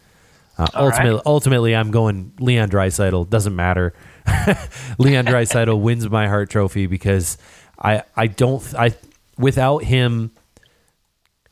Uh, 0.59 0.67
All 0.75 0.89
right. 0.89 0.95
ultimately, 0.99 1.23
ultimately, 1.27 1.77
I'm 1.77 1.91
going 1.91 2.33
Leon 2.41 2.71
Draisaitl. 2.71 3.29
Doesn't 3.29 3.55
matter. 3.55 3.93
Leon 4.99 5.27
Draisaitl 5.27 5.81
wins 5.81 6.09
my 6.09 6.29
Hart 6.29 6.51
Trophy 6.51 6.87
because 6.87 7.37
I 7.79 8.03
I 8.17 8.27
don't 8.27 8.63
I 8.75 8.95
without 9.39 9.85
him 9.85 10.31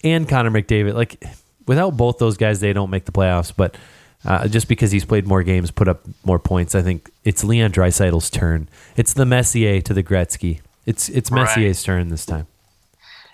and 0.02 0.28
Connor 0.28 0.50
McDavid 0.50 0.94
like 0.94 1.22
without 1.66 1.96
both 1.96 2.18
those 2.18 2.36
guys 2.36 2.60
they 2.60 2.72
don't 2.72 2.90
make 2.90 3.04
the 3.04 3.12
playoffs. 3.12 3.52
But 3.54 3.76
uh, 4.24 4.48
just 4.48 4.68
because 4.68 4.90
he's 4.90 5.04
played 5.04 5.26
more 5.26 5.42
games, 5.42 5.70
put 5.70 5.86
up 5.86 6.00
more 6.24 6.38
points, 6.38 6.74
I 6.74 6.80
think 6.80 7.10
it's 7.24 7.44
Leon 7.44 7.72
Draisaitl's 7.72 8.30
turn. 8.30 8.68
It's 8.96 9.12
the 9.12 9.26
Messier 9.26 9.82
to 9.82 9.92
the 9.92 10.02
Gretzky. 10.02 10.60
It's 10.86 11.10
it's 11.10 11.30
Right. 11.30 11.42
Messier's 11.42 11.82
turn 11.82 12.08
this 12.08 12.24
time. 12.24 12.46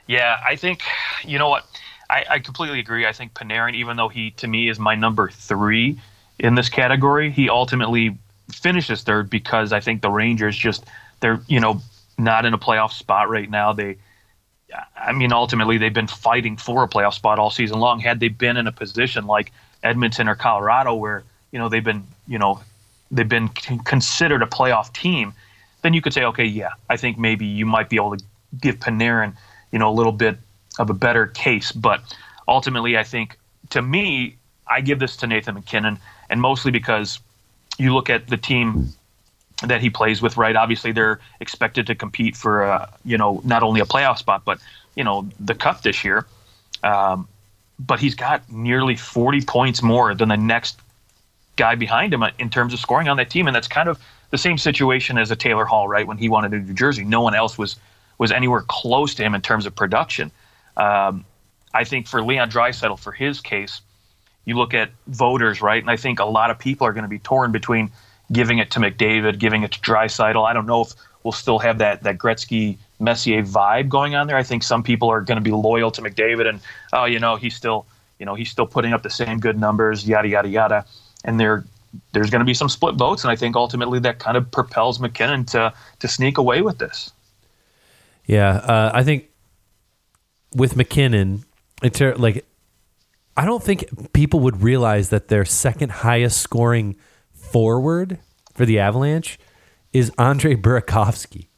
Yeah, 0.09 0.41
I 0.45 0.57
think 0.57 0.83
you 1.25 1.39
know 1.39 1.49
what. 1.49 1.65
I, 2.11 2.25
I 2.29 2.39
completely 2.41 2.81
agree. 2.81 3.07
I 3.07 3.13
think 3.13 3.35
Panarin, 3.35 3.75
even 3.75 3.97
though 3.97 4.09
he 4.09 4.33
to 4.33 4.49
me 4.49 4.69
is 4.69 4.79
my 4.81 4.97
number 4.97 5.31
three 5.31 5.99
in 6.41 6.57
this 6.57 6.69
category, 6.69 7.31
he 7.31 7.49
ultimately 7.49 8.19
finishes 8.53 9.03
third 9.03 9.31
because 9.31 9.73
I 9.73 9.79
think 9.79 10.03
the 10.03 10.11
Rangers 10.11 10.57
just 10.57 10.85
they're 11.21 11.41
you 11.47 11.61
know 11.61 11.81
not 12.19 12.45
in 12.45 12.53
a 12.53 12.59
playoff 12.59 12.93
spot 12.93 13.31
right 13.31 13.49
now. 13.49 13.73
They, 13.73 13.97
I 14.97 15.13
mean, 15.13 15.33
ultimately 15.33 15.79
they've 15.79 15.95
been 15.95 16.09
fighting 16.09 16.57
for 16.57 16.83
a 16.83 16.89
playoff 16.89 17.15
spot 17.15 17.39
all 17.39 17.51
season 17.51 17.79
long. 17.79 18.01
Had 18.01 18.19
they 18.19 18.29
been 18.29 18.57
in 18.57 18.67
a 18.67 18.73
position 18.73 19.27
like 19.27 19.53
Edmonton 19.85 20.29
or 20.29 20.35
Colorado, 20.35 20.95
where 20.95 21.23
you 21.53 21.61
know 21.61 21.69
they've 21.69 21.85
been 21.85 22.05
you 22.27 22.41
know 22.41 22.61
they've 23.13 23.29
been 23.29 23.49
considered 23.49 24.43
a 24.43 24.47
playoff 24.47 24.93
team, 24.93 25.33
then 25.83 25.95
you 25.95 26.03
could 26.03 26.13
say, 26.13 26.25
okay, 26.25 26.45
yeah, 26.45 26.71
I 26.89 26.97
think 26.97 27.19
maybe 27.19 27.47
you 27.47 27.67
might 27.67 27.89
be 27.89 27.97
able 27.97 28.17
to 28.17 28.25
give 28.61 28.81
Panarin, 28.81 29.37
you 29.71 29.79
know, 29.79 29.89
a 29.89 29.95
little 29.95 30.13
bit 30.13 30.39
of 30.79 30.91
a 30.91 30.95
better 30.95 31.27
case. 31.27 31.73
But 31.73 32.03
ultimately, 32.49 32.97
I 32.97 33.05
think 33.05 33.39
to 33.71 33.83
me, 33.83 34.37
I 34.67 34.81
give 34.81 34.99
this 34.99 35.17
to 35.19 35.27
Nathan 35.27 35.55
MacKinnon, 35.55 35.99
and 36.29 36.41
mostly 36.41 36.71
because 36.71 37.19
you 37.79 37.95
look 37.95 38.11
at 38.11 38.29
the 38.29 38.37
team 38.37 38.93
that 39.63 39.81
he 39.81 39.91
plays 39.91 40.23
with, 40.23 40.37
right? 40.37 40.57
Obviously, 40.57 40.93
they're 40.93 41.21
expected 41.41 41.87
to 41.87 41.95
compete 41.95 42.37
for, 42.37 42.65
uh, 42.65 42.91
you 43.05 43.19
know, 43.19 43.41
not 43.45 43.63
only 43.63 43.81
a 43.81 43.85
playoff 43.85 44.19
spot, 44.19 44.43
but 44.45 44.59
you 44.95 45.05
know, 45.05 45.29
the 45.39 45.55
cup 45.55 45.83
this 45.83 46.05
year. 46.05 46.27
Um, 46.83 47.29
but 47.79 48.01
he's 48.01 48.15
got 48.15 48.51
nearly 48.51 48.97
40 48.97 49.43
points 49.43 49.83
more 49.83 50.15
than 50.15 50.29
the 50.29 50.37
next 50.37 50.79
guy 51.57 51.75
behind 51.75 52.13
him 52.13 52.25
in 52.39 52.51
terms 52.51 52.73
of 52.73 52.81
scoring 52.81 53.09
on 53.09 53.17
that 53.17 53.31
team, 53.31 53.47
and 53.47 53.55
that's 53.55 53.69
kind 53.69 53.89
of 53.89 53.99
the 54.31 54.39
same 54.39 54.59
situation 54.59 55.19
as 55.19 55.31
a 55.31 55.37
Taylor 55.37 55.65
Hall, 55.65 55.89
right? 55.89 56.07
When 56.07 56.19
he 56.19 56.29
wanted 56.29 56.51
to 56.53 56.59
New 56.61 56.75
Jersey, 56.75 57.05
no 57.05 57.21
one 57.21 57.35
else 57.35 57.59
was 57.59 57.77
was 58.19 58.31
anywhere 58.31 58.63
close 58.69 59.15
to 59.15 59.23
him 59.23 59.35
in 59.35 59.41
terms 59.41 59.65
of 59.65 59.75
production. 59.75 60.31
Um, 60.77 61.25
I 61.73 61.85
think 61.85 62.09
for 62.09 62.23
Leon 62.23 62.51
Draisaitl, 62.51 62.99
for 62.99 63.13
his 63.13 63.41
case, 63.41 63.81
you 64.45 64.57
look 64.57 64.75
at 64.75 64.91
voters, 65.07 65.63
right? 65.63 65.83
And 65.83 65.91
I 65.91 65.97
think 65.97 66.19
a 66.19 66.25
lot 66.25 66.51
of 66.51 66.59
people 66.59 66.87
are 66.87 66.93
going 66.93 67.05
to 67.05 67.09
be 67.09 67.19
torn 67.19 67.53
between 67.53 67.91
giving 68.33 68.59
it 68.59 68.71
to 68.73 68.81
McDavid, 68.81 69.39
giving 69.39 69.63
it 69.63 69.73
to 69.73 69.81
Draisaitl. 69.81 70.45
I 70.49 70.53
don't 70.53 70.67
know 70.67 70.83
if 70.83 70.95
we'll 71.23 71.33
still 71.33 71.59
have 71.59 71.79
that 71.79 72.03
that 72.03 72.19
Gretzky 72.19 72.79
Messier 72.99 73.43
vibe 73.43 73.89
going 73.89 74.15
on 74.15 74.27
there. 74.27 74.37
I 74.37 74.43
think 74.43 74.63
some 74.63 74.83
people 74.83 75.11
are 75.11 75.21
going 75.21 75.37
to 75.37 75.43
be 75.43 75.51
loyal 75.51 75.91
to 75.93 76.03
McDavid, 76.03 76.49
and 76.49 76.61
oh, 76.93 77.05
you 77.05 77.19
know, 77.19 77.37
he's 77.37 77.55
still, 77.55 77.87
you 78.19 78.27
know, 78.27 78.35
he's 78.35 78.51
still 78.51 78.67
putting 78.67 78.93
up 78.93 79.03
the 79.03 79.11
same 79.11 79.41
good 79.41 79.59
numbers, 79.59 80.07
yada 80.09 80.29
yada 80.29 80.49
yada. 80.49 80.85
And 81.25 81.39
there, 81.39 81.65
there's 82.13 82.31
going 82.31 82.41
to 82.41 82.47
be 82.47 82.55
some 82.55 82.69
split 82.69 82.95
votes, 82.95 83.25
and 83.25 83.31
I 83.31 83.37
think 83.37 83.57
ultimately 83.57 83.99
that 84.01 84.19
kind 84.19 84.37
of 84.37 84.51
propels 84.51 85.01
MacKinnon 85.01 85.45
to 85.47 85.73
to 86.01 86.09
sneak 86.09 86.39
away 86.39 86.63
with 86.63 86.79
this. 86.79 87.13
Yeah, 88.27 88.57
uh, 88.57 88.91
I 88.95 89.03
think 89.03 89.30
with 90.55 90.77
MacKinnon, 90.77 91.45
it's 91.83 92.01
like 92.01 92.47
I 93.37 93.45
don't 93.45 93.63
think 93.63 94.13
people 94.13 94.41
would 94.41 94.63
realize 94.63 95.11
that 95.11 95.29
their 95.29 95.45
second 95.45 95.91
highest 95.91 96.41
scoring 96.41 96.97
forward 97.33 98.19
for 98.55 98.67
the 98.67 98.79
Avalanche 98.79 99.39
is 99.93 100.13
Andre 100.19 100.55
Burakovsky 100.55 101.49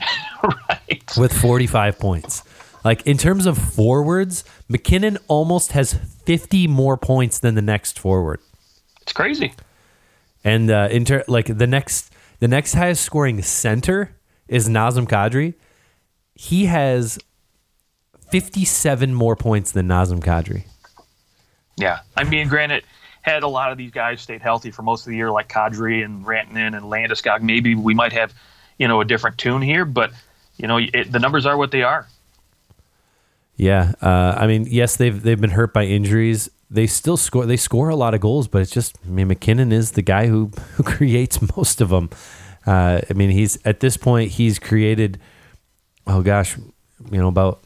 right. 0.42 1.12
with 1.16 1.32
45 1.32 1.98
points. 1.98 2.42
Like 2.84 3.06
in 3.06 3.16
terms 3.16 3.46
of 3.46 3.56
forwards, 3.56 4.44
MacKinnon 4.68 5.18
almost 5.28 5.72
has 5.72 5.94
50 5.94 6.66
more 6.66 6.96
points 6.96 7.38
than 7.38 7.54
the 7.54 7.62
next 7.62 7.98
forward. 7.98 8.40
It's 9.02 9.12
crazy. 9.12 9.52
And 10.44 10.70
uh, 10.70 10.88
in 10.90 11.04
ter- 11.04 11.24
like 11.28 11.56
the 11.56 11.66
next 11.66 12.12
the 12.40 12.48
next 12.48 12.74
highest 12.74 13.04
scoring 13.04 13.40
center 13.42 14.16
is 14.48 14.68
Nazem 14.68 15.06
Kadri. 15.06 15.54
He 16.34 16.66
has 16.66 17.18
57 18.32 19.14
more 19.14 19.36
points 19.36 19.72
than 19.72 19.86
Nazem 19.86 20.20
Kadri. 20.20 20.64
Yeah. 21.76 22.00
I 22.16 22.24
mean, 22.24 22.48
granted, 22.48 22.82
had 23.20 23.42
a 23.42 23.48
lot 23.48 23.70
of 23.70 23.76
these 23.76 23.90
guys 23.90 24.22
stayed 24.22 24.40
healthy 24.40 24.70
for 24.70 24.80
most 24.80 25.06
of 25.06 25.10
the 25.10 25.16
year, 25.16 25.30
like 25.30 25.50
Kadri 25.50 26.02
and 26.02 26.24
Rantanen 26.24 26.74
and 26.74 26.86
Landeskog, 26.86 27.42
maybe 27.42 27.74
we 27.74 27.92
might 27.92 28.12
have, 28.12 28.32
you 28.78 28.88
know, 28.88 29.02
a 29.02 29.04
different 29.04 29.36
tune 29.36 29.60
here. 29.60 29.84
But, 29.84 30.12
you 30.56 30.66
know, 30.66 30.78
it, 30.78 31.12
the 31.12 31.18
numbers 31.18 31.44
are 31.44 31.58
what 31.58 31.72
they 31.72 31.82
are. 31.82 32.08
Yeah, 33.56 33.92
uh, 34.00 34.34
I 34.38 34.46
mean, 34.46 34.66
yes, 34.68 34.96
they've 34.96 35.22
they've 35.22 35.40
been 35.40 35.50
hurt 35.50 35.74
by 35.74 35.84
injuries. 35.84 36.50
They 36.70 36.86
still 36.86 37.18
score. 37.18 37.44
They 37.44 37.58
score 37.58 37.90
a 37.90 37.96
lot 37.96 38.14
of 38.14 38.20
goals, 38.20 38.48
but 38.48 38.62
it's 38.62 38.70
just. 38.70 38.96
I 39.06 39.10
mean, 39.10 39.28
MacKinnon 39.28 39.72
is 39.72 39.92
the 39.92 40.02
guy 40.02 40.26
who 40.26 40.46
who 40.74 40.82
creates 40.82 41.38
most 41.56 41.80
of 41.80 41.90
them. 41.90 42.08
Uh, 42.66 43.02
I 43.08 43.12
mean, 43.12 43.30
he's 43.30 43.58
at 43.66 43.80
this 43.80 43.96
point 43.98 44.32
he's 44.32 44.58
created. 44.58 45.20
Oh 46.06 46.22
gosh, 46.22 46.56
you 46.56 47.18
know 47.18 47.28
about 47.28 47.61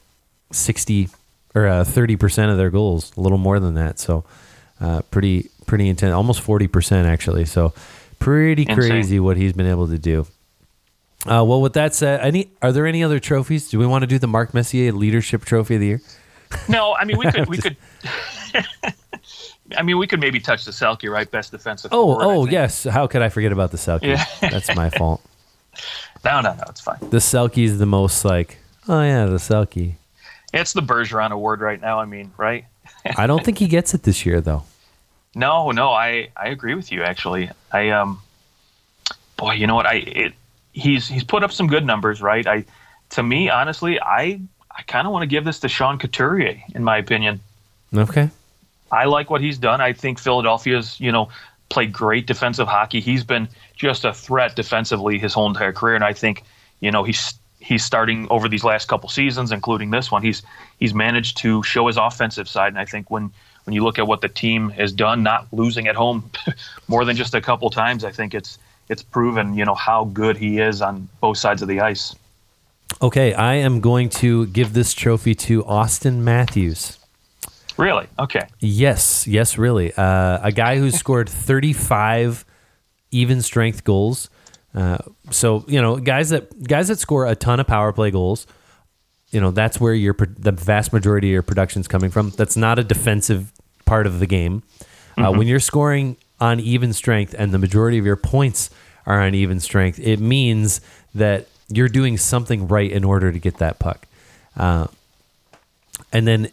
sixty 0.51 1.09
or 1.55 1.67
uh, 1.67 1.85
thirty 1.85 2.17
percent 2.17 2.51
of 2.51 2.57
their 2.57 2.71
goals, 2.71 3.13
a 3.17 3.21
little 3.21 3.39
more 3.39 3.61
than 3.61 3.75
that. 3.75 3.99
So, 3.99 4.25
uh, 4.81 5.03
pretty 5.11 5.51
pretty 5.67 5.89
intense, 5.89 6.13
almost 6.13 6.41
forty 6.41 6.67
percent 6.67 7.07
actually. 7.07 7.45
So, 7.45 7.73
pretty 8.19 8.63
Insane. 8.63 8.77
crazy 8.77 9.21
what 9.21 9.37
he's 9.37 9.53
been 9.53 9.67
able 9.67 9.89
to 9.89 9.99
do. 9.99 10.27
Uh, 11.25 11.43
well, 11.45 11.61
with 11.61 11.73
that 11.73 11.95
said, 11.95 12.21
any 12.21 12.49
are 12.63 12.73
there 12.73 12.87
any 12.87 13.03
other 13.03 13.19
trophies? 13.19 13.69
Do 13.69 13.79
we 13.79 13.87
want 13.87 14.03
to 14.03 14.07
do 14.07 14.19
the 14.19 14.29
Mark 14.29 14.55
Messier 14.55 14.93
Leadership 14.93 15.45
Trophy 15.45 15.75
of 15.75 15.81
the 15.81 15.87
Year? 15.87 16.01
No, 16.69 16.95
I 16.95 17.05
mean 17.05 17.19
we 17.19 17.31
could 17.31 17.49
we 17.49 17.59
could. 17.59 17.77
I 19.77 19.83
mean, 19.83 19.99
we 19.99 20.07
could 20.07 20.21
maybe 20.21 20.39
touch 20.39 20.65
the 20.65 20.71
Selke, 20.71 21.11
right? 21.11 21.29
Best 21.29 21.51
defensive. 21.51 21.93
Oh, 21.93 22.15
forward, 22.15 22.25
oh 22.25 22.47
yes. 22.47 22.85
How 22.85 23.07
could 23.07 23.23
I 23.23 23.29
forget 23.29 23.53
about 23.53 23.73
the 23.73 23.77
Selke? 23.79 24.03
Yeah. 24.03 24.25
That's 24.41 24.75
my 24.77 24.91
fault. 24.99 25.21
No, 26.25 26.41
no, 26.41 26.55
no, 26.55 26.63
it's 26.69 26.81
fine. 26.81 26.99
The 27.01 27.19
Selke 27.19 27.65
is 27.65 27.79
the 27.79 27.87
most 27.87 28.25
like, 28.25 28.59
oh 28.89 29.03
yeah, 29.03 29.27
the 29.27 29.37
Selke. 29.37 29.95
It's 30.53 30.73
the 30.73 30.83
Bergeron 30.83 31.31
Award 31.31 31.61
right 31.61 31.81
now. 31.81 31.99
I 32.01 32.05
mean, 32.05 32.33
right? 32.37 32.65
I 33.17 33.27
don't 33.27 33.45
think 33.45 33.59
he 33.59 33.69
gets 33.69 33.95
it 33.95 34.03
this 34.03 34.25
year 34.27 34.41
though. 34.41 34.65
No, 35.39 35.71
no, 35.71 35.91
I 35.91 36.31
I 36.35 36.49
agree 36.49 36.75
with 36.75 36.91
you. 36.91 37.03
Actually, 37.03 37.51
I 37.71 37.91
um, 37.91 38.23
boy, 39.37 39.53
you 39.53 39.67
know 39.67 39.75
what? 39.75 39.85
I 39.85 39.97
it 39.97 40.33
he's 40.73 41.07
he's 41.07 41.25
put 41.25 41.45
up 41.45 41.53
some 41.53 41.67
good 41.67 41.85
numbers, 41.85 42.23
right? 42.23 42.47
I 42.47 42.65
to 43.11 43.23
me, 43.23 43.51
honestly, 43.51 44.01
I 44.01 44.41
I 44.71 44.83
kind 44.87 45.07
of 45.07 45.13
want 45.13 45.25
to 45.25 45.27
give 45.27 45.45
this 45.45 45.61
to 45.61 45.69
Sean 45.69 45.99
Couturier, 45.99 46.63
in 46.75 46.83
my 46.83 46.97
opinion. 46.97 47.41
Okay. 47.95 48.31
I 48.91 49.05
like 49.05 49.29
what 49.29 49.41
he's 49.41 49.59
done. 49.59 49.81
I 49.83 49.93
think 49.93 50.19
Philadelphia's, 50.19 50.99
you 51.01 51.13
know, 51.13 51.29
played 51.69 51.93
great 51.93 52.27
defensive 52.27 52.69
hockey. 52.69 53.01
He's 53.01 53.25
been 53.25 53.49
just 53.75 54.05
a 54.05 54.13
threat 54.13 54.57
defensively 54.57 55.19
his 55.19 55.35
whole 55.35 55.49
entire 55.49 55.73
career, 55.73 55.97
and 55.97 56.05
I 56.05 56.13
think, 56.13 56.45
you 56.81 56.91
know, 56.91 57.05
he's 57.05 57.35
he's 57.67 57.85
starting 57.85 58.29
over 58.31 58.49
these 58.49 58.63
last 58.63 58.87
couple 58.87 59.09
seasons, 59.09 59.51
including 59.51 59.91
this 59.91 60.11
one. 60.11 60.23
He's 60.23 60.43
he's 60.79 60.95
managed 60.95 61.37
to 61.39 61.63
show 61.63 61.89
his 61.89 61.97
offensive 61.97 62.49
side, 62.49 62.69
and 62.69 62.79
I 62.79 62.85
think 62.85 63.11
when 63.11 63.33
when 63.65 63.75
you 63.75 63.83
look 63.83 63.99
at 63.99 64.07
what 64.07 64.21
the 64.21 64.29
team 64.29 64.71
has 64.71 64.93
done, 64.93 65.23
not 65.23 65.47
losing 65.53 65.89
at 65.89 65.97
home 65.97 66.31
more 66.89 67.05
than 67.05 67.17
just 67.17 67.35
a 67.35 67.41
couple 67.41 67.69
times, 67.71 68.05
I 68.05 68.13
think 68.13 68.35
it's 68.35 68.59
it's 68.89 69.03
proven, 69.03 69.55
you 69.55 69.65
know, 69.65 69.75
how 69.75 70.05
good 70.05 70.37
he 70.37 70.59
is 70.59 70.81
on 70.81 71.09
both 71.21 71.39
sides 71.39 71.61
of 71.61 71.69
the 71.69 71.81
ice. 71.81 72.15
Okay, 73.03 73.35
I 73.35 73.55
am 73.55 73.81
going 73.81 74.09
to 74.11 74.47
give 74.47 74.73
this 74.73 74.95
trophy 74.95 75.35
to 75.35 75.65
Auston 75.65 76.19
Matthews. 76.19 76.99
Really? 77.77 78.07
Okay. 78.19 78.47
Yes, 78.61 79.27
yes, 79.27 79.59
really. 79.59 79.93
Uh, 79.93 80.39
a 80.41 80.53
guy 80.53 80.79
who 80.79 80.91
scored 80.93 81.29
35 81.47 82.45
even 83.11 83.43
strength 83.43 83.83
goals. 83.83 84.31
Uh, 84.77 84.99
so 85.31 85.65
you 85.67 85.81
know, 85.81 85.97
guys 85.97 86.29
that 86.31 86.63
guys 86.63 86.89
that 86.89 86.99
score 86.99 87.27
a 87.27 87.35
ton 87.35 87.59
of 87.59 87.67
power 87.67 87.93
play 87.93 88.11
goals. 88.11 88.47
You 89.31 89.41
know, 89.41 89.51
that's 89.51 89.81
where 89.81 89.95
your 89.95 90.15
the 90.15 90.53
vast 90.53 90.93
majority 90.93 91.29
of 91.29 91.33
your 91.33 91.43
production's 91.43 91.89
coming 91.89 92.11
from. 92.11 92.31
That's 92.31 92.57
not 92.57 92.79
a 92.79 92.85
defensive 92.85 93.53
part 93.85 94.07
of 94.07 94.21
the 94.21 94.27
game. 94.27 94.63
Uh, 95.19 95.33
when 95.33 95.47
you're 95.47 95.61
scoring 95.61 96.17
on 96.41 96.61
even 96.61 96.93
strength 96.93 97.35
and 97.37 97.53
the 97.53 97.59
majority 97.59 97.99
of 97.99 98.05
your 98.05 98.17
points 98.17 98.71
are 99.07 99.21
on 99.21 99.35
even 99.35 99.59
strength, 99.59 99.99
it 99.99 100.21
means 100.21 100.81
that 101.15 101.47
you're 101.69 101.89
doing 101.89 102.19
something 102.19 102.69
right 102.69 102.91
in 102.91 103.03
order 103.03 103.33
to 103.33 103.39
get 103.39 103.57
that 103.59 103.79
puck. 103.79 104.07
Uh, 104.57 104.87
and 106.13 106.27
then 106.29 106.51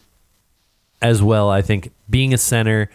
as 1.03 1.21
well. 1.21 1.49
I 1.49 1.61
think 1.61 1.91
being 2.09 2.33
a 2.33 2.37
center 2.37 2.89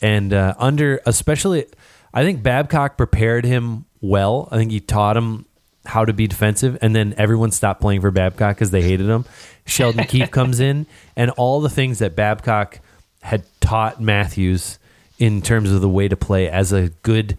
and 0.00 0.32
uh, 0.32 0.54
under, 0.58 1.00
especially, 1.06 1.64
I 2.12 2.22
think 2.22 2.42
Babcock 2.42 2.96
prepared 2.96 3.44
him 3.44 3.86
well. 4.04 4.48
I 4.50 4.56
think 4.56 4.70
he 4.70 4.80
taught 4.80 5.16
him 5.16 5.46
how 5.86 6.04
to 6.04 6.12
be 6.12 6.26
defensive, 6.26 6.78
and 6.80 6.94
then 6.94 7.14
everyone 7.16 7.50
stopped 7.50 7.80
playing 7.80 8.00
for 8.00 8.10
Babcock 8.10 8.56
because 8.56 8.70
they 8.70 8.82
hated 8.82 9.08
him. 9.08 9.24
Sheldon 9.66 10.04
Keefe 10.08 10.30
comes 10.30 10.60
in, 10.60 10.86
and 11.16 11.30
all 11.32 11.60
the 11.60 11.68
things 11.68 11.98
that 11.98 12.16
Babcock 12.16 12.80
had 13.22 13.44
taught 13.60 14.00
Matthews 14.00 14.78
in 15.18 15.42
terms 15.42 15.70
of 15.72 15.80
the 15.80 15.88
way 15.88 16.08
to 16.08 16.16
play 16.16 16.48
as 16.48 16.72
a 16.72 16.88
good 17.02 17.36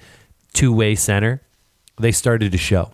two 0.53 0.73
way 0.73 0.95
center, 0.95 1.41
they 1.99 2.11
started 2.11 2.51
to 2.51 2.57
show. 2.57 2.91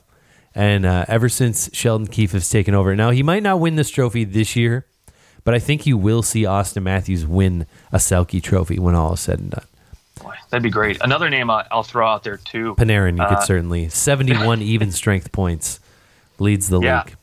And 0.54 0.86
uh, 0.86 1.06
ever 1.08 1.30
since 1.30 1.70
Sheldon 1.74 2.08
Keefe 2.08 2.34
has 2.34 2.50
taken 2.50 2.74
over, 2.74 2.96
now 2.96 3.12
he 3.12 3.24
might 3.24 3.44
not 3.44 3.60
win 3.60 3.76
this 3.76 3.90
trophy 3.90 4.26
this 4.26 4.56
year, 4.56 4.86
but 5.44 5.54
I 5.54 5.60
think 5.60 5.86
you 5.86 5.98
will 5.98 6.24
see 6.24 6.44
Auston 6.44 6.84
Matthews 6.84 7.26
win 7.26 7.66
a 7.92 7.98
Selke 7.98 8.44
trophy 8.44 8.78
when 8.80 8.96
all 8.96 9.14
is 9.14 9.22
said 9.22 9.40
and 9.40 9.52
done. 9.52 9.66
Boy, 10.20 10.36
that'd 10.50 10.64
be 10.64 10.70
great. 10.70 11.02
Another 11.02 11.30
name 11.30 11.50
I'll 11.50 11.84
throw 11.84 12.08
out 12.08 12.24
there 12.24 12.38
too. 12.38 12.76
Panarin, 12.76 13.18
you 13.18 13.24
Uh, 13.24 13.36
could 13.36 13.46
certainly 13.46 13.90
71 13.90 14.62
even 14.62 14.92
strength 14.92 15.32
points 15.32 15.80
leads 16.40 16.70
the 16.70 16.80
Yeah. 16.82 17.04
league. 17.04 17.16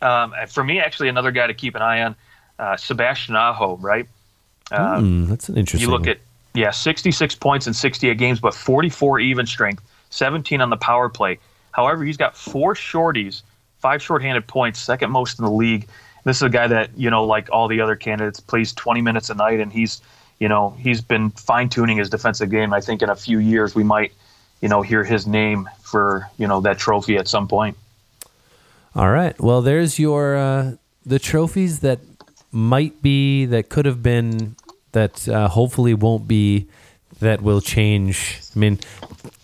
Um, 0.00 0.34
for 0.48 0.64
me, 0.64 0.80
actually, 0.80 1.08
another 1.08 1.30
guy 1.30 1.46
to 1.46 1.54
keep 1.54 1.74
an 1.76 1.82
eye 1.82 2.02
on, 2.02 2.16
uh, 2.58 2.76
Sebastian 2.76 3.36
Aho, 3.36 3.76
right? 3.76 4.08
Uh, 4.70 4.98
Hmm, 4.98 5.26
that's 5.26 5.48
an 5.48 5.56
interesting. 5.56 5.86
you 5.88 5.92
look 5.92 6.02
one. 6.02 6.08
at 6.10 6.18
yeah, 6.54 6.70
66 6.70 7.34
points 7.36 7.66
in 7.66 7.72
68 7.72 8.18
games, 8.18 8.40
but 8.40 8.52
44 8.54 9.20
even 9.20 9.46
strength, 9.46 9.82
17 10.10 10.60
on 10.60 10.70
the 10.70 10.76
power 10.76 11.08
play. 11.08 11.38
However, 11.70 12.04
he's 12.04 12.16
got 12.16 12.36
four 12.36 12.74
shorties, 12.74 13.42
five 13.78 14.02
shorthanded 14.02 14.46
points, 14.46 14.78
second 14.78 15.10
most 15.10 15.38
in 15.38 15.44
the 15.44 15.50
league. 15.50 15.88
This 16.24 16.36
is 16.36 16.42
a 16.42 16.48
guy 16.50 16.66
that 16.66 16.90
you 16.96 17.10
know, 17.10 17.24
like 17.24 17.48
all 17.52 17.68
the 17.68 17.80
other 17.80 17.96
candidates, 17.96 18.38
plays 18.40 18.72
20 18.72 19.00
minutes 19.02 19.30
a 19.30 19.34
night, 19.34 19.60
and 19.60 19.72
he's 19.72 20.00
you 20.42 20.48
know 20.48 20.70
he's 20.70 21.00
been 21.00 21.30
fine 21.30 21.68
tuning 21.68 21.98
his 21.98 22.10
defensive 22.10 22.50
game. 22.50 22.72
I 22.72 22.80
think 22.80 23.00
in 23.00 23.08
a 23.08 23.14
few 23.14 23.38
years 23.38 23.76
we 23.76 23.84
might 23.84 24.12
you 24.60 24.68
know 24.68 24.82
hear 24.82 25.04
his 25.04 25.24
name 25.24 25.68
for 25.82 26.28
you 26.36 26.48
know 26.48 26.60
that 26.62 26.78
trophy 26.78 27.16
at 27.16 27.28
some 27.28 27.46
point. 27.46 27.76
All 28.96 29.10
right. 29.10 29.40
Well, 29.40 29.62
there's 29.62 30.00
your 30.00 30.36
uh, 30.36 30.72
the 31.06 31.20
trophies 31.20 31.78
that 31.80 32.00
might 32.50 33.00
be 33.02 33.46
that 33.46 33.68
could 33.68 33.86
have 33.86 34.02
been 34.02 34.56
that 34.90 35.28
uh, 35.28 35.46
hopefully 35.46 35.94
won't 35.94 36.26
be 36.26 36.66
that 37.20 37.40
will 37.40 37.60
change. 37.60 38.40
I 38.54 38.58
mean, 38.58 38.78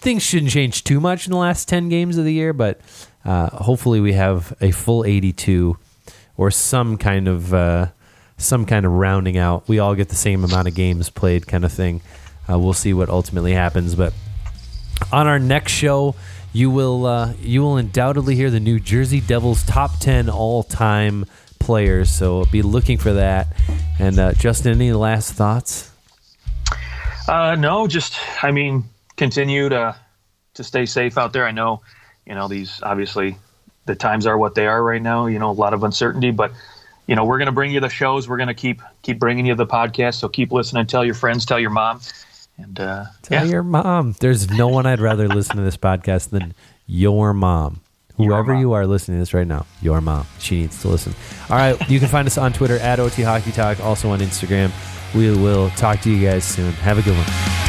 things 0.03 0.25
shouldn't 0.25 0.51
change 0.51 0.83
too 0.83 0.99
much 0.99 1.27
in 1.27 1.31
the 1.31 1.39
last 1.39 1.69
ten 1.69 1.89
games 1.89 2.19
of 2.19 2.25
the 2.25 2.33
year, 2.33 2.53
but 2.53 2.81
uh, 3.25 3.51
hopefully 3.51 4.01
we 4.01 4.15
have 4.15 4.53
a 4.61 4.73
full 4.73 5.05
eighty-two 5.05 5.79
or 6.37 6.51
some 6.51 6.99
kind 6.99 7.29
of 7.29 7.55
uh, 7.55 7.87
some 8.39 8.65
kind 8.65 8.87
of 8.87 8.93
rounding 8.93 9.37
out. 9.37 9.69
We 9.69 9.79
all 9.79 9.95
get 9.95 10.09
the 10.09 10.17
same 10.17 10.45
amount 10.45 10.69
of 10.69 10.75
games 10.75 11.11
played, 11.11 11.47
kind 11.47 11.65
of 11.65 11.73
thing. 11.73 12.01
Uh, 12.51 12.59
we'll 12.59 12.73
see 12.73 12.95
what 12.95 13.11
ultimately 13.11 13.53
happens, 13.53 13.95
but 13.95 14.15
on 15.13 15.27
our 15.27 15.39
next 15.39 15.73
show, 15.73 16.15
you 16.53 16.71
will 16.71 17.05
uh, 17.05 17.35
you 17.41 17.61
will 17.61 17.77
undoubtedly 17.77 18.35
hear 18.35 18.51
the 18.51 18.61
New 18.61 18.81
Jersey 18.81 19.21
Devils 19.21 19.65
top 19.65 19.99
ten 20.01 20.31
all 20.31 20.63
time 20.63 21.27
players. 21.59 22.11
So 22.11 22.47
be 22.47 22.63
looking 22.63 22.99
for 22.99 23.13
that. 23.13 23.49
And 23.99 24.19
uh, 24.19 24.33
Justin, 24.33 24.73
any 24.73 24.93
last 24.93 25.35
thoughts? 25.35 25.91
Uh, 27.29 27.57
no, 27.57 27.87
just 27.87 28.19
I 28.43 28.51
mean, 28.51 28.85
continue 29.17 29.69
to 29.69 29.95
to 30.55 30.65
stay 30.65 30.87
safe 30.87 31.19
out 31.19 31.33
there. 31.33 31.47
I 31.47 31.51
know, 31.51 31.83
you 32.27 32.35
know, 32.35 32.49
these 32.49 32.81
obviously 32.83 33.37
the 33.85 33.95
times 33.95 34.27
are 34.27 34.39
what 34.39 34.55
they 34.55 34.67
are 34.67 34.83
right 34.83 35.03
now. 35.03 35.27
You 35.27 35.39
know, 35.39 35.51
a 35.51 35.53
lot 35.53 35.75
of 35.75 35.85
uncertainty, 35.85 36.31
but 36.31 36.53
you 37.09 37.17
know, 37.17 37.25
we're 37.25 37.39
going 37.39 37.47
to 37.47 37.53
bring 37.53 37.73
you 37.73 37.81
the 37.81 37.89
shows. 37.89 38.29
We're 38.29 38.37
going 38.37 38.49
to 38.49 38.55
keep 38.55 38.83
keep 39.03 39.19
bringing 39.19 39.47
you 39.47 39.55
the 39.55 39.67
podcast. 39.67 40.17
So 40.17 40.29
keep 40.29 40.53
listening. 40.53 40.87
Tell 40.87 41.05
your 41.05 41.15
friends. 41.15 41.45
Tell 41.45 41.59
your 41.59 41.71
mom. 41.71 42.01
And 42.59 42.79
uh, 42.79 43.07
Tell 43.23 43.45
yeah, 43.45 43.51
your 43.51 43.63
mom. 43.63 44.15
There's 44.21 44.51
no 44.51 44.69
one 44.69 44.87
I'd 44.87 45.01
rather 45.01 45.27
listen 45.27 45.57
to 45.57 45.63
this 45.63 45.77
podcast 45.77 46.31
than 46.31 46.55
your 46.87 47.33
mom. 47.33 47.81
Whoever 48.17 48.55
you 48.59 48.73
are 48.73 48.85
listening 48.85 49.19
to 49.19 49.21
this 49.21 49.33
right 49.33 49.47
now, 49.47 49.65
your 49.81 50.01
mom. 50.01 50.27
She 50.41 50.61
needs 50.63 50.83
to 50.83 50.89
listen. 50.89 51.15
All 51.49 51.57
right. 51.57 51.89
You 51.89 52.01
can 52.01 52.09
find 52.09 52.27
us 52.27 52.37
on 52.37 52.53
Twitter 52.53 52.77
at 52.79 52.99
OT 52.99 53.23
Hockey 53.23 53.53
Talk, 53.53 53.81
also 53.81 54.11
on 54.11 54.19
Instagram. 54.19 54.73
We 55.15 55.31
will 55.31 55.71
talk 55.71 56.01
to 56.01 56.11
you 56.11 56.29
guys 56.29 56.45
soon. 56.45 56.73
Have 56.73 56.99
a 56.99 57.03
good 57.03 57.17
one. 57.17 57.68